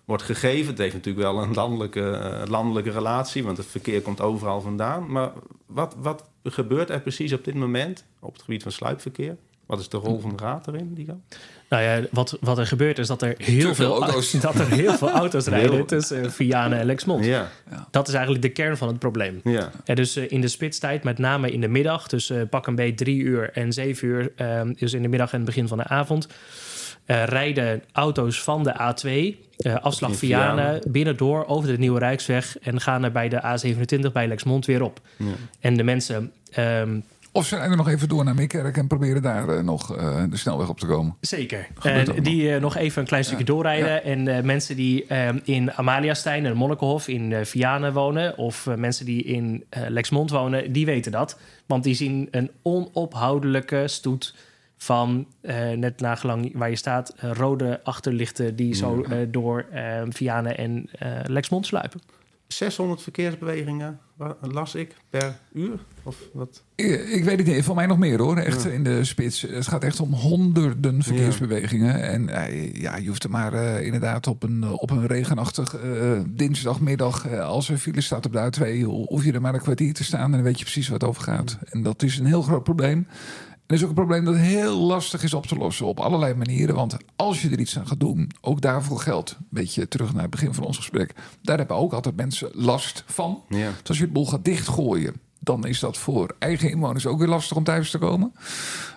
wordt 0.05 0.23
gegeven. 0.23 0.67
Het 0.67 0.79
heeft 0.79 0.95
natuurlijk 0.95 1.27
wel 1.27 1.43
een 1.43 1.55
landelijke, 1.55 2.43
landelijke 2.49 2.91
relatie... 2.91 3.45
want 3.45 3.57
het 3.57 3.67
verkeer 3.67 4.03
komt 4.03 4.21
overal 4.21 4.61
vandaan. 4.61 5.11
Maar 5.13 5.33
wat, 5.67 5.95
wat 5.99 6.25
gebeurt 6.43 6.91
er 6.91 7.01
precies 7.01 7.33
op 7.33 7.45
dit 7.45 7.55
moment 7.55 8.05
op 8.21 8.33
het 8.33 8.43
gebied 8.43 8.63
van 8.63 8.73
sluipverkeer? 8.73 9.37
Wat 9.69 9.81
is 9.81 9.89
de 9.89 9.97
rol 9.97 10.21
van 10.21 10.37
de 10.37 10.43
raad 10.43 10.67
erin, 10.69 10.95
Diego? 10.95 11.21
Nou 11.69 11.83
ja, 11.83 12.01
wat, 12.11 12.37
wat 12.41 12.59
er 12.59 12.67
gebeurt 12.67 12.99
is 12.99 13.07
dat 13.07 13.23
er 13.23 13.35
heel, 13.39 13.61
veel 13.61 13.75
veel, 13.75 14.03
auto's. 14.03 14.31
dat 14.41 14.55
er 14.55 14.69
heel 14.69 14.93
veel 14.93 15.11
auto's 15.11 15.47
rijden 15.47 15.73
Heel- 15.73 15.85
tussen 15.85 16.33
Vianen 16.33 16.79
en 16.79 16.87
Lexmond. 16.87 17.25
Ja, 17.25 17.51
Dat 17.91 18.09
is 18.09 18.15
eigenlijk 18.15 18.43
de 18.45 18.51
kern 18.51 18.77
van 18.77 18.89
het 18.89 18.99
probleem. 18.99 19.41
ja. 19.45 19.71
Ja, 19.85 19.95
dus 19.95 20.17
eh, 20.17 20.31
in 20.31 20.41
de 20.41 20.49
spitstijd, 20.49 21.03
met 21.05 21.19
name 21.19 21.51
in 21.53 21.61
de 21.61 21.69
middag, 21.69 22.09
tussen 22.09 22.41
eh, 22.41 22.49
pak 22.49 22.67
een 22.67 22.75
beet 22.75 22.97
drie 22.97 23.21
uur 23.23 23.51
en 23.53 23.73
zeven 23.73 24.09
uur, 24.09 24.33
ehm, 24.37 24.73
dus 24.79 24.93
in 24.93 25.03
de 25.03 25.09
middag 25.09 25.31
en 25.33 25.37
het 25.37 25.47
begin 25.47 25.69
van 25.69 25.79
de 25.79 25.85
avond, 25.85 26.29
eh, 27.05 27.25
rijden 27.25 27.83
auto's 27.93 28.43
van 28.43 28.65
de 28.65 28.73
A2, 28.75 29.39
eh, 29.59 29.75
afslag 29.75 30.17
Vianen, 30.17 30.65
Vianen. 30.65 30.93
binnendoor 30.93 31.47
over 31.47 31.69
de 31.69 31.79
Nieuwe 31.79 31.99
Rijksweg 31.99 32.59
en 32.59 32.81
gaan 32.81 33.05
er 33.05 33.13
bij 33.13 33.29
de 33.29 33.41
A27 33.43 34.13
bij 34.13 34.29
Lexmond 34.29 34.67
weer 34.67 34.83
op. 34.83 35.01
Ja. 35.17 35.25
En 35.61 35.77
de 35.77 35.83
mensen, 35.83 36.33
ehm, 36.51 37.01
Of 37.39 37.47
ze 37.47 37.57
rijden 37.57 37.77
nog 37.77 37.89
even 37.89 38.09
door 38.09 38.25
naar 38.25 38.35
Meerkerk 38.35 38.77
en 38.77 38.87
proberen 38.87 39.23
daar 39.23 39.49
eh, 39.49 39.63
nog 39.63 39.97
eh, 39.97 40.23
de 40.31 40.37
snelweg 40.37 40.69
op 40.69 40.79
te 40.81 40.87
komen. 40.87 41.17
Zeker. 41.21 41.69
En 41.83 42.23
die 42.23 42.55
eh, 42.55 42.61
nog 42.61 42.77
even 42.77 43.01
een 43.01 43.09
klein 43.09 43.25
stukje 43.25 43.45
doorrijden. 43.45 44.05
En 44.05 44.29
eh, 44.29 44.43
mensen 44.43 44.77
die 44.77 45.07
eh, 45.07 45.29
in 45.45 45.73
Amaliastein 45.73 46.47
en 46.47 46.57
Monnikenhof 46.57 47.09
in 47.09 47.33
eh 47.33 47.45
Vianen 47.45 47.93
wonen... 47.93 48.39
of 48.39 48.67
eh, 48.67 48.75
mensen 48.75 49.07
die 49.07 49.23
in 49.23 49.65
eh, 49.69 49.83
Lexmond 49.89 50.31
wonen, 50.31 50.73
die 50.73 50.87
weten 50.87 51.13
dat. 51.13 51.39
Want 51.67 51.85
die 51.85 51.95
zien 51.95 52.29
een 52.31 52.51
onophoudelijke 52.63 53.89
stoet 53.89 54.35
van, 54.77 55.27
eh, 55.41 55.71
net 55.71 56.01
nagelang 56.01 56.51
waar 56.55 56.71
je 56.71 56.77
staat... 56.77 57.15
eh, 57.19 57.31
rode 57.33 57.81
achterlichten 57.83 58.57
die 58.57 58.75
zo 58.75 59.03
eh, 59.03 59.19
door 59.29 59.67
eh, 59.73 60.03
Vianen 60.09 60.59
en 60.59 60.89
eh, 60.99 61.09
Lexmond 61.27 61.67
sluipen. 61.67 62.01
600 62.49 63.03
verkeersbewegingen 63.03 63.99
las 64.41 64.75
ik 64.75 64.95
per 65.11 65.39
uur? 65.53 65.79
Of 66.03 66.17
wat? 66.33 66.63
Ik, 66.75 67.09
ik 67.09 67.25
weet 67.25 67.39
het 67.39 67.47
niet, 67.47 67.65
voor 67.65 67.75
mij 67.75 67.87
nog 67.87 67.99
meer 67.99 68.21
hoor. 68.21 68.37
Echt 68.37 68.67
in 68.67 68.85
de 68.85 69.05
spits. 69.05 69.41
Het 69.43 69.67
gaat 69.69 69.85
echt 69.85 70.01
om 70.01 70.13
honderden 70.13 71.03
verkeersbewegingen. 71.03 72.03
En 72.03 72.29
eh, 72.29 72.75
ja, 72.75 72.97
je 72.97 73.09
hoeft 73.09 73.25
er 73.25 73.31
maar 73.31 73.53
eh, 73.53 73.85
inderdaad 73.85 74.27
op 74.27 74.43
een, 74.43 74.65
op 74.69 74.91
een 74.91 75.07
regenachtig 75.07 75.75
eh, 75.77 76.21
dinsdagmiddag... 76.29 77.27
eh, 77.27 77.41
als 77.41 77.69
er 77.69 77.79
file 77.79 78.01
staat 78.01 78.27
op 78.27 78.33
de 78.33 78.51
A2, 78.59 78.85
ho- 78.85 79.05
hoef 79.07 79.25
je 79.25 79.33
er 79.33 79.41
maar 79.41 79.55
een 79.55 79.61
kwartier 79.61 79.95
te 79.95 80.05
staan... 80.05 80.25
en 80.25 80.31
dan 80.31 80.43
weet 80.43 80.59
je 80.59 80.65
precies 80.65 80.89
wat 80.89 81.05
over 81.05 81.23
gaat. 81.23 81.59
En 81.71 81.83
dat 81.83 82.03
is 82.03 82.19
een 82.19 82.27
heel 82.27 82.43
groot 82.43 82.65
probleem. 82.65 83.07
En 83.69 83.77
dat 83.77 83.85
is 83.85 83.93
ook 83.93 83.99
een 83.99 84.07
probleem 84.07 84.25
dat 84.25 84.45
heel 84.45 84.77
lastig 84.77 85.23
is 85.23 85.35
op 85.35 85.47
te 85.47 85.57
lossen 85.57 85.87
op 85.87 86.01
allerlei 86.01 86.35
manieren. 86.35 86.75
Want 86.75 86.97
als 87.17 87.43
je 87.43 87.51
er 87.51 87.59
iets 87.59 87.79
aan 87.79 87.87
gaat 87.87 88.01
doen, 88.01 88.31
ook 88.41 88.61
daarvoor 88.61 89.01
geldt. 89.01 89.37
Een 89.39 89.47
beetje 89.51 89.89
terug 89.89 90.13
naar 90.13 90.23
het 90.23 90.31
begin 90.31 90.55
van 90.55 90.65
ons 90.65 90.77
gesprek. 90.77 91.15
Daar 91.43 91.59
hebben 91.59 91.77
ook 91.77 91.93
altijd 91.93 92.17
mensen 92.17 92.51
last 92.53 93.05
van. 93.07 93.43
Ja. 93.49 93.71
Dus 93.81 93.89
als 93.89 93.99
je 93.99 94.05
het 94.05 94.13
boel 94.13 94.27
gaat 94.27 94.45
dichtgooien, 94.45 95.15
dan 95.41 95.67
is 95.67 95.81
dat 95.81 95.99
voor 95.99 96.35
eigen 96.39 96.71
inwoners 96.71 97.07
ook 97.07 97.19
weer 97.19 97.29
lastig 97.29 97.57
om 97.57 97.65
thuis 97.65 97.91
te 97.91 97.99
komen. 97.99 98.33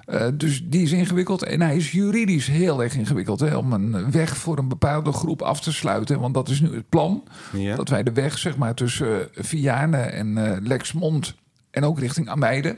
Eh, 0.06 0.28
dus 0.34 0.64
die 0.66 0.82
is 0.82 0.92
ingewikkeld. 0.92 1.44
En 1.44 1.62
hij 1.62 1.76
is 1.76 1.92
juridisch 1.92 2.48
heel 2.48 2.84
erg 2.84 2.96
ingewikkeld. 2.96 3.40
Hè, 3.40 3.56
om 3.56 3.74
een 3.74 4.12
weg 4.12 4.38
voor 4.38 4.58
een 4.58 4.68
bepaalde 4.68 5.12
groep 5.12 5.42
af 5.42 5.62
te 5.62 5.74
sluiten. 5.74 6.20
Want 6.20 6.34
dat 6.34 6.50
is 6.50 6.62
nu 6.62 6.76
het 6.76 6.90
plan. 6.90 7.24
Ja. 7.54 7.76
Dat 7.76 7.90
wij 7.90 8.04
de 8.04 8.14
weg 8.14 8.38
zeg 8.38 8.58
maar, 8.58 8.74
tussen 8.74 9.20
uh, 9.20 9.26
Vianen 9.34 10.14
en 10.14 10.38
uh, 10.38 10.58
Lexmond 10.60 11.36
en 11.72 11.84
ook 11.84 12.00
richting 12.00 12.30
Ameide... 12.30 12.78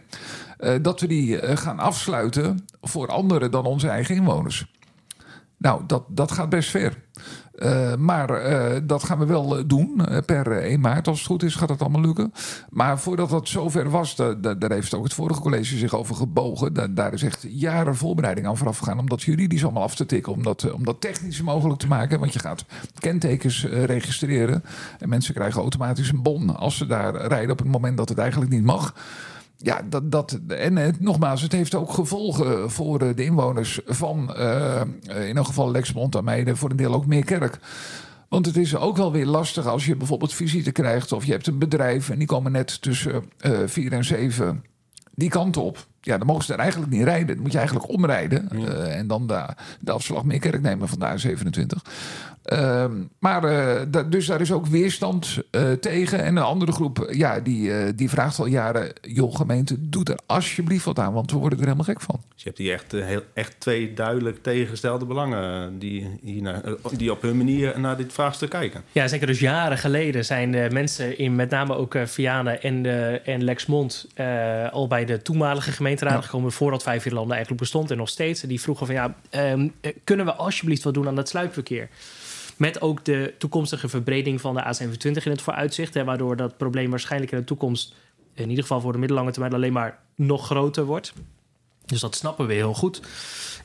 Uh, 0.64 0.74
dat 0.82 1.00
we 1.00 1.08
die 1.08 1.42
uh, 1.42 1.58
gaan 1.58 1.80
afsluiten 1.80 2.66
voor 2.82 3.08
anderen 3.08 3.52
dan 3.52 3.66
onze 3.66 3.88
eigen 3.88 4.16
inwoners. 4.16 4.72
Nou, 5.58 5.82
dat, 5.88 6.04
dat 6.08 6.32
gaat 6.32 6.50
best 6.50 6.70
ver. 6.70 7.02
Uh, 7.56 7.96
maar 7.96 8.42
dat 8.88 9.04
gaan 9.04 9.20
we 9.20 9.26
wel 9.26 9.68
doen 9.68 10.02
per 10.26 10.52
1 10.52 10.80
maart. 10.80 11.08
Als 11.08 11.18
het 11.18 11.28
goed 11.28 11.44
is, 11.44 11.56
gaat 11.56 11.70
het 11.70 11.82
allemaal 11.82 12.02
lukken. 12.02 12.34
Maar 12.70 13.00
voordat 13.00 13.30
dat 13.30 13.48
zover 13.48 13.90
was, 13.90 14.16
da, 14.16 14.34
da, 14.34 14.54
daar 14.54 14.72
heeft 14.72 14.94
ook 14.94 15.04
het 15.04 15.14
vorige 15.14 15.42
college 15.42 15.78
zich 15.78 15.96
over 15.96 16.16
gebogen. 16.16 16.74
Da, 16.74 16.88
daar 16.88 17.14
is 17.14 17.24
echt 17.24 17.46
jaren 17.50 17.96
voorbereiding 17.96 18.48
aan 18.48 18.58
vooraf 18.58 18.78
gegaan 18.78 19.00
om 19.00 19.10
dat 19.10 19.22
juridisch 19.22 19.64
allemaal 19.64 19.84
af 19.84 19.96
te 19.96 20.06
tikken. 20.06 20.34
Om 20.74 20.84
dat 20.84 21.02
technisch 21.02 21.42
mogelijk 21.42 21.80
te 21.80 21.88
maken. 21.88 22.20
Want 22.20 22.34
je 22.34 22.40
gaat 22.40 22.66
kentekens 23.00 23.66
registreren. 23.66 24.64
En 25.00 25.10
mensen 25.10 25.34
krijgen 25.34 25.62
automatisch 25.62 26.10
een 26.10 26.22
bon 26.22 26.56
als 26.56 26.78
ze 26.78 26.86
daar 26.86 27.16
rijden 27.16 27.52
op 27.52 27.60
het 27.60 27.72
moment 27.72 27.98
dat 27.98 28.10
het 28.10 28.18
eigenlijk 28.18 28.52
niet 28.52 28.64
mag. 28.64 28.94
Ja, 29.64 29.82
dat, 29.90 30.12
dat, 30.12 30.40
en 30.48 30.76
het, 30.76 31.00
nogmaals, 31.00 31.42
het 31.42 31.52
heeft 31.52 31.76
ook 31.76 31.94
gevolgen 31.94 32.72
voor 32.72 33.00
de 33.16 33.24
inwoners 33.24 33.80
van 33.86 34.36
uh, 34.38 34.82
in 35.28 35.38
elk 35.38 35.46
geval 35.46 35.72
Lexmond 35.72 36.16
aan 36.16 36.24
Meijden, 36.24 36.58
voor 36.58 36.70
een 36.70 36.76
deel 36.76 36.94
ook 36.94 37.06
Meerkerk. 37.06 37.60
Want 38.30 38.46
het 38.46 38.58
is 38.58 38.76
ook 38.76 38.98
wel 38.98 39.12
weer 39.12 39.26
lastig 39.26 39.68
als 39.68 39.86
je 39.86 39.96
bijvoorbeeld 39.96 40.34
visite 40.34 40.72
krijgt 40.72 41.12
of 41.12 41.26
je 41.26 41.32
hebt 41.32 41.48
een 41.48 41.58
bedrijf 41.58 42.10
en 42.10 42.18
die 42.18 42.28
komen 42.28 42.52
net 42.52 42.82
tussen 42.82 43.24
4 43.66 43.92
en 43.92 44.06
7 44.06 44.64
die 45.16 45.30
kant 45.30 45.58
op. 45.58 45.88
Ja, 46.06 46.18
dan 46.18 46.28
mogen 46.28 46.44
ze 46.44 46.54
er 46.54 46.60
eigenlijk 46.60 46.92
niet 46.92 47.04
rijden. 47.04 47.28
Dan 47.28 47.42
moet 47.42 47.52
je 47.52 47.58
eigenlijk 47.58 47.90
omrijden. 47.90 48.50
Ja. 48.52 48.68
Uh, 48.68 48.98
en 48.98 49.08
dan 49.08 49.28
de, 49.28 49.46
de 49.80 49.92
afslag 49.92 50.24
Meerkerk 50.24 50.62
nemen 50.62 50.88
van 50.88 51.00
de 51.00 51.06
A27. 51.06 51.92
Uh, 52.46 52.86
maar 53.20 53.44
uh, 53.44 53.82
da, 53.88 54.04
dus 54.04 54.26
daar 54.26 54.42
is 54.42 54.52
ook 54.52 54.66
weerstand 54.66 55.40
uh, 55.52 55.72
tegen. 55.72 56.24
En 56.24 56.36
een 56.36 56.44
andere 56.44 56.72
groep, 56.72 57.08
ja, 57.12 57.40
die, 57.40 57.70
uh, 57.70 57.90
die 57.96 58.10
vraagt 58.10 58.40
al 58.40 58.46
jaren... 58.46 58.94
joh, 59.02 59.36
gemeente, 59.36 59.90
doe 59.90 60.04
er 60.04 60.20
alsjeblieft 60.26 60.86
wat 60.86 61.00
aan... 61.00 61.14
want 61.14 61.32
we 61.32 61.38
worden 61.38 61.58
er 61.58 61.64
helemaal 61.64 61.86
gek 61.86 62.02
van. 62.02 62.22
Dus 62.34 62.44
je 62.44 62.50
hebt 62.50 62.58
hier 62.58 62.74
echt, 62.74 62.92
heel, 62.92 63.22
echt 63.34 63.56
twee 63.60 63.94
duidelijk 63.94 64.44
tegengestelde 64.44 65.06
belangen... 65.06 65.80
Die, 65.80 66.20
hier 66.22 66.42
naar, 66.42 66.62
die 66.98 67.12
op 67.12 67.22
hun 67.22 67.38
manier 67.38 67.80
naar 67.80 67.98
dit 67.98 68.14
vraagstuk 68.14 68.50
kijken. 68.50 68.84
Ja, 68.92 69.08
zeker. 69.08 69.28
Dus 69.28 69.40
jaren 69.40 69.78
geleden 69.78 70.26
zijn 70.26 70.74
mensen 70.74 71.18
in 71.18 71.36
met 71.36 71.50
name 71.50 71.76
ook 71.76 71.98
Vianen 72.06 72.62
en, 72.62 72.86
en 73.26 73.44
Lexmond... 73.44 74.08
al 74.72 74.88
bij 74.88 75.06
de 75.06 75.22
toenmalige 75.22 75.72
gemeenteraad 75.98 76.24
ja. 76.24 76.30
gekomen... 76.30 76.52
voordat 76.52 76.84
Vijf 76.84 77.12
landen 77.12 77.32
eigenlijk 77.32 77.62
bestond 77.62 77.92
en 77.92 77.98
nog 77.98 78.10
steeds. 78.10 78.44
En 78.44 78.50
die 78.50 78.62
vroegen 78.62 78.86
van, 78.86 78.96
ja, 78.96 79.16
um, 79.52 79.74
kunnen 80.04 80.26
we 80.26 80.34
alsjeblieft 80.34 80.84
wat 80.84 80.94
doen 80.94 81.08
aan 81.08 81.16
dat 81.16 81.30
sluipverkeer? 81.30 81.90
Met 82.58 82.82
ook 82.82 83.06
de 83.06 83.34
toekomstige 83.38 83.90
verbreding 83.90 84.42
van 84.42 84.56
de 84.56 84.64
A27 84.64 85.24
in 85.24 85.32
het 85.32 85.42
vooruitzicht. 85.42 85.94
Hè, 85.94 86.04
waardoor 86.04 86.36
dat 86.36 86.58
probleem 86.58 86.90
waarschijnlijk 86.90 87.32
in 87.32 87.38
de 87.38 87.44
toekomst, 87.44 87.94
in 88.34 88.50
ieder 88.50 88.64
geval 88.64 88.82
voor 88.82 88.92
de 88.92 88.98
middellange 88.98 89.32
termijn, 89.32 89.54
alleen 89.54 89.74
maar 89.74 90.00
nog 90.16 90.46
groter 90.46 90.86
wordt. 90.86 91.14
Dus 91.86 92.00
dat 92.00 92.16
snappen 92.16 92.48
we 92.48 92.54
heel 92.54 92.74
goed. 92.74 93.02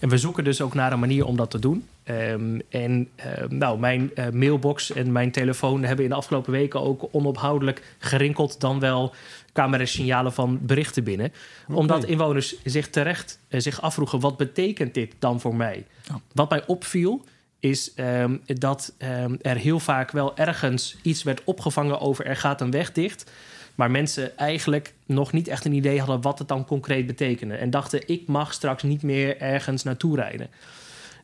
En 0.01 0.09
we 0.09 0.19
zoeken 0.19 0.45
dus 0.45 0.61
ook 0.61 0.75
naar 0.75 0.93
een 0.93 0.99
manier 0.99 1.25
om 1.25 1.37
dat 1.37 1.51
te 1.51 1.59
doen. 1.59 1.87
Ehm, 2.03 2.59
en 2.69 3.09
ehm, 3.15 3.57
nou, 3.57 3.79
mijn 3.79 4.15
eh, 4.15 4.29
mailbox 4.31 4.93
en 4.93 5.13
mijn 5.13 5.31
telefoon 5.31 5.83
hebben 5.83 6.05
in 6.05 6.11
de 6.11 6.17
afgelopen 6.17 6.53
weken 6.53 6.81
ook 6.81 7.09
onophoudelijk 7.11 7.83
gerinkeld 7.99 8.61
dan 8.61 8.81
wel 8.81 9.15
kwamen 9.59 9.81
er 9.81 9.89
signalen 9.89 10.33
van 10.33 10.59
berichten 10.63 11.05
binnen. 11.05 11.33
Omdat 11.69 12.05
inwoners 12.05 12.57
zich 12.65 12.91
terecht 12.91 13.39
eh, 13.49 13.61
zich 13.61 13.81
afvroegen: 13.81 14.21
wat 14.21 14.37
betekent 14.37 14.95
dit 14.95 15.15
dan 15.19 15.41
voor 15.41 15.55
mij? 15.55 15.87
Wat 16.33 16.51
mij 16.51 16.67
opviel 16.67 17.25
is 17.59 17.95
ehm, 17.95 18.37
dat 18.47 18.95
ehm, 18.99 19.37
er 19.41 19.57
heel 19.57 19.81
vaak 19.81 20.11
wel 20.11 20.37
ergens 20.37 20.97
iets 21.03 21.23
werd 21.23 21.45
opgevangen 21.45 22.01
over 22.01 22.27
er 22.27 22.37
gaat 22.37 22.61
een 22.61 22.71
weg 22.71 22.93
dicht. 22.93 23.31
Maar 23.75 23.91
mensen 23.91 24.37
eigenlijk 24.37 24.95
nog 25.07 25.33
niet 25.33 25.49
echt 25.49 25.65
een 25.65 25.73
idee 25.73 25.99
hadden 25.99 26.21
wat 26.21 26.39
het 26.39 26.49
dan 26.49 26.65
concreet 26.65 27.07
betekende. 27.07 27.55
En 27.55 27.71
dachten, 27.71 28.09
ik 28.09 28.27
mag 28.27 28.53
straks 28.53 28.83
niet 28.83 29.03
meer 29.03 29.41
ergens 29.41 29.83
naartoe 29.83 30.17
rijden. 30.17 30.49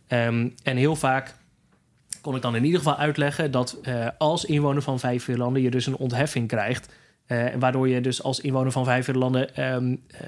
Ehm, 0.07 0.49
en 0.63 0.77
heel 0.77 0.97
vaak 0.97 1.35
kon 2.21 2.37
ik 2.37 2.43
dan 2.43 2.57
in 2.57 2.65
ieder 2.65 2.79
geval 2.79 2.97
uitleggen 2.97 3.51
dat 3.51 3.79
eh, 3.83 4.07
als 4.19 4.45
inwoner 4.45 4.83
van 4.83 4.99
vijf 4.99 5.29
landen 5.29 5.63
je 5.63 5.71
dus 5.71 5.87
een 5.87 5.97
ontheffing 5.97 6.49
krijgt. 6.49 6.93
Eh, 7.27 7.45
waardoor 7.59 7.89
je 7.89 8.01
dus 8.01 8.23
als 8.23 8.41
inwoner 8.41 8.73
van 8.73 8.85
vijf 8.85 9.15
landen 9.15 9.55
ehm, 9.57 9.97
eh, 10.07 10.19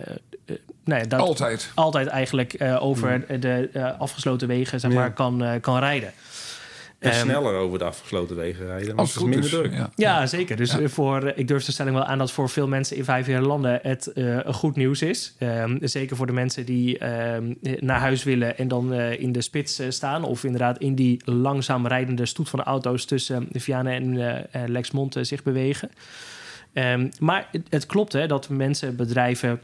eh, 0.45 0.57
nou 0.85 1.01
ja, 1.01 1.07
dat 1.07 1.21
Altijd. 1.21 1.71
altijd 1.75 2.07
eigenlijk 2.07 2.53
eh, 2.53 2.83
over 2.85 3.41
de 3.41 3.69
eh, 3.73 4.01
afgesloten 4.01 4.49
wegen 4.49 4.81
zeg 4.81 4.91
Ja. 4.93 4.97
maar, 4.99 5.13
kan, 5.13 5.45
kan 5.61 5.79
rijden. 5.79 6.13
En 6.99 7.11
Ehm, 7.11 7.21
sneller 7.21 7.55
over 7.55 7.79
de 7.79 7.85
afgesloten 7.85 8.37
wegen 8.37 8.67
rijden. 8.67 8.87
Want 8.87 8.99
Als 8.99 9.15
het 9.15 9.23
is 9.23 9.29
minder 9.29 9.51
druk. 9.51 9.73
Ja. 9.73 9.91
Ja, 9.95 10.27
zeker. 10.27 10.57
Dus 10.57 10.73
Ja. 10.73 10.89
voor, 10.89 11.33
ik 11.35 11.49
durf 11.49 11.65
de 11.65 11.73
stelling 11.73 11.97
wel 11.97 12.05
aan 12.05 12.19
dat 12.19 12.33
voor 12.33 12.49
veel 12.49 12.69
mensen 12.69 12.97
in 12.97 13.05
vijf 13.05 13.27
jaar 13.27 13.43
landen 13.43 13.79
het 13.83 14.07
eh, 14.07 14.25
een 14.45 14.55
goed 14.55 14.77
nieuws 14.77 15.03
is. 15.03 15.35
Ehm, 15.39 15.77
zeker 15.81 16.17
voor 16.17 16.27
de 16.27 16.33
mensen 16.33 16.65
die 16.65 16.99
ehm, 16.99 17.55
naar 17.61 18.01
huis 18.01 18.25
willen 18.25 18.59
en 18.59 18.69
dan 18.69 18.93
eh, 18.93 19.21
in 19.21 19.33
de 19.33 19.41
spits 19.41 19.81
staan. 19.89 20.25
Of 20.25 20.45
inderdaad 20.45 20.79
in 20.79 20.95
die 20.95 21.21
langzaam 21.25 21.87
rijdende 21.87 22.27
stoet 22.27 22.49
van 22.49 22.59
de 22.59 22.65
auto's 22.65 23.05
tussen 23.05 23.49
uh, 23.53 23.63
Vianen 23.63 24.19
en 24.51 24.71
Lexmond 24.71 25.17
zich 25.21 25.43
bewegen. 25.43 25.91
Ehm, 26.77 27.09
maar 27.19 27.49
het, 27.69 27.87
klopt 27.87 28.13
hè, 28.13 28.27
dat 28.27 28.49
mensen, 28.49 28.97
bedrijven, 28.97 29.61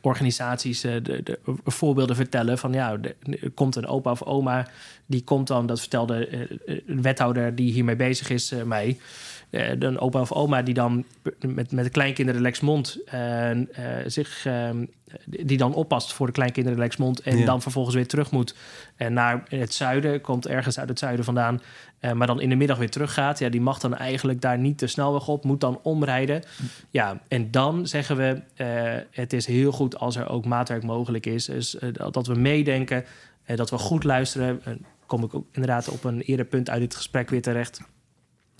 organisaties 0.00 0.84
eh, 0.84 0.92
de, 1.02 1.22
de 1.22 1.38
voorbeelden 1.64 2.16
vertellen 2.16 2.58
van 2.58 2.72
ja, 2.72 2.98
er 3.02 3.50
komt 3.54 3.76
een 3.76 3.86
opa 3.86 4.10
of 4.10 4.22
oma 4.22 4.66
die 5.06 5.24
komt 5.24 5.46
dan, 5.46 5.66
dat 5.66 5.80
vertelde 5.80 6.26
eh, 6.26 6.40
eh, 6.40 6.80
een 6.86 7.02
wethouder 7.02 7.54
die 7.54 7.72
hiermee 7.72 7.96
bezig 7.96 8.30
is 8.30 8.52
eh, 8.52 8.62
mij. 8.62 8.98
Een 9.50 9.98
opa 9.98 10.20
of 10.20 10.32
oma 10.32 10.62
die 10.62 10.74
dan 10.74 11.04
met, 11.46 11.72
met 11.72 11.84
de 11.84 11.90
kleinkinderen 11.90 12.40
Lexmond 12.40 12.98
zich, 14.06 14.46
eh, 14.46 14.70
die 15.24 15.56
dan 15.56 15.74
oppast 15.74 16.12
voor 16.12 16.26
de 16.26 16.32
kleinkinderen 16.32 16.78
Lexmond 16.78 17.20
en 17.20 17.38
Ja. 17.38 17.44
dan 17.44 17.62
vervolgens 17.62 17.94
weer 17.94 18.06
terug 18.06 18.30
moet 18.30 18.54
eh, 18.96 19.08
naar 19.08 19.42
het 19.48 19.74
zuiden, 19.74 20.20
komt 20.20 20.46
ergens 20.46 20.78
uit 20.78 20.88
het 20.88 20.98
zuiden 20.98 21.24
vandaan, 21.24 21.60
eh, 21.98 22.12
maar 22.12 22.26
dan 22.26 22.40
in 22.40 22.48
de 22.48 22.54
middag 22.54 22.78
weer 22.78 22.90
teruggaat. 22.90 23.38
Ja, 23.38 23.48
die 23.48 23.60
mag 23.60 23.78
dan 23.78 23.94
eigenlijk 23.96 24.40
daar 24.40 24.58
niet 24.58 24.78
de 24.78 24.86
snelweg 24.86 25.28
op, 25.28 25.44
moet 25.44 25.60
dan 25.60 25.80
omrijden. 25.82 26.42
Ja, 26.90 27.20
en 27.28 27.50
dan 27.50 27.86
zeggen 27.86 28.16
we, 28.16 28.40
eh, 28.54 28.66
het 29.10 29.32
is 29.32 29.46
heel 29.46 29.72
goed 29.72 29.98
als 29.98 30.16
er 30.16 30.28
ook 30.28 30.44
maatwerk 30.44 30.82
mogelijk 30.82 31.26
is. 31.26 31.44
Dus 31.44 31.78
eh, 31.78 31.88
dat 32.10 32.26
we 32.26 32.34
meedenken, 32.34 33.04
eh, 33.44 33.56
dat 33.56 33.70
we 33.70 33.78
goed 33.78 34.04
luisteren. 34.04 34.60
Eh, 34.64 34.72
kom 35.06 35.24
ik 35.24 35.34
ook 35.34 35.46
inderdaad 35.52 35.88
op 35.88 36.04
een 36.04 36.20
eerder 36.20 36.46
punt 36.46 36.70
uit 36.70 36.80
dit 36.80 36.94
gesprek 36.94 37.30
weer 37.30 37.42
terecht. 37.42 37.80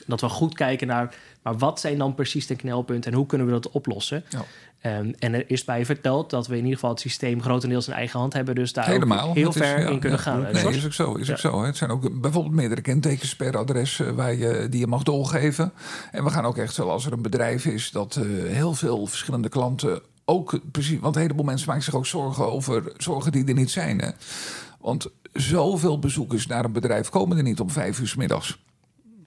Dat 0.08 0.20
we 0.20 0.28
goed 0.28 0.54
kijken 0.54 0.86
naar, 0.86 1.14
maar 1.42 1.58
wat 1.58 1.80
zijn 1.80 1.98
dan 1.98 2.14
precies 2.14 2.46
de 2.46 2.56
knelpunten 2.56 3.10
en 3.10 3.16
hoe 3.16 3.26
kunnen 3.26 3.46
we 3.46 3.52
dat 3.52 3.70
oplossen? 3.70 4.24
Ja. 4.28 4.44
Ehm, 4.80 5.12
en 5.18 5.34
er 5.34 5.44
is 5.50 5.64
bij 5.64 5.84
verteld 5.86 6.30
dat 6.30 6.46
we 6.46 6.52
in 6.52 6.58
ieder 6.58 6.74
geval 6.74 6.90
het 6.90 7.00
systeem 7.00 7.42
grotendeels 7.42 7.88
in 7.88 7.94
eigen 7.94 8.18
hand 8.20 8.32
hebben. 8.32 8.54
Dus 8.54 8.72
daar 8.72 8.86
Helemaal. 8.86 9.32
heel 9.34 9.48
is- 9.48 9.56
ver 9.56 9.80
ja, 9.80 9.88
in 9.88 9.98
kunnen 9.98 10.18
ja. 10.18 10.24
gaan. 10.24 10.40
Nee, 10.52 10.76
is 10.76 10.84
ook 10.84 10.92
zo. 10.92 11.14
Is 11.14 11.26
Ja. 11.26 11.32
ook 11.32 11.38
zo 11.38 11.60
hè. 11.60 11.66
Het 11.66 11.76
zijn 11.76 11.90
ook 11.90 12.20
bijvoorbeeld 12.20 12.54
meerdere 12.54 12.80
kentekens 12.80 13.36
per 13.36 13.56
adres 13.56 14.00
eh, 14.00 14.10
waar 14.10 14.34
je, 14.34 14.66
die 14.70 14.80
je 14.80 14.86
mag 14.86 15.02
doorgeven. 15.02 15.72
En 16.12 16.24
we 16.24 16.30
gaan 16.30 16.44
ook 16.44 16.56
echt 16.56 16.74
zo 16.74 16.88
als 16.88 17.06
er 17.06 17.12
een 17.12 17.22
bedrijf 17.22 17.64
is 17.66 17.90
dat 17.90 18.16
eh, 18.16 18.24
heel 18.52 18.74
veel 18.74 19.06
verschillende 19.06 19.48
klanten 19.48 20.00
ook 20.24 20.58
precies. 20.72 20.98
Want 21.00 21.14
een 21.16 21.22
heleboel 21.22 21.44
mensen 21.44 21.68
maken 21.68 21.84
zich 21.84 21.94
ook 21.94 22.06
zorgen 22.06 22.52
over 22.52 22.92
zorgen 22.96 23.32
die 23.32 23.46
er 23.46 23.54
niet 23.54 23.70
zijn. 23.70 23.98
Hè. 24.00 24.10
Want 24.80 25.06
zoveel 25.32 25.98
bezoekers 25.98 26.46
naar 26.46 26.64
een 26.64 26.72
bedrijf 26.72 27.08
komen 27.08 27.36
er 27.36 27.42
niet 27.42 27.60
om 27.60 27.70
vijf 27.70 28.00
uur 28.00 28.08
's 28.08 28.14
middags. 28.14 28.58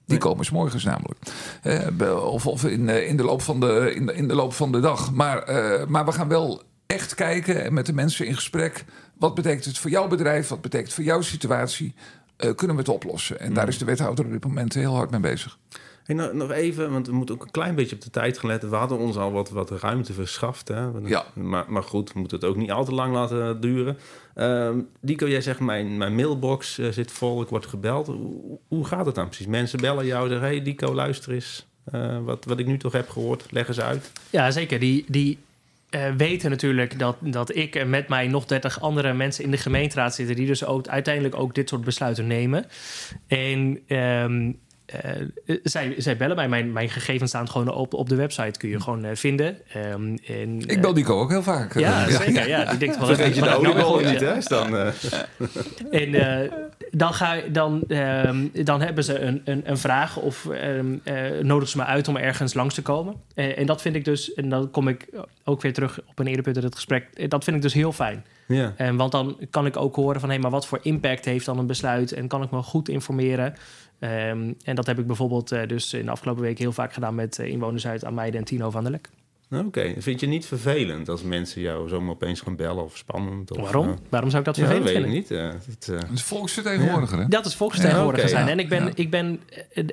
Die 0.06 0.18
komen 0.18 0.44
's 0.44 0.50
morgens 0.50 0.84
namelijk. 0.84 1.20
Eh, 1.62 2.24
of 2.24 2.46
of 2.46 2.64
in, 2.64 2.88
eh, 2.88 3.08
in, 3.08 3.16
de 3.16 3.22
loop 3.22 3.42
van 3.42 3.60
de, 3.60 3.92
in, 3.94 4.06
de, 4.06 4.14
in 4.14 4.28
de 4.28 4.34
loop 4.34 4.52
van 4.52 4.72
de 4.72 4.80
dag. 4.80 5.12
Maar, 5.12 5.42
eh, 5.42 5.86
maar 5.86 6.04
we 6.04 6.12
gaan 6.12 6.28
wel 6.28 6.62
echt 6.86 7.14
kijken 7.14 7.64
en 7.64 7.74
met 7.74 7.86
de 7.86 7.92
mensen 7.92 8.26
in 8.26 8.34
gesprek. 8.34 8.84
Wat 9.18 9.34
betekent 9.34 9.64
het 9.64 9.78
voor 9.78 9.90
jouw 9.90 10.08
bedrijf? 10.08 10.48
Wat 10.48 10.60
betekent 10.60 10.86
het 10.86 10.96
voor 10.96 11.04
jouw 11.04 11.20
situatie? 11.20 11.94
Kunnen 12.36 12.76
we 12.76 12.82
het 12.82 12.88
oplossen? 12.88 13.40
En 13.40 13.54
daar 13.54 13.68
is 13.68 13.78
de 13.78 13.84
wethouder 13.84 14.24
op 14.24 14.30
dit 14.30 14.44
moment 14.44 14.74
heel 14.74 14.94
hard 14.94 15.10
mee 15.10 15.20
bezig. 15.20 15.58
Hey, 16.04 16.16
nou, 16.16 16.36
nog 16.36 16.50
even, 16.50 16.90
want 16.90 17.06
we 17.06 17.12
moeten 17.12 17.34
ook 17.34 17.42
een 17.42 17.50
klein 17.50 17.74
beetje 17.74 17.94
op 17.94 18.02
de 18.02 18.10
tijd 18.10 18.38
gaan 18.38 18.50
letten. 18.50 18.70
We 18.70 18.76
hadden 18.76 18.98
ons 18.98 19.16
al 19.16 19.32
wat, 19.32 19.50
wat 19.50 19.70
ruimte 19.70 20.12
verschaft. 20.12 20.68
Hè? 20.68 20.84
Ja. 21.04 21.24
Maar, 21.34 21.64
maar 21.68 21.82
goed, 21.82 22.12
we 22.12 22.18
moeten 22.18 22.38
het 22.38 22.46
ook 22.46 22.56
niet 22.56 22.70
al 22.70 22.84
te 22.84 22.94
lang 22.94 23.14
laten 23.14 23.60
duren. 23.60 23.98
Ehm 24.34 24.78
Dico, 25.00 25.28
jij 25.28 25.40
zegt, 25.40 25.60
mijn, 25.60 25.96
mijn 25.96 26.14
mailbox 26.14 26.78
eh, 26.78 26.88
zit 26.88 27.12
vol, 27.12 27.42
ik 27.42 27.48
word 27.48 27.66
gebeld. 27.66 28.06
Hoe, 28.06 28.58
hoe 28.68 28.84
gaat 28.84 29.06
het 29.06 29.14
dan 29.14 29.26
precies? 29.26 29.46
Mensen 29.46 29.80
bellen 29.80 30.06
jou 30.06 30.22
en 30.22 30.28
zeggen, 30.28 30.48
hey 30.48 30.62
Dico, 30.62 30.94
luister 30.94 31.32
eens. 31.32 31.66
Eh, 31.84 32.18
wat, 32.24 32.44
wat 32.44 32.58
ik 32.58 32.66
nu 32.66 32.78
toch 32.78 32.92
heb 32.92 33.08
gehoord, 33.08 33.46
leg 33.50 33.68
eens 33.68 33.80
uit. 33.80 34.12
Ja, 34.30 34.50
zeker. 34.50 34.78
Die, 34.78 35.04
die 35.08 35.38
eh, 35.90 36.10
weten 36.16 36.50
natuurlijk 36.50 36.98
dat, 36.98 37.16
dat 37.20 37.56
ik 37.56 37.74
en 37.74 37.90
met 37.90 38.08
mij 38.08 38.26
nog 38.26 38.44
30 38.44 38.80
andere 38.80 39.12
mensen 39.12 39.44
in 39.44 39.50
de 39.50 39.56
gemeenteraad 39.56 40.14
zitten... 40.14 40.36
die 40.36 40.46
dus 40.46 40.64
ook 40.64 40.88
uiteindelijk 40.88 41.34
ook 41.34 41.54
dit 41.54 41.68
soort 41.68 41.84
besluiten 41.84 42.26
nemen. 42.26 42.66
En 43.26 43.80
ehm, 43.86 44.52
eh, 44.92 45.56
zij, 45.62 45.94
zij 45.98 46.16
bellen 46.16 46.36
mij. 46.36 46.48
Mijn, 46.48 46.72
mijn 46.72 46.90
gegevens 46.90 47.30
staan 47.30 47.48
gewoon 47.48 47.72
op, 47.72 47.94
op 47.94 48.08
de 48.08 48.14
website. 48.14 48.58
Kun 48.58 48.68
je 48.68 48.80
gewoon 48.80 49.04
eh, 49.04 49.16
vinden. 49.16 49.56
Ehm, 49.72 50.16
en, 50.26 50.60
Ik 50.66 50.80
bel 50.80 50.94
Dico 50.94 51.20
ook 51.20 51.30
heel 51.30 51.42
vaak. 51.42 51.78
Ja, 51.78 52.06
Eh, 52.06 52.20
zeker. 52.20 52.48
Ja, 52.48 52.64
die 52.64 52.78
denkt 52.78 52.98
wel... 52.98 53.06
Vergeet 53.06 53.34
je 53.34 53.40
de 53.40 53.46
ik 53.46 53.52
nou 53.52 53.66
niet, 53.66 53.76
gehoord? 53.76 54.20
hè? 54.20 54.36
Is 54.36 54.46
Dan, 54.46 54.76
eh, 54.76 54.86
En 56.02 56.14
eh, 56.14 56.52
dan, 56.90 57.14
ga, 57.14 57.36
dan, 57.52 57.82
ehm, 57.88 58.46
dan 58.64 58.80
hebben 58.80 59.04
ze 59.04 59.18
een, 59.18 59.42
een, 59.44 59.62
een 59.64 59.78
vraag 59.78 60.16
of 60.16 60.46
eh, 61.04 61.40
nodigen 61.42 61.68
ze 61.68 61.76
me 61.76 61.84
uit 61.84 62.08
om 62.08 62.16
ergens 62.16 62.54
langs 62.54 62.74
te 62.74 62.82
komen. 62.82 63.14
Eh, 63.34 63.58
en 63.58 63.66
dat 63.66 63.82
vind 63.82 63.94
ik 63.96 64.04
dus, 64.04 64.34
en 64.34 64.48
dan 64.48 64.70
kom 64.70 64.88
ik 64.88 65.08
ook 65.44 65.62
weer 65.62 65.72
terug 65.72 66.00
op 66.06 66.18
een 66.18 66.26
eerder 66.26 66.42
punt 66.42 66.56
in 66.56 66.62
het 66.64 66.74
gesprek, 66.74 67.06
eh, 67.14 67.28
dat 67.28 67.44
vind 67.44 67.56
ik 67.56 67.62
dus 67.62 67.72
heel 67.72 67.92
fijn. 67.92 68.24
ja. 68.46 68.72
En 68.76 68.96
want 68.96 69.12
dan 69.12 69.36
kan 69.50 69.66
ik 69.66 69.76
ook 69.76 69.96
horen 69.96 70.20
van, 70.20 70.30
hé, 70.30 70.38
maar 70.38 70.50
wat 70.50 70.66
voor 70.66 70.78
impact 70.82 71.24
heeft 71.24 71.46
dan 71.46 71.58
een 71.58 71.66
besluit? 71.66 72.12
En 72.12 72.28
kan 72.28 72.42
ik 72.42 72.50
me 72.50 72.62
goed 72.62 72.88
informeren? 72.88 73.54
Ehm, 74.02 74.52
en 74.64 74.74
dat 74.74 74.86
heb 74.86 74.98
ik 74.98 75.06
bijvoorbeeld 75.06 75.52
eh, 75.52 75.66
dus 75.68 75.94
in 75.94 76.04
de 76.04 76.10
afgelopen 76.10 76.42
week 76.42 76.58
heel 76.58 76.72
vaak 76.72 76.92
gedaan 76.92 77.14
met 77.14 77.38
eh, 77.38 77.46
inwoners 77.48 77.86
uit 77.86 78.04
Ameide 78.04 78.38
en 78.38 78.44
Tino 78.44 78.70
van 78.70 78.82
der 78.82 78.92
Lek. 78.92 79.08
Oké, 79.66 79.94
vind 79.98 80.20
je 80.20 80.26
niet 80.26 80.46
vervelend 80.46 81.08
als 81.08 81.22
mensen 81.22 81.60
jou 81.60 81.88
zomaar 81.88 82.10
opeens 82.10 82.40
gaan 82.40 82.56
bellen 82.56 82.84
of 82.84 82.96
spannend? 82.96 83.50
Of, 83.50 83.56
Waarom? 83.62 83.88
eh, 83.88 83.94
Waarom 84.08 84.30
zou 84.30 84.40
ik 84.42 84.46
dat 84.48 84.56
ja, 84.56 84.62
dat 84.62 84.72
vervelend 84.72 85.04
weet 85.04 85.14
ik 85.18 85.26
vinden? 85.28 85.50
niet. 85.52 85.56
eh, 85.64 85.70
het, 85.74 85.88
eh, 85.88 86.08
Het 86.08 86.18
is 86.18 86.22
volksvertegenwoordiger, 86.22 87.18
hè? 87.18 87.28
Dat 87.28 87.46
is 87.46 87.54
volksvertegenwoordiger 87.54 88.28
Ja, 88.28 88.34
zijn. 88.34 88.46
ja. 88.46 88.52
En 88.52 88.58
ik 88.58 88.68
ben, 88.68 88.84
Ja. 88.84 88.90
ik 88.94 89.10
ben 89.10 89.40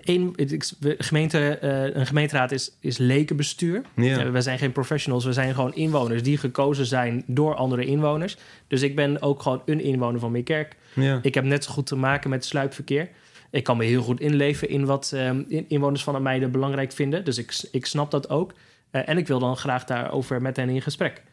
een, 0.04 0.34
ik- 0.36 0.72
gemeente, 0.98 1.58
eh, 1.58 1.96
een 1.96 2.06
gemeenteraad 2.08 2.52
is, 2.52 2.72
is 2.80 2.98
lekenbestuur. 2.98 3.82
Ja. 3.96 4.32
We 4.32 4.42
zijn 4.42 4.58
geen 4.60 4.72
professionals, 4.72 5.26
we 5.26 5.34
zijn 5.34 5.54
gewoon 5.54 5.74
inwoners 5.76 6.24
die 6.24 6.38
gekozen 6.38 6.86
zijn 6.86 7.24
door 7.28 7.56
andere 7.56 7.86
inwoners. 7.86 8.38
Dus 8.68 8.82
ik 8.82 8.96
ben 8.96 9.22
ook 9.22 9.42
gewoon 9.42 9.62
een 9.66 9.82
inwoner 9.82 10.20
van 10.20 10.32
Meerkerk. 10.32 10.76
ja. 10.94 11.20
Ik 11.22 11.34
heb 11.34 11.44
net 11.44 11.64
zo 11.64 11.72
goed 11.72 11.86
te 11.86 11.96
maken 11.96 12.30
met 12.30 12.46
sluipverkeer. 12.46 13.10
Ik 13.52 13.64
kan 13.64 13.78
me 13.78 13.84
heel 13.86 14.02
goed 14.02 14.20
inleven 14.20 14.70
in 14.70 14.86
wat 14.86 15.12
eh, 15.14 15.26
in- 15.28 15.66
inwoners 15.68 16.04
van 16.04 16.16
Ameide 16.16 16.48
belangrijk 16.48 16.92
vinden. 16.92 17.26
Dus 17.26 17.38
ik, 17.38 17.68
ik 17.72 17.86
snap 17.86 18.12
dat 18.12 18.30
ook. 18.30 18.54
Eh, 18.92 19.10
en 19.10 19.18
ik 19.18 19.28
wil 19.28 19.40
dan 19.40 19.58
graag 19.58 19.86
daarover 19.86 20.42
met 20.42 20.56
hen 20.56 20.70
in 20.70 20.82
gesprek. 20.82 21.24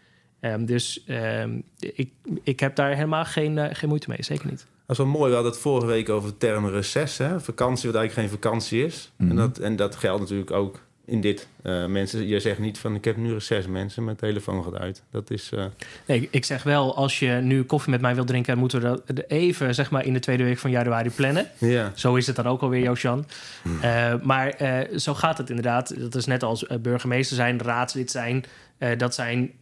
Ehm, 0.41 0.65
dus 0.65 1.05
ehm, 1.07 1.61
ik, 1.79 2.11
ik 2.43 2.61
heb 2.61 2.77
daar 2.77 2.95
helemaal 2.95 3.25
geen, 3.25 3.59
eh, 3.59 3.75
geen 3.75 3.89
moeite 3.89 4.09
mee, 4.09 4.23
zeker 4.23 4.47
niet. 4.51 4.67
Dat 4.87 4.99
is 4.99 5.05
wel 5.05 5.13
mooi. 5.13 5.29
We 5.29 5.35
hadden 5.35 5.53
het 5.53 5.61
vorige 5.61 5.87
week 5.87 6.09
over 6.09 6.29
de 6.31 6.37
term 6.37 6.69
reces. 6.69 7.19
Hè? 7.19 7.41
Vakantie, 7.41 7.91
wat 7.91 8.01
eigenlijk 8.01 8.29
geen 8.29 8.41
vakantie 8.41 8.85
is. 8.85 9.13
Mhm. 9.17 9.31
en, 9.31 9.37
dat, 9.37 9.59
en 9.59 9.77
dat 9.77 9.97
geldt 9.97 10.21
natuurlijk 10.21 10.51
ook 10.51 10.81
in 11.07 11.21
dit. 11.21 11.47
Eh, 11.63 11.87
mensen, 11.87 12.27
je 12.27 12.41
zegt 12.41 12.59
niet 12.59 12.79
van 12.79 12.95
ik 12.95 13.05
heb 13.05 13.17
nu 13.17 13.33
reces 13.33 13.67
mensen. 13.67 14.05
Mijn 14.05 14.17
telefoon 14.17 14.65
gaat 14.65 14.75
uit. 14.79 15.03
Dat 15.11 15.31
is... 15.31 15.51
eh, 15.55 15.65
Nee, 16.07 16.29
ik- 16.31 16.45
zeg 16.45 16.63
wel, 16.63 16.97
als 16.97 17.19
je 17.19 17.29
nu 17.43 17.63
koffie 17.63 17.91
met 17.91 18.01
mij 18.01 18.15
wilt 18.15 18.27
drinken, 18.27 18.59
moeten 18.59 18.81
we 18.81 19.03
dat 19.07 19.25
even 19.29 19.75
zeg 19.75 19.91
maar, 19.91 20.05
in 20.05 20.13
de 20.13 20.21
tweede 20.21 20.45
week 20.45 20.59
van 20.59 20.71
januari 20.71 21.11
plannen. 21.11 21.47
ja. 21.59 21.93
Zo 21.95 22.15
is 22.15 22.27
het 22.27 22.37
dan 22.37 22.47
ook 22.47 22.63
alweer, 22.63 22.83
Josjan. 22.83 23.27
Eh, 23.81 24.15
maar 24.23 24.55
zo 24.97 25.15
gaat 25.15 25.39
het 25.39 25.49
inderdaad. 25.49 25.95
Dat 26.01 26.15
is 26.15 26.27
net 26.27 26.43
als 26.43 26.67
burgemeester 26.81 27.37
zijn, 27.37 27.61
raadslid 27.61 28.11
zijn. 28.11 28.45
Dat 28.97 29.15
zijn 29.15 29.53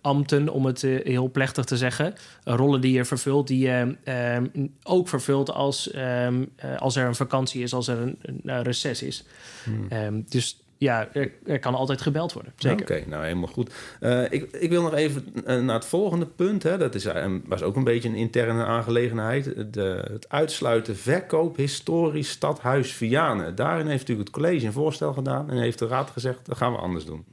ambten, 0.00 0.48
om 0.48 0.66
het 0.66 0.82
heel 0.82 1.30
plechtig 1.30 1.64
te 1.64 1.76
zeggen. 1.76 2.14
Uh, 2.44 2.54
rollen 2.54 2.80
die 2.80 2.92
je 2.92 3.04
vervult, 3.04 3.46
die 3.46 3.58
je 3.66 3.96
ehm, 4.04 4.46
ook 4.82 5.08
vervult 5.08 5.50
als, 5.50 5.90
ehm, 5.90 6.44
eh, 6.56 6.76
als 6.76 6.96
er 6.96 7.06
een 7.06 7.14
vakantie 7.14 7.62
is, 7.62 7.72
als 7.74 7.88
er 7.88 7.98
een, 8.22 8.62
reces 8.62 9.02
is. 9.02 9.24
Hmm. 9.64 9.86
Ehm, 9.88 10.20
dus 10.28 10.60
ja, 10.80 11.08
er, 11.44 11.58
kan 11.58 11.74
altijd 11.74 12.00
gebeld 12.00 12.32
worden. 12.32 12.52
Zeker. 12.56 12.80
Oké, 12.80 13.08
nou 13.08 13.22
helemaal 13.22 13.48
goed. 13.48 13.72
Uh, 14.00 14.32
ik, 14.32 14.52
ik 14.52 14.70
wil 14.70 14.82
nog 14.82 14.94
even 14.94 15.24
uh, 15.34 15.62
naar 15.62 15.74
het 15.74 15.84
volgende 15.84 16.26
punt. 16.26 16.62
Hè. 16.62 16.78
Dat 16.78 16.94
is, 16.94 17.06
uh, 17.06 17.34
was 17.44 17.62
ook 17.62 17.76
een 17.76 17.84
beetje 17.84 18.08
een 18.08 18.14
interne 18.14 18.64
aangelegenheid. 18.64 19.72
De, 19.74 20.04
het 20.10 20.28
uitsluiten 20.28 20.96
verkoop 20.96 21.56
historisch 21.56 22.30
stadhuis 22.30 22.92
Vianen. 22.92 23.54
Daarin 23.54 23.86
heeft 23.86 24.00
natuurlijk 24.08 24.28
het 24.28 24.36
college 24.36 24.66
een 24.66 24.72
voorstel 24.72 25.12
gedaan 25.12 25.50
en 25.50 25.56
heeft 25.56 25.78
de 25.78 25.86
raad 25.86 26.10
gezegd: 26.10 26.46
dat 26.46 26.56
gaan 26.56 26.72
we 26.72 26.78
anders 26.78 27.04
doen. 27.04 27.24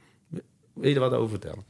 Wil 0.72 0.88
je 0.88 0.94
er 0.94 1.00
wat 1.00 1.12
over 1.12 1.30
vertellen, 1.30 1.64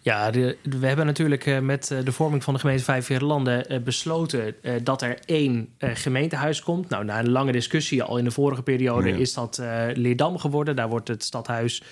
Ja, 0.00 0.30
de, 0.30 0.56
we 0.62 0.86
hebben 0.86 1.06
natuurlijk 1.06 1.46
uh, 1.46 1.58
met 1.58 1.94
de 2.04 2.12
vorming 2.12 2.44
van 2.44 2.54
de 2.54 2.60
gemeente 2.60 2.84
Vijf 2.84 3.20
Landen 3.20 3.72
uh, 3.72 3.78
besloten 3.78 4.54
dat 4.82 5.02
er 5.02 5.18
één 5.24 5.68
gemeentehuis 5.78 6.62
komt. 6.62 6.88
Nou, 6.88 7.04
na 7.04 7.18
een 7.18 7.30
lange 7.30 7.52
discussie 7.52 8.02
al 8.02 8.18
in 8.18 8.24
de 8.24 8.30
vorige 8.30 8.62
periode 8.62 9.08
ja. 9.08 9.16
is 9.16 9.34
dat 9.34 9.62
Leerdam 9.94 10.38
geworden. 10.38 10.76
Daar 10.76 10.88
wordt 10.88 11.08
het 11.08 11.24
stadhuis. 11.24 11.82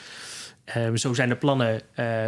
Ehm, 0.65 0.97
zo 0.97 1.15
zijn 1.15 1.29
de 1.29 1.37
plannen 1.37 1.83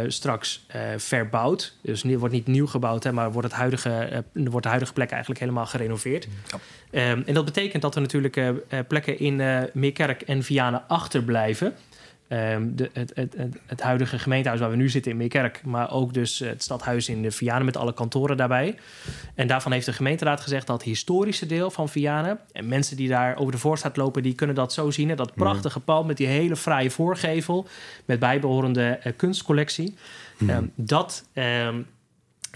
straks 0.07 0.65
verbouwd. 0.97 1.77
Dus 1.81 2.03
het 2.03 2.19
wordt 2.19 2.33
niet 2.33 2.47
nieuw 2.47 2.67
gebouwd, 2.67 3.03
hè, 3.03 3.11
maar 3.11 3.31
wordt, 3.31 3.47
het 3.47 3.57
huidige, 3.57 4.23
wordt 4.33 4.63
de 4.63 4.69
huidige 4.69 4.93
plek 4.93 5.09
eigenlijk 5.09 5.39
helemaal 5.39 5.65
gerenoveerd. 5.65 6.27
Ja. 6.91 7.11
Um, 7.11 7.23
en 7.25 7.33
dat 7.33 7.45
betekent 7.45 7.81
dat 7.81 7.95
er 7.95 8.01
natuurlijk 8.01 8.53
plekken 8.87 9.19
in 9.19 9.35
Meerkerk 9.73 10.21
en 10.21 10.43
Vianen 10.43 10.83
achterblijven. 10.87 11.75
Um, 12.33 12.75
de, 12.75 12.89
het, 12.93 13.11
het, 13.15 13.35
het, 13.37 13.59
het, 13.65 13.81
huidige 13.81 14.19
gemeentehuis 14.19 14.61
waar 14.61 14.69
we 14.69 14.75
nu 14.75 14.89
zitten 14.89 15.11
in 15.11 15.17
Meerkerk, 15.17 15.61
maar 15.65 15.91
ook 15.91 16.13
dus 16.13 16.39
het 16.39 16.63
stadhuis 16.63 17.09
in 17.09 17.21
de 17.21 17.31
Vianen 17.31 17.65
met 17.65 17.77
alle 17.77 17.93
kantoren 17.93 18.37
daarbij. 18.37 18.75
En 19.35 19.47
daarvan 19.47 19.71
heeft 19.71 19.85
de 19.85 19.93
gemeenteraad 19.93 20.41
gezegd 20.41 20.67
dat 20.67 20.75
het 20.75 20.85
historische 20.85 21.45
deel 21.45 21.71
van 21.71 21.89
Vianen, 21.89 22.39
en 22.51 22.67
mensen 22.67 22.97
die 22.97 23.09
daar 23.09 23.37
over 23.37 23.51
de 23.51 23.57
voorstaat 23.57 23.97
lopen, 23.97 24.23
die 24.23 24.35
kunnen 24.35 24.55
dat 24.55 24.73
zo 24.73 24.91
zien. 24.91 25.09
Hè, 25.09 25.15
dat 25.15 25.33
prachtige 25.33 25.79
pand 25.79 26.07
met 26.07 26.17
die 26.17 26.27
hele 26.27 26.55
fraaie 26.55 26.91
voorgevel, 26.91 27.67
met 28.05 28.19
bijbehorende 28.19 28.99
uh, 29.03 29.13
kunstcollectie. 29.15 29.95
Mm. 30.37 30.49
Um, 30.49 30.71
dat 30.75 31.25
um, 31.33 31.87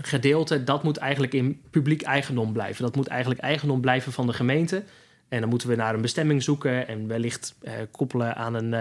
gedeelte, 0.02 0.64
dat 0.64 0.84
moet 0.84 0.98
eigenlijk 0.98 1.34
in 1.34 1.62
publiek 1.72 2.02
eigendom 2.02 2.54
blijven. 2.54 2.84
Dat 2.84 2.96
moet 2.96 3.08
eigenlijk 3.08 3.42
eigendom 3.42 3.82
blijven 3.82 4.12
van 4.12 4.28
de 4.28 4.34
gemeente. 4.34 4.84
En 5.30 5.40
dan 5.40 5.50
moeten 5.50 5.70
we 5.70 5.76
naar 5.76 5.94
een 5.94 6.02
bestemming 6.02 6.44
zoeken 6.44 6.88
en 6.88 7.08
wellicht 7.08 7.56
uh, 7.62 7.72
koppelen 7.92 8.36
aan 8.36 8.54
een 8.54 8.74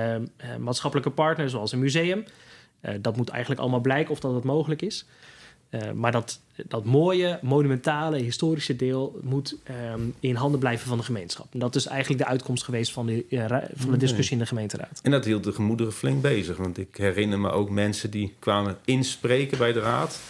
uh, 0.42 0.56
maatschappelijke 0.56 1.10
partner, 1.10 1.50
zoals 1.50 1.72
een 1.72 1.78
museum. 1.78 2.24
Uh, 2.82 2.94
dat 3.00 3.16
moet 3.16 3.28
eigenlijk 3.28 3.60
allemaal 3.60 3.80
blijken 3.80 4.12
of 4.12 4.20
dat 4.20 4.34
het 4.34 4.44
mogelijk 4.44 4.82
is. 4.82 5.06
maar 5.94 6.12
dat, 6.12 6.40
dat 6.68 6.84
mooie, 6.84 7.38
monumentale, 7.42 8.16
historische 8.16 8.76
deel 8.76 9.20
moet 9.22 9.56
um, 9.92 10.14
in 10.20 10.34
handen 10.34 10.60
blijven 10.60 10.88
van 10.88 10.98
de 10.98 11.04
gemeenschap. 11.04 11.46
En 11.52 11.58
dat 11.58 11.74
is 11.74 11.86
eigenlijk 11.86 12.22
de 12.22 12.28
uitkomst 12.28 12.64
geweest 12.64 12.92
van 12.92 13.06
de, 13.06 13.24
van 13.74 13.90
de 13.90 13.96
discussie 13.96 14.32
in 14.32 14.38
de 14.38 14.46
gemeenteraad. 14.46 15.00
En 15.02 15.10
dat 15.10 15.24
hield 15.24 15.44
de 15.44 15.52
gemoederen 15.52 15.92
flink 15.92 16.22
bezig. 16.22 16.56
Want 16.56 16.78
ik 16.78 16.96
herinner 16.96 17.38
me 17.38 17.50
ook 17.50 17.70
mensen 17.70 18.10
die 18.10 18.34
kwamen 18.38 18.78
inspreken 18.84 19.58
bij 19.58 19.72
de 19.72 19.80
raad. 19.80 20.20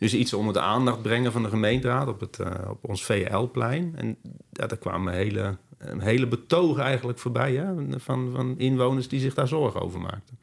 Dus 0.00 0.14
iets 0.14 0.32
onder 0.32 0.52
de 0.52 0.60
aandacht 0.60 1.02
brengen 1.02 1.32
van 1.32 1.42
de 1.42 1.48
gemeenteraad 1.48 2.08
op, 2.08 2.20
het, 2.20 2.38
uh, 2.40 2.46
op 2.68 2.88
ons 2.88 3.04
VL-plein. 3.04 3.94
En 3.96 4.16
daar 4.50 4.76
kwamen 4.76 5.12
hele, 5.12 5.56
een 5.78 6.00
hele 6.00 6.26
betogen 6.26 6.82
eigenlijk 6.82 7.18
voorbij 7.18 7.54
hè, 7.54 8.00
van, 8.00 8.30
van 8.34 8.58
inwoners 8.58 9.08
die 9.08 9.20
zich 9.20 9.34
daar 9.34 9.48
zorgen 9.48 9.80
over 9.80 10.00
maakten. 10.00 10.38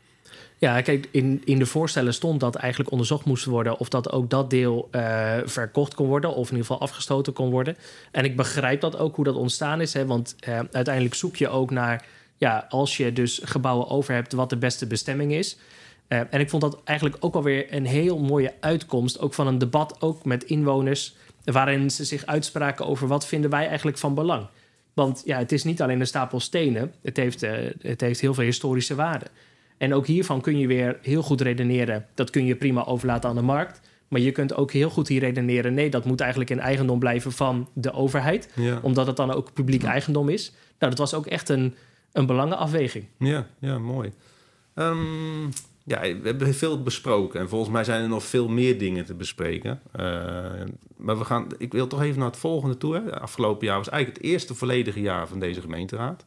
Ja, 0.58 0.82
kijk, 0.82 1.08
in, 1.12 1.42
in 1.46 1.60
de 1.60 1.66
voorstellen 1.66 2.14
stond 2.14 2.40
dat 2.40 2.56
eigenlijk 2.56 2.92
onderzocht 2.92 3.26
moest 3.26 3.46
worden 3.46 3.80
of 3.80 3.90
dat 3.90 4.12
ook 4.12 4.30
dat 4.30 4.50
deel 4.50 4.90
uh, 4.92 5.38
verkocht 5.46 5.94
kon 5.94 6.08
worden, 6.08 6.30
of 6.30 6.50
in 6.50 6.56
ieder 6.56 6.66
geval 6.66 6.82
afgestoten 6.82 7.34
kon 7.34 7.50
worden. 7.50 7.78
En 8.12 8.26
ik 8.26 8.36
begrijp 8.36 8.82
dat 8.82 8.98
ook 8.98 9.16
hoe 9.16 9.26
dat 9.26 9.36
ontstaan 9.36 9.82
is, 9.82 9.94
hè, 9.94 10.06
want 10.06 10.36
uiteindelijk 10.72 11.16
zoek 11.16 11.36
je 11.36 11.50
ook 11.50 11.72
naar, 11.72 12.06
ja, 12.38 12.66
als 12.70 12.98
je 12.98 13.14
dus 13.14 13.42
gebouwen 13.44 13.90
over 13.90 14.14
hebt, 14.14 14.34
wat 14.34 14.50
de 14.50 14.58
beste 14.58 14.88
bestemming 14.88 15.34
is. 15.34 15.58
Uh, 16.10 16.20
en 16.30 16.40
ik 16.40 16.50
vond 16.50 16.62
dat 16.62 16.82
eigenlijk 16.84 17.18
ook 17.20 17.36
alweer 17.36 17.74
een 17.74 17.86
heel 17.86 18.20
mooie 18.20 18.54
uitkomst, 18.60 19.20
ook 19.20 19.34
van 19.34 19.48
een 19.48 19.58
debat, 19.58 20.02
ook 20.02 20.26
met 20.26 20.44
inwoners, 20.44 21.16
waarin 21.44 21.92
ze 21.92 22.06
zich 22.06 22.26
uitspraken 22.26 22.86
over 22.86 23.08
wat 23.08 23.28
vinden 23.28 23.50
wij 23.50 23.68
eigenlijk 23.68 23.98
van 23.98 24.14
belang. 24.14 24.48
Want 24.94 25.22
ja, 25.26 25.38
het 25.38 25.52
is 25.52 25.64
niet 25.64 25.82
alleen 25.82 26.00
een 26.00 26.08
stapel 26.08 26.40
stenen, 26.40 26.94
het 27.02 27.18
heeft, 27.18 27.44
uh, 27.44 27.52
het 27.82 28.02
heeft 28.02 28.22
heel 28.22 28.34
veel 28.34 28.44
historische 28.44 28.96
waarde. 28.96 29.26
En 29.78 29.94
ook 29.94 30.08
hiervan 30.08 30.42
kun 30.42 30.60
je 30.60 30.68
weer 30.68 31.00
heel 31.02 31.22
goed 31.22 31.42
redeneren, 31.42 32.06
dat 32.14 32.30
kun 32.30 32.46
je 32.46 32.56
prima 32.56 32.86
overlaten 32.86 33.30
aan 33.30 33.36
de 33.36 33.42
markt. 33.42 33.82
Maar 34.08 34.22
je 34.22 34.32
kunt 34.32 34.56
ook 34.56 34.72
heel 34.72 34.90
goed 34.90 35.08
hier 35.08 35.20
redeneren, 35.20 35.74
nee, 35.74 35.90
dat 35.90 36.06
moet 36.06 36.22
eigenlijk 36.22 36.50
in 36.50 36.60
eigendom 36.60 37.00
blijven 37.00 37.32
van 37.32 37.70
de 37.74 37.92
overheid, 37.92 38.50
ja. 38.56 38.80
omdat 38.82 39.08
het 39.08 39.16
dan 39.16 39.32
ook 39.32 39.54
publiek 39.54 39.84
eigendom 39.84 40.30
is. 40.30 40.52
Nou, 40.80 40.92
dat 40.92 40.98
was 40.98 41.14
ook 41.14 41.26
echt 41.26 41.50
een, 41.50 41.76
een 42.12 42.26
belangenafweging. 42.26 43.06
Ja, 43.20 43.48
ja 43.60 43.78
mooi. 43.78 44.12
Um, 44.76 45.50
ja, 45.88 46.00
we 46.02 46.20
hebben 46.24 46.54
veel 46.54 46.84
besproken 46.84 47.40
en 47.40 47.50
volgens 47.50 47.72
mij 47.72 47.84
zijn 47.84 48.02
er 48.02 48.10
nog 48.10 48.24
veel 48.24 48.48
meer 48.48 48.78
dingen 48.78 49.06
te 49.06 49.14
bespreken. 49.14 49.82
Uh, 49.96 50.04
maar 50.98 51.18
we 51.18 51.26
gaan, 51.26 51.48
ik 51.58 51.72
wil 51.72 51.88
toch 51.88 52.02
even 52.02 52.20
naar 52.20 52.28
het 52.28 52.38
volgende 52.38 52.78
toe. 52.78 52.96
Hè. 52.96 53.20
Afgelopen 53.20 53.68
jaar 53.68 53.78
was 53.78 53.90
eigenlijk 53.90 54.24
het 54.24 54.32
eerste 54.32 54.56
volledige 54.56 55.02
jaar 55.02 55.28
van 55.28 55.40
deze 55.40 55.62
gemeenteraad. 55.62 56.26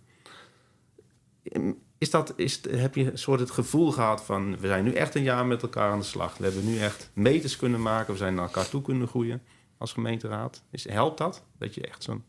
Is 1.98 2.11
dat, 2.11 2.32
is, 2.36 2.61
heb 2.70 2.94
je 2.94 3.11
een 3.11 3.18
soort 3.18 3.40
het 3.40 3.50
gevoel 3.50 3.90
gehad 3.90 4.24
van 4.24 4.58
we 4.58 4.66
zijn 4.66 4.84
nu 4.84 4.92
echt 4.92 5.14
een 5.14 5.22
jaar 5.22 5.46
met 5.46 5.62
elkaar 5.62 5.90
aan 5.90 5.98
de 5.98 6.04
slag. 6.04 6.36
We 6.36 6.44
hebben 6.44 6.66
nu 6.66 6.78
echt 6.78 7.11
meters 7.12 7.56
kunnen 7.56 7.82
maken, 7.82 8.12
we 8.12 8.18
zijn 8.18 8.34
naar 8.34 8.44
elkaar 8.44 8.68
toe 8.68 8.82
kunnen 8.82 9.08
groeien 9.08 9.42
als 9.78 9.92
gemeenteraad. 9.92 10.62
Is, 10.70 10.88
helpt 10.88 11.18
dat? 11.18 11.44
Dat 11.58 11.74
je 11.74 11.86
echt 11.86 12.02
zo'n 12.02 12.24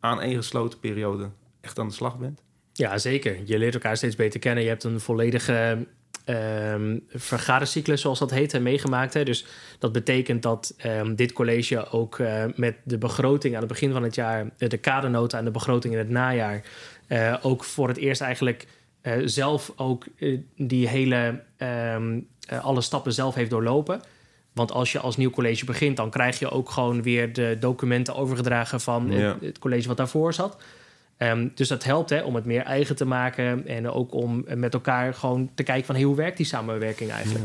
aaneengesloten 0.00 0.78
periode 0.78 1.30
echt 1.60 1.78
aan 1.78 1.88
de 1.88 1.94
slag 1.94 2.18
bent? 2.18 2.42
Ja, 2.72 2.98
zeker. 2.98 3.40
Je 3.44 3.58
leert 3.58 3.74
elkaar 3.74 3.96
steeds 3.96 4.16
beter 4.16 4.40
kennen. 4.40 4.62
Je 4.62 4.68
hebt 4.68 4.84
een 4.84 5.00
volledige 5.00 5.86
um, 6.24 7.04
vergadercyclus, 7.08 8.00
zoals 8.00 8.18
dat 8.18 8.30
heet, 8.30 8.60
meegemaakt. 8.60 9.14
Hè. 9.14 9.24
Dus 9.24 9.46
dat 9.78 9.92
betekent 9.92 10.42
dat 10.42 10.74
um, 10.86 11.14
dit 11.14 11.32
college 11.32 11.90
ook 11.90 12.18
uh, 12.18 12.44
met 12.54 12.76
de 12.84 12.98
begroting 12.98 13.54
aan 13.54 13.60
het 13.60 13.68
begin 13.68 13.92
van 13.92 14.02
het 14.02 14.14
jaar, 14.14 14.50
de 14.56 14.76
kadernota 14.76 15.38
en 15.38 15.44
de 15.44 15.50
begroting 15.50 15.92
in 15.92 15.98
het 15.98 16.08
najaar, 16.08 16.62
uh, 17.08 17.36
ook 17.42 17.64
voor 17.64 17.88
het 17.88 17.96
eerst 17.96 18.20
eigenlijk 18.20 18.66
uh, 19.02 19.12
zelf 19.24 19.72
ook 19.76 20.04
die 20.56 20.88
hele, 20.88 21.40
um, 21.94 22.26
alle 22.60 22.80
stappen 22.80 23.12
zelf 23.12 23.34
heeft 23.34 23.50
doorlopen. 23.50 24.00
Want 24.52 24.72
als 24.72 24.92
je 24.92 24.98
als 24.98 25.16
nieuw 25.16 25.30
college 25.30 25.64
begint, 25.64 25.96
dan 25.96 26.10
krijg 26.10 26.38
je 26.38 26.50
ook 26.50 26.70
gewoon 26.70 27.02
weer 27.02 27.32
de 27.32 27.56
documenten 27.60 28.14
overgedragen 28.14 28.80
van 28.80 29.10
ja. 29.10 29.18
het, 29.18 29.40
het 29.40 29.58
college 29.58 29.88
wat 29.88 29.96
daarvoor 29.96 30.32
zat. 30.32 30.56
Um, 31.18 31.52
dus 31.54 31.68
dat 31.68 31.84
helpt 31.84 32.10
hè, 32.10 32.22
om 32.22 32.34
het 32.34 32.44
meer 32.44 32.62
eigen 32.62 32.96
te 32.96 33.04
maken 33.04 33.66
en 33.66 33.90
ook 33.90 34.14
om 34.14 34.44
met 34.54 34.74
elkaar 34.74 35.14
gewoon 35.14 35.50
te 35.54 35.62
kijken 35.62 35.86
van 35.86 35.94
hey, 35.94 36.04
hoe 36.04 36.16
werkt 36.16 36.36
die 36.36 36.46
samenwerking 36.46 37.10
eigenlijk. 37.10 37.44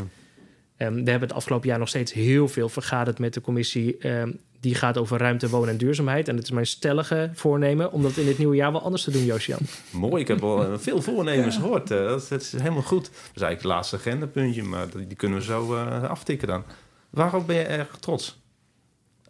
Ja. 0.77 0.85
Um, 0.85 0.93
we 0.93 1.09
hebben 1.09 1.27
het 1.27 1.37
afgelopen 1.37 1.67
jaar 1.69 1.79
nog 1.79 1.87
steeds 1.87 2.13
heel 2.13 2.47
veel 2.47 2.69
vergaderd 2.69 3.19
met 3.19 3.33
de 3.33 3.41
commissie 3.41 4.07
um, 4.09 4.39
die 4.59 4.75
gaat 4.75 4.97
over 4.97 5.17
ruimte, 5.17 5.49
wonen 5.49 5.69
en 5.69 5.77
duurzaamheid. 5.77 6.27
En 6.27 6.35
het 6.35 6.43
is 6.43 6.51
mijn 6.51 6.65
stellige 6.65 7.29
voornemen 7.33 7.91
om 7.91 8.01
dat 8.01 8.17
in 8.17 8.27
het 8.27 8.37
nieuwe 8.37 8.55
jaar 8.55 8.71
wel 8.71 8.81
anders 8.81 9.03
te 9.03 9.11
doen, 9.11 9.25
Josian. 9.25 9.59
Mooi, 9.91 10.21
ik 10.21 10.27
heb 10.27 10.43
al 10.43 10.79
veel 10.79 11.01
voornemens 11.01 11.55
ja. 11.55 11.61
gehoord. 11.61 11.91
Uh, 11.91 11.97
dat, 11.97 12.27
dat, 12.29 12.41
is 12.41 12.51
helemaal 12.51 12.81
goed. 12.81 13.03
Dat 13.03 13.11
is 13.11 13.41
eigenlijk 13.41 13.61
het 13.61 13.71
laatste 13.71 13.95
agendapuntje, 13.95 14.63
maar 14.63 14.87
die 15.07 15.15
kunnen 15.15 15.37
we 15.37 15.43
zo 15.43 15.73
uh, 15.73 16.03
aftikken 16.03 16.47
dan. 16.47 16.63
Waarop 17.09 17.47
ben 17.47 17.55
je 17.55 17.63
erg 17.63 17.97
trots? 17.99 18.41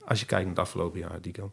Als 0.05 0.19
je 0.19 0.25
kijkt 0.25 0.45
naar 0.45 0.55
het 0.55 0.63
afgelopen 0.63 0.99
jaar, 0.99 1.21
Dico. 1.21 1.51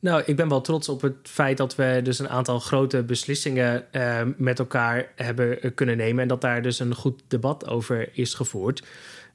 Nou, 0.00 0.22
ik 0.26 0.36
ben 0.36 0.48
wel 0.48 0.60
trots 0.60 0.88
op 0.88 1.00
het 1.00 1.14
feit 1.22 1.56
dat 1.56 1.74
we 1.74 2.00
dus 2.02 2.18
een 2.18 2.28
aantal 2.28 2.58
grote 2.58 3.02
beslissingen 3.02 3.84
uh, 3.92 4.20
met 4.36 4.58
elkaar 4.58 5.12
hebben 5.16 5.74
kunnen 5.74 5.96
nemen. 5.96 6.22
En 6.22 6.28
dat 6.28 6.40
daar 6.40 6.62
dus 6.62 6.78
een 6.78 6.94
goed 6.94 7.22
debat 7.28 7.68
over 7.68 8.08
is 8.12 8.34
gevoerd. 8.34 8.82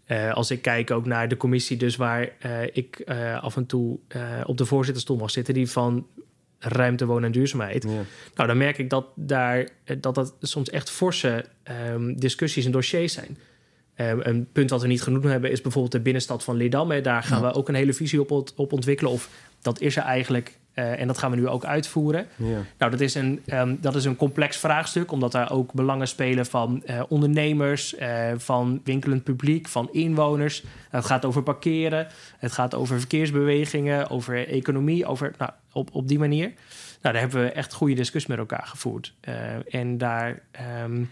Uh, 0.07 0.33
als 0.33 0.51
ik 0.51 0.61
kijk 0.61 0.91
ook 0.91 1.05
naar 1.05 1.27
de 1.27 1.37
commissie, 1.37 1.77
dus 1.77 1.95
waar 1.95 2.29
uh, 2.45 2.61
ik 2.71 3.03
af 3.41 3.55
en 3.55 3.65
toe 3.65 3.99
op 4.45 4.57
de 4.57 4.65
voorzitterstoel 4.65 5.17
mag 5.17 5.31
zitten, 5.31 5.53
die 5.53 5.69
van 5.69 6.07
ruimte, 6.59 7.05
wonen 7.05 7.23
en 7.23 7.31
duurzaamheid. 7.31 7.83
Ja. 7.83 7.89
Nou, 8.35 8.47
dan 8.47 8.57
merk 8.57 8.77
ik 8.77 8.89
dat 8.89 9.05
daar 9.15 9.67
dat, 9.99 10.15
dat 10.15 10.35
soms 10.41 10.69
echt 10.69 10.89
forse 10.89 11.45
um, 11.93 12.19
discussies 12.19 12.65
en 12.65 12.71
dossiers 12.71 13.13
zijn. 13.13 13.37
Um, 13.97 14.19
een 14.23 14.47
punt 14.51 14.69
wat 14.69 14.81
we 14.81 14.87
niet 14.87 15.01
genoemd 15.01 15.23
hebben 15.23 15.51
is 15.51 15.61
bijvoorbeeld 15.61 15.93
de 15.93 15.99
binnenstad 15.99 16.43
van 16.43 16.55
Lidam. 16.55 17.01
Daar 17.01 17.23
gaan 17.23 17.41
ja. 17.41 17.47
we 17.47 17.53
ook 17.53 17.69
een 17.69 17.75
hele 17.75 17.93
visie 17.93 18.21
op, 18.21 18.51
op 18.55 18.73
ontwikkelen. 18.73 19.11
Of 19.11 19.29
dat 19.63 19.81
is 19.81 19.95
er 19.95 20.03
eigenlijk. 20.03 20.61
Uh, 20.75 20.99
en 20.99 21.07
dat 21.07 21.17
gaan 21.17 21.31
we 21.31 21.37
nu 21.37 21.47
ook 21.47 21.65
uitvoeren. 21.65 22.27
Ja. 22.35 22.59
Nou, 22.77 22.91
dat 22.91 22.99
is, 22.99 23.15
een, 23.15 23.43
um, 23.45 23.77
dat 23.81 23.95
is 23.95 24.05
een 24.05 24.15
complex 24.15 24.57
vraagstuk, 24.57 25.11
omdat 25.11 25.31
daar 25.31 25.51
ook 25.51 25.73
belangen 25.73 26.07
spelen 26.07 26.45
van 26.45 26.83
uh, 26.85 27.01
ondernemers, 27.07 27.99
uh, 27.99 28.31
van 28.37 28.81
winkelend 28.83 29.23
publiek, 29.23 29.67
van 29.67 29.89
inwoners. 29.91 30.63
het 30.89 31.05
gaat 31.05 31.25
over 31.25 31.43
parkeren, 31.43 32.07
het 32.37 32.51
gaat 32.51 32.75
over 32.75 32.99
verkeersbewegingen, 32.99 34.09
over 34.09 34.47
economie, 34.47 35.05
over, 35.05 35.33
nou, 35.37 35.51
op, 35.71 35.89
op 35.91 36.07
die 36.07 36.19
manier. 36.19 36.47
Nou, 37.01 37.13
daar 37.13 37.19
hebben 37.19 37.41
we 37.41 37.51
echt 37.51 37.73
goede 37.73 37.95
discussie 37.95 38.31
met 38.31 38.39
elkaar 38.39 38.67
gevoerd. 38.67 39.13
en 39.69 39.97
daar 39.97 40.41
um, 40.83 41.09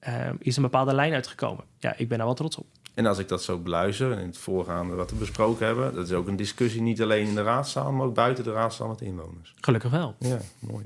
eh, 0.00 0.28
is 0.38 0.56
een 0.56 0.62
bepaalde 0.62 0.94
lijn 0.94 1.12
uitgekomen. 1.12 1.64
Ja, 1.78 1.94
ik 1.96 2.08
ben 2.08 2.18
daar 2.18 2.26
wel 2.26 2.36
trots 2.36 2.56
op. 2.56 2.66
En 3.00 3.06
als 3.06 3.18
ik 3.18 3.28
dat 3.28 3.42
zo 3.42 3.58
beluister, 3.58 4.18
in 4.18 4.26
het 4.26 4.38
voorgaande 4.38 4.94
wat 4.94 5.10
we 5.10 5.16
besproken 5.16 5.66
hebben... 5.66 5.94
dat 5.94 6.06
is 6.06 6.12
ook 6.12 6.28
een 6.28 6.36
discussie 6.36 6.82
niet 6.82 7.02
alleen 7.02 7.26
in 7.26 7.34
de 7.34 7.42
raadzaal... 7.42 7.92
maar 7.92 8.06
ook 8.06 8.14
buiten 8.14 8.44
de 8.44 8.52
raadzaal 8.52 8.88
met 8.88 9.00
inwoners. 9.00 9.54
Gelukkig 9.60 9.90
wel. 9.90 10.14
Ja, 10.18 10.38
mooi. 10.58 10.84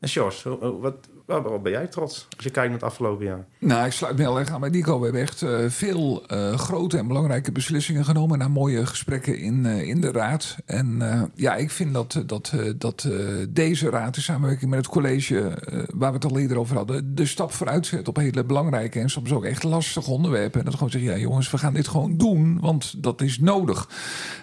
En 0.00 0.08
hoe- 0.42 0.80
wat, 0.80 0.94
waar 1.26 1.60
ben 1.60 1.72
jij 1.72 1.86
trots 1.86 2.26
als 2.36 2.44
je 2.44 2.50
kijkt 2.50 2.70
naar 2.70 2.78
het 2.78 2.88
afgelopen 2.88 3.24
jaar? 3.24 3.44
Nou, 3.58 3.86
ik 3.86 3.92
sluit 3.92 4.16
me 4.16 4.22
heel 4.22 4.38
erg 4.38 4.50
aan 4.50 4.60
bij 4.60 4.70
Nico. 4.70 4.98
We 4.98 5.04
hebben 5.04 5.22
echt 5.22 5.42
eh, 5.42 5.58
veel 5.68 6.26
eh, 6.26 6.54
grote 6.54 6.98
en 6.98 7.06
belangrijke 7.06 7.52
beslissingen 7.52 8.04
genomen... 8.04 8.38
na 8.38 8.48
mooie 8.48 8.86
gesprekken 8.86 9.38
in, 9.38 9.66
eh, 9.66 9.88
in 9.88 10.00
de 10.00 10.12
raad. 10.12 10.56
En 10.66 11.02
ja, 11.34 11.54
ik 11.54 11.70
vind 11.70 11.94
dat, 11.94 12.22
dat, 12.26 12.52
dat 12.76 13.08
deze 13.48 13.90
raad 13.90 14.16
in 14.16 14.22
samenwerking 14.22 14.70
met 14.70 14.78
het 14.78 14.88
college... 14.88 15.58
waar 15.94 16.10
we 16.10 16.16
het 16.16 16.24
al 16.24 16.38
eerder 16.38 16.58
over 16.58 16.76
hadden... 16.76 17.14
de 17.14 17.26
stap 17.26 17.52
vooruit 17.52 17.86
zet 17.86 18.08
op 18.08 18.16
hele 18.16 18.44
belangrijke... 18.44 19.00
en 19.00 19.10
soms 19.10 19.32
ook 19.32 19.44
echt 19.44 19.62
lastige 19.62 20.10
onderwerpen. 20.10 20.58
En 20.58 20.64
dat 20.64 20.74
gewoon 20.74 20.90
zeggen, 20.90 21.10
ja 21.10 21.18
jongens, 21.18 21.50
we 21.50 21.58
gaan 21.58 21.74
dit 21.74 21.88
gewoon 21.88 22.16
doen... 22.16 22.60
want 22.60 23.02
dat 23.02 23.20
is 23.20 23.38
nodig. 23.38 23.88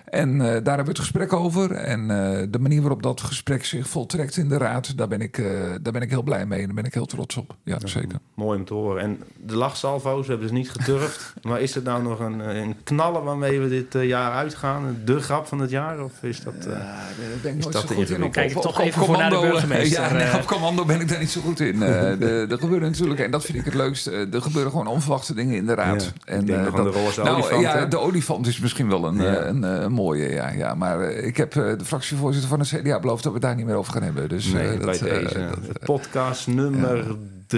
En 0.05 0.38
daar 0.38 0.47
hebben 0.47 0.86
we 0.86 0.89
het 0.89 0.99
gesprek 0.99 1.34
over. 1.34 1.71
En 1.71 2.07
de 2.51 2.59
manier 2.59 2.82
waarop 2.82 3.03
dat 3.03 3.21
gesprek 3.21 3.65
zich 3.65 3.88
voltrekt 3.88 4.38
in 4.38 4.49
de 4.49 4.57
raad... 4.57 4.97
daar 4.97 5.07
ben 5.07 5.21
ik, 5.21 5.38
daar 5.82 5.93
ben 5.93 6.01
ik 6.01 6.09
heel 6.09 6.23
blij 6.23 6.45
mee 6.45 6.70
daar 6.74 6.82
ben 6.82 6.91
ik 6.91 6.93
heel 6.97 7.05
trots 7.05 7.38
op. 7.38 7.55
Ja, 7.63 7.78
zeker. 7.84 8.19
Mooi 8.36 8.59
om 8.59 8.65
te 8.65 8.74
horen. 8.74 9.01
En 9.01 9.19
de 9.38 9.55
lachsalvo's 9.55 10.28
hebben 10.28 10.47
ze 10.47 10.53
niet 10.53 10.72
geturfd. 10.72 11.34
maar 11.47 11.61
is 11.61 11.76
het 11.76 11.84
nou 11.84 12.03
nog 12.03 12.19
een, 12.19 12.41
eh, 12.41 12.61
een 12.61 12.76
knallen 12.84 13.24
waarmee 13.24 13.59
we 13.59 13.67
dit 13.69 13.95
eh, 13.95 14.07
jaar 14.07 14.32
uitgaan? 14.32 14.97
De 15.05 15.19
grap 15.19 15.47
van 15.47 15.59
het 15.59 15.69
jaar? 15.69 16.03
Of 16.03 16.11
is 16.24 16.41
dat... 16.43 16.53
eh, 16.53 16.63
Ja, 16.65 16.78
daar 16.78 17.05
ben 17.41 17.51
ik 17.51 17.57
Is 17.57 17.63
nooit 17.63 17.76
dat 17.76 17.88
zo 17.88 17.95
goed 17.95 18.09
in. 18.09 18.24
Op, 18.24 18.32
Kijk 18.32 18.55
op- 18.55 18.61
toch 18.61 18.80
op 18.80 18.86
even 18.86 19.05
voor 19.05 19.17
naar 19.17 19.30
de 19.30 19.36
commando, 19.36 19.59
burgemeester, 19.59 20.01
Ja, 20.03 20.11
nee, 20.13 20.34
op 20.41 20.45
commando 20.45 20.86
ben 20.86 21.01
ik 21.01 21.07
daar 21.09 21.19
niet 21.19 21.30
zo 21.30 21.41
goed 21.41 21.59
in. 21.59 21.74
Eh, 21.84 21.89
de, 22.19 22.45
er 22.49 22.57
gebeuren 22.59 22.89
natuurlijk, 22.91 23.19
en 23.19 23.32
dat 23.32 23.45
vind 23.45 23.57
ik 23.57 23.65
het 23.65 23.74
leukste, 23.74 24.28
er 24.32 24.41
gebeuren 24.41 24.72
gewoon 24.72 24.88
onverwachte 24.88 25.34
dingen 25.34 25.55
in 25.55 25.65
de 25.65 25.74
raad. 25.74 26.03
Ja, 26.03 26.11
en, 26.34 26.49
eh, 26.49 26.65
aan 26.65 26.84
de 26.84 26.89
roze 26.89 27.22
nou, 27.24 27.36
olifant, 27.36 27.61
Ja, 27.61 27.78
hè? 27.78 27.88
de 27.88 27.99
olifant 27.99 28.47
is 28.47 28.59
misschien 28.59 28.89
wel 28.89 29.05
een, 29.05 29.22
Ja. 29.22 29.45
een, 29.45 29.91
mooie, 29.91 30.30
ja. 30.30 30.49
ja 30.49 30.76
maar 30.76 31.11
ik 31.11 31.38
heb 31.38 31.51
de 31.51 31.78
fractievoorzitter 31.84 32.49
van 32.49 32.59
het 32.59 32.67
CDA 32.69 32.99
beloofd 32.99 33.24
dat 33.24 33.32
we 33.34 33.38
het 33.38 33.47
daar 33.47 33.55
niet 33.55 33.65
meer 33.65 33.76
over 33.76 33.93
gaan 33.93 34.03
hebben. 34.03 34.30
Dus, 34.30 34.45
nee, 34.45 34.78
bij 34.78 34.86
dat, 34.86 34.95
eh, 35.01 35.19
deze. 35.19 35.47
dat- 35.67 35.80
podcast 35.84 36.47
nummer 36.70 37.05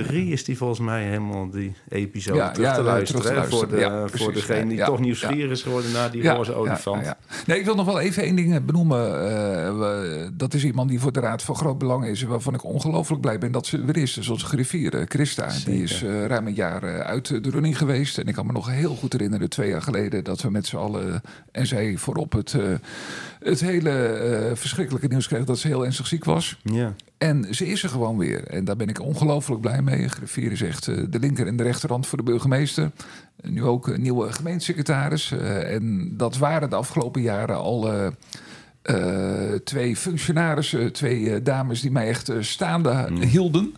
drie 0.01 0.31
is 0.31 0.43
die 0.43 0.57
volgens 0.57 0.79
mij 0.79 1.03
helemaal 1.03 1.49
die 1.49 1.73
episode 1.89 2.37
Ja, 2.37 2.51
terug, 2.51 2.67
ja, 2.67 2.73
te 2.73 2.79
eh, 2.79 2.85
luisteren. 2.85 3.21
terug 3.21 3.35
te 3.35 3.41
hè, 3.41 3.57
voor, 3.57 3.67
de, 3.67 4.17
voor 4.17 4.33
degene 4.33 4.69
die 4.69 4.83
toch 4.83 4.99
nieuwsgierig 4.99 5.51
is 5.51 5.61
geworden 5.61 5.91
naar 5.91 6.11
die 6.11 6.29
roze 6.29 6.53
olifant. 6.53 7.13
Nee, 7.45 7.59
ik 7.59 7.65
wil 7.65 7.75
nog 7.75 7.85
wel 7.85 7.99
even 7.99 8.23
één 8.23 8.35
ding 8.35 8.65
benoemen. 8.65 9.29
Eh, 9.29 10.27
dat 10.33 10.53
is 10.53 10.63
iemand 10.63 10.89
die 10.89 10.99
voor 10.99 11.11
de 11.11 11.19
Raad 11.19 11.43
van 11.43 11.55
Groot 11.55 11.77
Belang 11.77 12.05
is. 12.05 12.23
Waarvan 12.23 12.53
ik 12.53 12.63
ongelooflijk 12.63 13.21
blij 13.21 13.37
ben 13.37 13.51
dat 13.51 13.65
ze 13.65 13.85
weer 13.85 13.97
is. 13.97 14.13
Dus 14.13 14.29
onze 14.29 14.45
griffier, 14.45 14.95
eh, 14.95 15.05
Christa. 15.07 15.49
Die 15.65 15.83
is 15.83 16.03
eh, 16.03 16.25
ruim 16.25 16.47
een 16.47 16.53
jaar 16.53 16.83
eh, 16.83 16.99
uit 16.99 17.43
de 17.43 17.49
running 17.49 17.77
geweest. 17.77 18.17
En 18.17 18.27
ik 18.27 18.33
kan 18.33 18.45
me 18.45 18.51
nog 18.51 18.69
heel 18.69 18.95
goed 18.95 19.13
herinneren, 19.13 19.49
twee 19.49 19.69
jaar 19.69 19.81
geleden... 19.81 20.23
dat 20.23 20.41
we 20.41 20.49
met 20.49 20.65
z'n 20.65 20.75
allen, 20.75 21.21
en 21.51 21.67
zij 21.67 21.97
voorop, 21.97 22.31
het, 22.31 22.53
eh, 22.53 22.61
het 23.43 23.59
hele 23.59 23.91
eh, 23.91 24.55
verschrikkelijke 24.55 25.07
nieuws 25.07 25.27
kregen... 25.27 25.45
dat 25.45 25.57
ze 25.57 25.67
heel 25.67 25.85
ernstig 25.85 26.07
ziek 26.07 26.25
was. 26.25 26.59
Ja. 26.63 26.93
En 27.17 27.55
ze 27.55 27.67
is 27.67 27.83
er 27.83 27.89
gewoon 27.89 28.17
weer. 28.17 28.47
En 28.47 28.65
daar 28.65 28.75
ben 28.75 28.89
ik 28.89 29.01
ongelooflijk 29.01 29.61
blij 29.61 29.81
mee. 29.81 30.09
Griffier 30.09 30.51
is 30.51 30.61
echt 30.61 30.87
eh, 30.87 31.03
de 31.09 31.19
linker 31.19 31.47
en 31.47 31.55
de 31.55 31.63
rechterhand 31.63 32.07
voor 32.07 32.17
de 32.17 32.23
burgemeester. 32.23 32.91
Nu 33.41 33.63
ook 33.63 33.87
een 33.87 34.01
nieuwe 34.01 34.31
gemeentesecretaris. 34.31 35.31
Eh, 35.31 35.73
en 35.73 36.13
dat 36.17 36.37
waren 36.37 36.69
de 36.69 36.75
afgelopen 36.75 37.21
jaren 37.21 37.57
al 37.57 38.11
eh, 38.83 39.53
twee 39.63 39.95
functionarissen, 39.95 40.93
twee 40.93 41.33
eh, 41.33 41.43
dames 41.43 41.81
die 41.81 41.91
mij 41.91 42.07
echt 42.07 42.29
eh, 42.29 42.37
staande 42.39 43.07
hielden. 43.19 43.75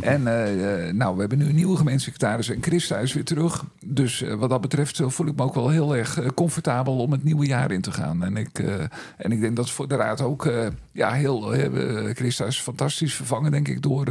En 0.00 0.26
eh, 0.26 0.86
eh, 0.88 0.94
nou, 0.94 1.14
we 1.14 1.20
hebben 1.20 1.38
nu 1.38 1.48
een 1.48 1.54
nieuwe 1.54 1.76
gemeentesecretaris 1.76 2.48
en 2.48 2.62
Christa 2.62 2.96
is 2.98 3.12
weer 3.12 3.24
terug. 3.24 3.64
Dus 3.84 4.24
wat 4.38 4.50
dat 4.50 4.60
betreft 4.60 5.00
voel 5.04 5.26
ik 5.26 5.36
me 5.36 5.42
ook 5.42 5.54
wel 5.54 5.68
heel 5.68 5.96
erg 5.96 6.20
comfortabel 6.34 6.96
om 6.96 7.12
het 7.12 7.24
nieuwe 7.24 7.46
jaar 7.46 7.70
in 7.70 7.80
te 7.80 7.92
gaan. 7.92 8.24
En 8.24 8.36
ik, 8.36 8.58
en 9.16 9.32
ik 9.32 9.40
denk 9.40 9.56
dat 9.56 9.70
voor 9.70 9.88
de 9.88 9.96
raad 9.96 10.20
ook 10.20 10.52
ja, 10.92 11.12
heel. 11.12 11.54
Christa 12.14 12.44
is 12.44 12.60
fantastisch 12.60 13.14
vervangen, 13.14 13.50
denk 13.50 13.68
ik, 13.68 13.82
door 13.82 14.04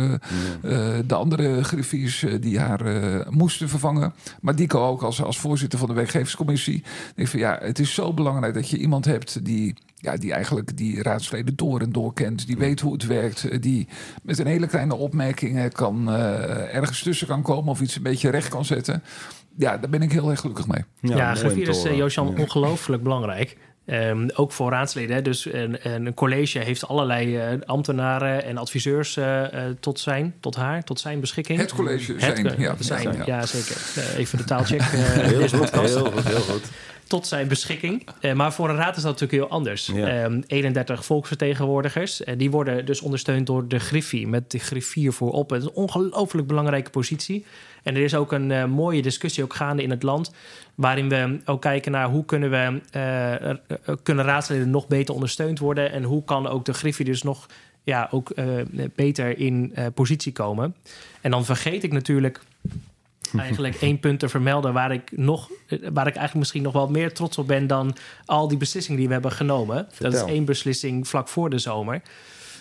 de 1.05 1.15
andere 1.15 1.63
griffiers 1.63 2.25
die 2.39 2.59
haar 2.59 2.81
moesten 3.29 3.69
vervangen. 3.69 4.13
Maar 4.41 4.55
Dico 4.55 4.87
ook 4.87 5.01
als, 5.01 5.23
als 5.23 5.39
voorzitter 5.39 5.79
van 5.79 5.87
de 5.87 5.93
werkgeverscommissie. 5.93 6.75
Ik 6.75 7.13
denk 7.15 7.27
van 7.27 7.39
ja, 7.39 7.57
het 7.61 7.79
is 7.79 7.93
zo 7.93 8.13
belangrijk 8.13 8.53
dat 8.53 8.69
je 8.69 8.77
iemand 8.77 9.05
hebt 9.05 9.45
die. 9.45 9.75
Ja, 9.99 10.17
die 10.17 10.33
eigenlijk 10.33 10.77
die 10.77 11.01
raadsleden 11.01 11.55
door 11.55 11.79
en 11.81 11.91
door 11.91 12.13
kent. 12.13 12.47
Die 12.47 12.57
weet 12.57 12.79
hoe 12.79 12.93
het 12.93 13.05
werkt. 13.05 13.43
eh, 13.49 13.61
Die 13.61 13.87
met 14.23 14.39
een 14.39 14.47
hele 14.47 14.67
kleine 14.67 14.95
opmerking 14.95 15.57
eh, 15.57 15.63
kan, 15.71 16.09
eh, 16.11 16.75
ergens 16.75 17.01
tussen 17.03 17.27
kan 17.27 17.41
komen 17.41 17.69
of 17.69 17.81
iets 17.81 17.95
een 17.95 18.03
beetje 18.03 18.29
recht 18.29 18.49
kan 18.49 18.65
zetten. 18.65 19.03
Ja, 19.57 19.77
daar 19.77 19.89
ben 19.89 20.01
ik 20.01 20.11
heel 20.11 20.29
erg 20.29 20.39
gelukkig 20.39 20.67
mee. 20.67 20.83
Ja, 21.01 21.35
griffier 21.35 21.63
te 21.63 21.69
is, 21.69 21.81
Ja. 22.35 22.41
ongelooflijk 22.41 23.03
belangrijk. 23.03 23.57
Ehm, 23.85 24.27
ook 24.35 24.51
voor 24.51 24.71
raadsleden. 24.71 25.15
Hè. 25.15 25.21
Dus 25.21 25.45
een, 25.53 25.77
een 25.95 26.13
college 26.13 26.59
heeft 26.59 26.87
allerlei 26.87 27.37
eh, 27.37 27.47
ambtenaren 27.65 28.43
en 28.43 28.57
adviseurs 28.57 29.19
tot 29.79 29.99
zijn, 29.99 30.33
tot 30.39 30.55
haar, 30.55 30.83
tot 30.83 30.99
zijn 30.99 31.19
beschikking. 31.19 31.59
Het 31.59 31.73
college 31.73 32.11
Het, 32.11 32.21
zijn. 32.21 32.55
ja, 32.57 32.75
zijn, 32.79 33.13
ja. 33.15 33.23
ja, 33.25 33.45
zeker. 33.45 33.75
Even 34.17 34.37
de 34.37 34.43
taalcheck. 34.43 34.81
Heel 34.81 35.47
goed, 35.47 35.71
heel 35.71 36.05
goed, 36.11 36.23
heel 36.27 36.39
goed. 36.39 36.65
Tot 37.07 37.27
zijn 37.27 37.47
beschikking. 37.47 38.07
Eh, 38.21 38.33
maar 38.33 38.53
voor 38.53 38.69
een 38.69 38.75
raad 38.75 38.97
is 38.97 39.03
dat 39.03 39.11
natuurlijk 39.11 39.41
heel 39.41 39.57
anders. 39.57 39.85
Ja. 39.93 40.07
Ehm, 40.07 40.41
31 40.47 41.05
volksvertegenwoordigers. 41.05 42.23
En 42.23 42.37
die 42.37 42.51
worden 42.51 42.85
dus 42.85 43.01
ondersteund 43.01 43.47
door 43.47 43.67
de 43.67 43.79
griffie. 43.79 44.27
Met 44.27 44.51
de 44.51 44.59
griffier 44.59 45.13
voorop. 45.13 45.49
Het 45.49 45.61
is 45.61 45.67
een 45.67 45.75
ongelooflijk 45.75 46.47
belangrijke 46.47 46.89
positie. 46.89 47.45
En 47.83 47.95
er 47.95 48.03
is 48.03 48.15
ook 48.15 48.31
een 48.31 48.51
eh, 48.51 48.65
mooie 48.65 49.01
discussie 49.01 49.43
ook 49.43 49.55
gaande 49.55 49.83
in 49.83 49.89
het 49.89 50.03
land. 50.03 50.33
Waarin 50.75 51.09
we 51.09 51.39
ook 51.45 51.61
kijken 51.61 51.91
naar 51.91 52.09
hoe 52.09 52.25
kunnen 52.25 52.49
we 52.49 52.81
eh, 52.91 53.49
eh, 53.49 53.57
kunnen 54.03 54.25
raadsleden 54.25 54.69
nog 54.69 54.87
beter 54.87 55.13
ondersteund 55.13 55.59
worden. 55.59 55.91
En 55.91 56.03
hoe 56.03 56.23
kan 56.23 56.47
ook 56.47 56.65
de 56.65 56.73
griffie 56.73 57.05
dus 57.05 57.23
nog 57.23 57.47
ja, 57.87 58.07
ook 58.11 58.29
eh, 58.29 58.45
beter 58.95 59.37
in 59.37 59.71
eh, 59.73 59.85
positie 59.93 60.31
komen. 60.31 60.75
En 61.21 61.31
dan 61.31 61.45
vergeet 61.45 61.83
ik 61.83 61.91
natuurlijk 61.91 62.41
eigenlijk 63.37 63.75
één 63.75 63.99
punt 63.99 64.19
te 64.19 64.29
vermelden 64.29 64.73
waar 64.73 64.91
ik 64.91 65.17
nog, 65.17 65.49
waar 65.67 66.07
ik 66.07 66.15
eigenlijk 66.15 66.33
misschien 66.33 66.61
nog 66.61 66.73
wel 66.73 66.87
meer 66.87 67.13
trots 67.13 67.37
op 67.37 67.47
ben 67.47 67.67
dan 67.67 67.95
al 68.25 68.47
die 68.47 68.57
beslissingen 68.57 68.99
die 68.99 69.07
we 69.07 69.13
hebben 69.13 69.31
genomen. 69.31 69.87
Dat 69.99 70.13
is 70.13 70.23
één 70.23 70.45
beslissing 70.45 71.07
vlak 71.07 71.27
voor 71.27 71.49
de 71.49 71.57
zomer. 71.57 72.01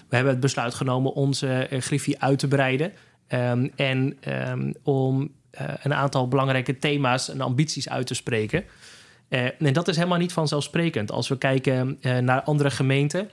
We 0.09 0.15
hebben 0.15 0.33
het 0.33 0.43
besluit 0.43 0.75
genomen 0.75 1.13
onze 1.13 1.49
eh, 1.49 1.81
griffie 1.81 2.23
uit 2.23 2.39
te 2.39 2.49
breiden. 2.49 2.93
Ehm, 3.27 3.69
en 3.77 4.17
ehm, 4.21 4.73
om 4.83 5.31
eh, 5.51 5.69
een 5.83 5.95
aantal 5.95 6.29
belangrijke 6.29 6.79
thema's 6.79 7.29
en 7.29 7.41
ambities 7.41 7.89
uit 7.89 8.07
te 8.07 8.15
spreken. 8.15 8.65
Eh, 9.29 9.45
en 9.61 9.73
dat 9.73 9.89
is 9.89 9.97
helemaal 9.97 10.19
niet 10.19 10.33
vanzelfsprekend. 10.33 11.11
Als 11.11 11.29
we 11.29 11.39
kijken 11.39 11.99
naar 12.01 12.43
andere 12.43 12.71
gemeenten, 12.71 13.31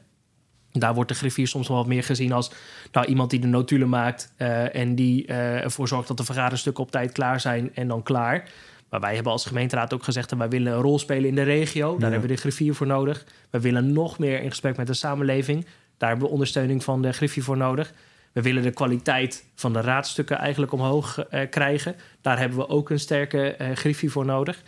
daar 0.80 0.93
wordt 0.93 1.09
de 1.09 1.15
griffier 1.15 1.47
soms 1.47 1.67
wel 1.67 1.78
wat 1.78 1.88
meer 1.88 2.03
gezien 2.03 2.32
als 2.32 2.51
nou, 2.91 3.05
iemand 3.05 3.30
die 3.30 3.39
de 3.39 3.47
notulen 3.47 3.89
maakt 3.89 4.34
eh, 4.38 4.76
en 4.76 4.95
die 4.95 5.26
eh, 5.26 5.63
ervoor 5.63 5.88
zorgt 5.88 6.07
dat 6.07 6.17
de 6.17 6.24
vergaderstukken 6.24 6.84
op 6.84 6.91
tijd 6.91 7.11
klaar 7.11 7.39
zijn 7.39 7.76
en 7.76 7.88
dan 7.88 8.03
klaar. 8.03 8.49
Maar 8.89 8.99
wij 8.99 9.13
hebben 9.13 9.32
als 9.32 9.45
gemeenteraad 9.45 9.93
ook 9.93 10.03
gezegd 10.03 10.30
dat 10.30 10.39
wij 10.39 10.49
willen 10.49 10.74
een 10.74 10.82
rol 10.82 10.99
spelen 10.99 11.30
in 11.30 11.36
de 11.36 11.43
regio. 11.43 11.97
Daar 11.97 12.11
hebben 12.11 12.30
we 12.30 12.36
de 12.36 12.41
griffier 12.41 12.76
voor 12.76 12.88
nodig. 12.88 13.26
We 13.49 13.59
willen 13.59 13.93
nog 13.93 14.19
meer 14.19 14.41
in 14.41 14.49
gesprek 14.49 14.78
met 14.78 14.88
de 14.88 14.93
samenleving. 14.93 15.65
Daar 15.97 16.09
hebben 16.09 16.28
we 16.28 16.34
ondersteuning 16.34 16.84
van 16.84 17.01
de 17.01 17.11
griffier 17.11 17.43
voor 17.43 17.57
nodig. 17.57 17.93
We 18.32 18.41
willen 18.41 18.63
de 18.63 18.71
kwaliteit 18.71 19.45
van 19.55 19.74
de 19.74 19.82
raadstukken 19.82 20.38
eigenlijk 20.38 20.71
omhoog 20.71 21.19
eh, 21.19 21.49
krijgen. 21.49 21.95
Daar 22.21 22.39
hebben 22.39 22.57
we 22.57 22.67
ook 22.67 22.89
een 22.89 22.99
sterke 22.99 23.55
eh 23.55 23.76
griffier 23.76 24.11
voor 24.11 24.26
nodig. 24.26 24.63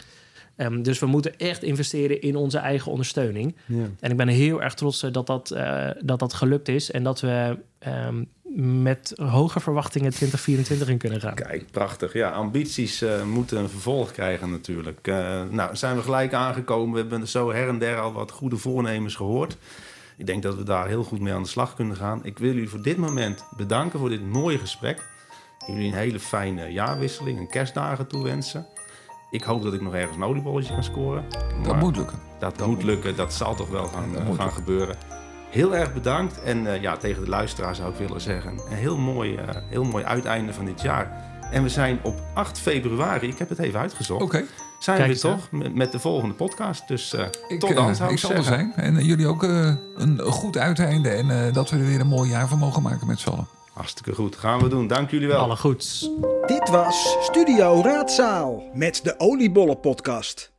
Ehm, 0.55 0.81
dus 0.81 0.99
we 0.99 1.05
moeten 1.05 1.37
echt 1.37 1.63
investeren 1.63 2.21
in 2.21 2.35
onze 2.35 2.57
eigen 2.57 2.91
ondersteuning. 2.91 3.55
Ja. 3.65 3.89
En 3.99 4.11
ik 4.11 4.17
ben 4.17 4.27
heel 4.27 4.61
erg 4.61 4.73
trots 4.73 5.03
eh, 5.03 5.11
dat 5.11 5.27
dat, 5.27 5.51
eh, 5.51 5.89
dat 5.99 6.19
dat 6.19 6.33
gelukt 6.33 6.67
is. 6.67 6.91
En 6.91 7.03
dat 7.03 7.19
we 7.19 7.57
ehm, 7.79 8.23
met 8.55 9.13
hoge 9.15 9.59
verwachtingen 9.59 10.11
2024 10.11 10.89
in 10.89 10.97
kunnen 10.97 11.21
gaan. 11.21 11.35
Kijk, 11.35 11.71
prachtig. 11.71 12.13
Ja, 12.13 12.29
ambities 12.29 13.01
eh, 13.01 13.23
moeten 13.23 13.57
een 13.57 13.69
vervolg 13.69 14.11
krijgen 14.11 14.49
natuurlijk. 14.49 15.07
Eh, 15.07 15.41
nou, 15.49 15.75
zijn 15.75 15.95
we 15.95 16.01
gelijk 16.01 16.33
aangekomen. 16.33 16.93
We 16.93 16.99
hebben 16.99 17.27
zo 17.27 17.51
her 17.51 17.67
en 17.67 17.79
der 17.79 17.99
al 17.99 18.13
wat 18.13 18.31
goede 18.31 18.57
voornemens 18.57 19.15
gehoord. 19.15 19.57
Ik 20.17 20.25
denk 20.25 20.43
dat 20.43 20.55
we 20.55 20.63
daar 20.63 20.87
heel 20.87 21.03
goed 21.03 21.19
mee 21.19 21.33
aan 21.33 21.43
de 21.43 21.49
slag 21.49 21.75
kunnen 21.75 21.95
gaan. 21.95 22.19
Ik 22.23 22.37
wil 22.37 22.53
jullie 22.53 22.69
voor 22.69 22.81
dit 22.81 22.97
moment 22.97 23.45
bedanken 23.57 23.99
voor 23.99 24.09
dit 24.09 24.25
mooie 24.25 24.57
gesprek. 24.57 25.09
Jullie 25.67 25.87
een 25.87 25.97
hele 25.97 26.19
fijne 26.19 26.67
jaarwisseling 26.67 27.39
en 27.39 27.49
kerstdagen 27.49 28.07
toewensen. 28.07 28.65
Ik 29.29 29.43
hoop 29.43 29.63
dat 29.63 29.73
ik 29.73 29.81
nog 29.81 29.93
ergens 29.93 30.17
een 30.17 30.23
oliebolletje 30.23 30.73
kan 30.73 30.83
scoren. 30.83 31.25
Dat 31.63 31.75
moet 31.75 31.95
lukken. 31.95 32.19
dat 32.39 32.65
moet 32.65 32.83
lukken. 32.83 33.15
Dat 33.15 33.33
zal 33.33 33.55
toch 33.55 33.69
wel 33.69 33.85
gaan, 33.85 34.35
gaan 34.37 34.51
gebeuren. 34.51 34.95
Heel 35.49 35.75
erg 35.75 35.93
bedankt. 35.93 36.41
En 36.41 36.73
eh, 36.73 36.81
ja, 36.81 36.97
tegen 36.97 37.23
de 37.23 37.29
luisteraar 37.29 37.75
zou 37.75 37.91
ik 37.91 37.97
willen 37.97 38.21
zeggen... 38.21 38.51
een 38.51 38.77
heel 38.77 38.97
mooi, 38.97 39.35
eh, 39.35 39.55
heel 39.69 39.83
mooi 39.83 40.03
uiteinde 40.03 40.53
van 40.53 40.65
dit 40.65 40.81
jaar. 40.81 41.23
En 41.51 41.63
we 41.63 41.69
zijn 41.69 41.99
op 42.03 42.21
8 42.33 42.59
februari, 42.59 43.27
ik 43.27 43.37
heb 43.37 43.49
het 43.49 43.59
even 43.59 43.79
uitgezocht... 43.79 44.21
Oké, 44.21 44.45
zijn 44.85 44.97
Kijk 44.97 45.21
we 45.21 45.27
aan. 45.27 45.35
toch 45.35 45.51
met, 45.51 45.75
met 45.75 45.91
de 45.91 45.99
volgende 45.99 46.35
podcast. 46.35 46.87
Dus 46.87 47.13
eh, 47.13 47.25
ik, 47.47 47.59
tot 47.59 47.75
dan 47.75 47.95
zou 47.95 48.09
ik, 48.09 48.15
ik 48.15 48.21
zal 48.21 48.31
er 48.31 48.43
zijn. 48.43 48.73
En 48.75 49.05
jullie 49.05 49.27
ook 49.27 49.43
eh, 49.43 49.73
een 49.95 50.19
goed 50.19 50.57
uiteinde. 50.57 51.09
En 51.09 51.45
eh, 51.45 51.53
dat 51.53 51.69
we 51.69 51.77
er 51.77 51.85
weer 51.85 51.99
een 51.99 52.07
mooi 52.07 52.29
jaar 52.29 52.47
van 52.47 52.57
mogen 52.57 52.81
maken 52.81 53.07
met 53.07 53.19
z'n 53.19 53.29
allen. 53.29 53.47
Hartstikke 53.75 54.13
goed, 54.13 54.35
gaan 54.35 54.59
we 54.59 54.67
doen. 54.67 54.87
Dank 54.87 55.11
jullie 55.11 55.27
wel. 55.27 55.39
Alle 55.39 55.55
goeds. 55.55 56.09
Dit 56.45 56.69
was 56.69 57.17
Studio 57.21 57.81
Raadzaal 57.81 58.69
met 58.73 58.99
de 59.03 59.15
Oliebollen 59.17 59.79
podcast. 59.79 60.54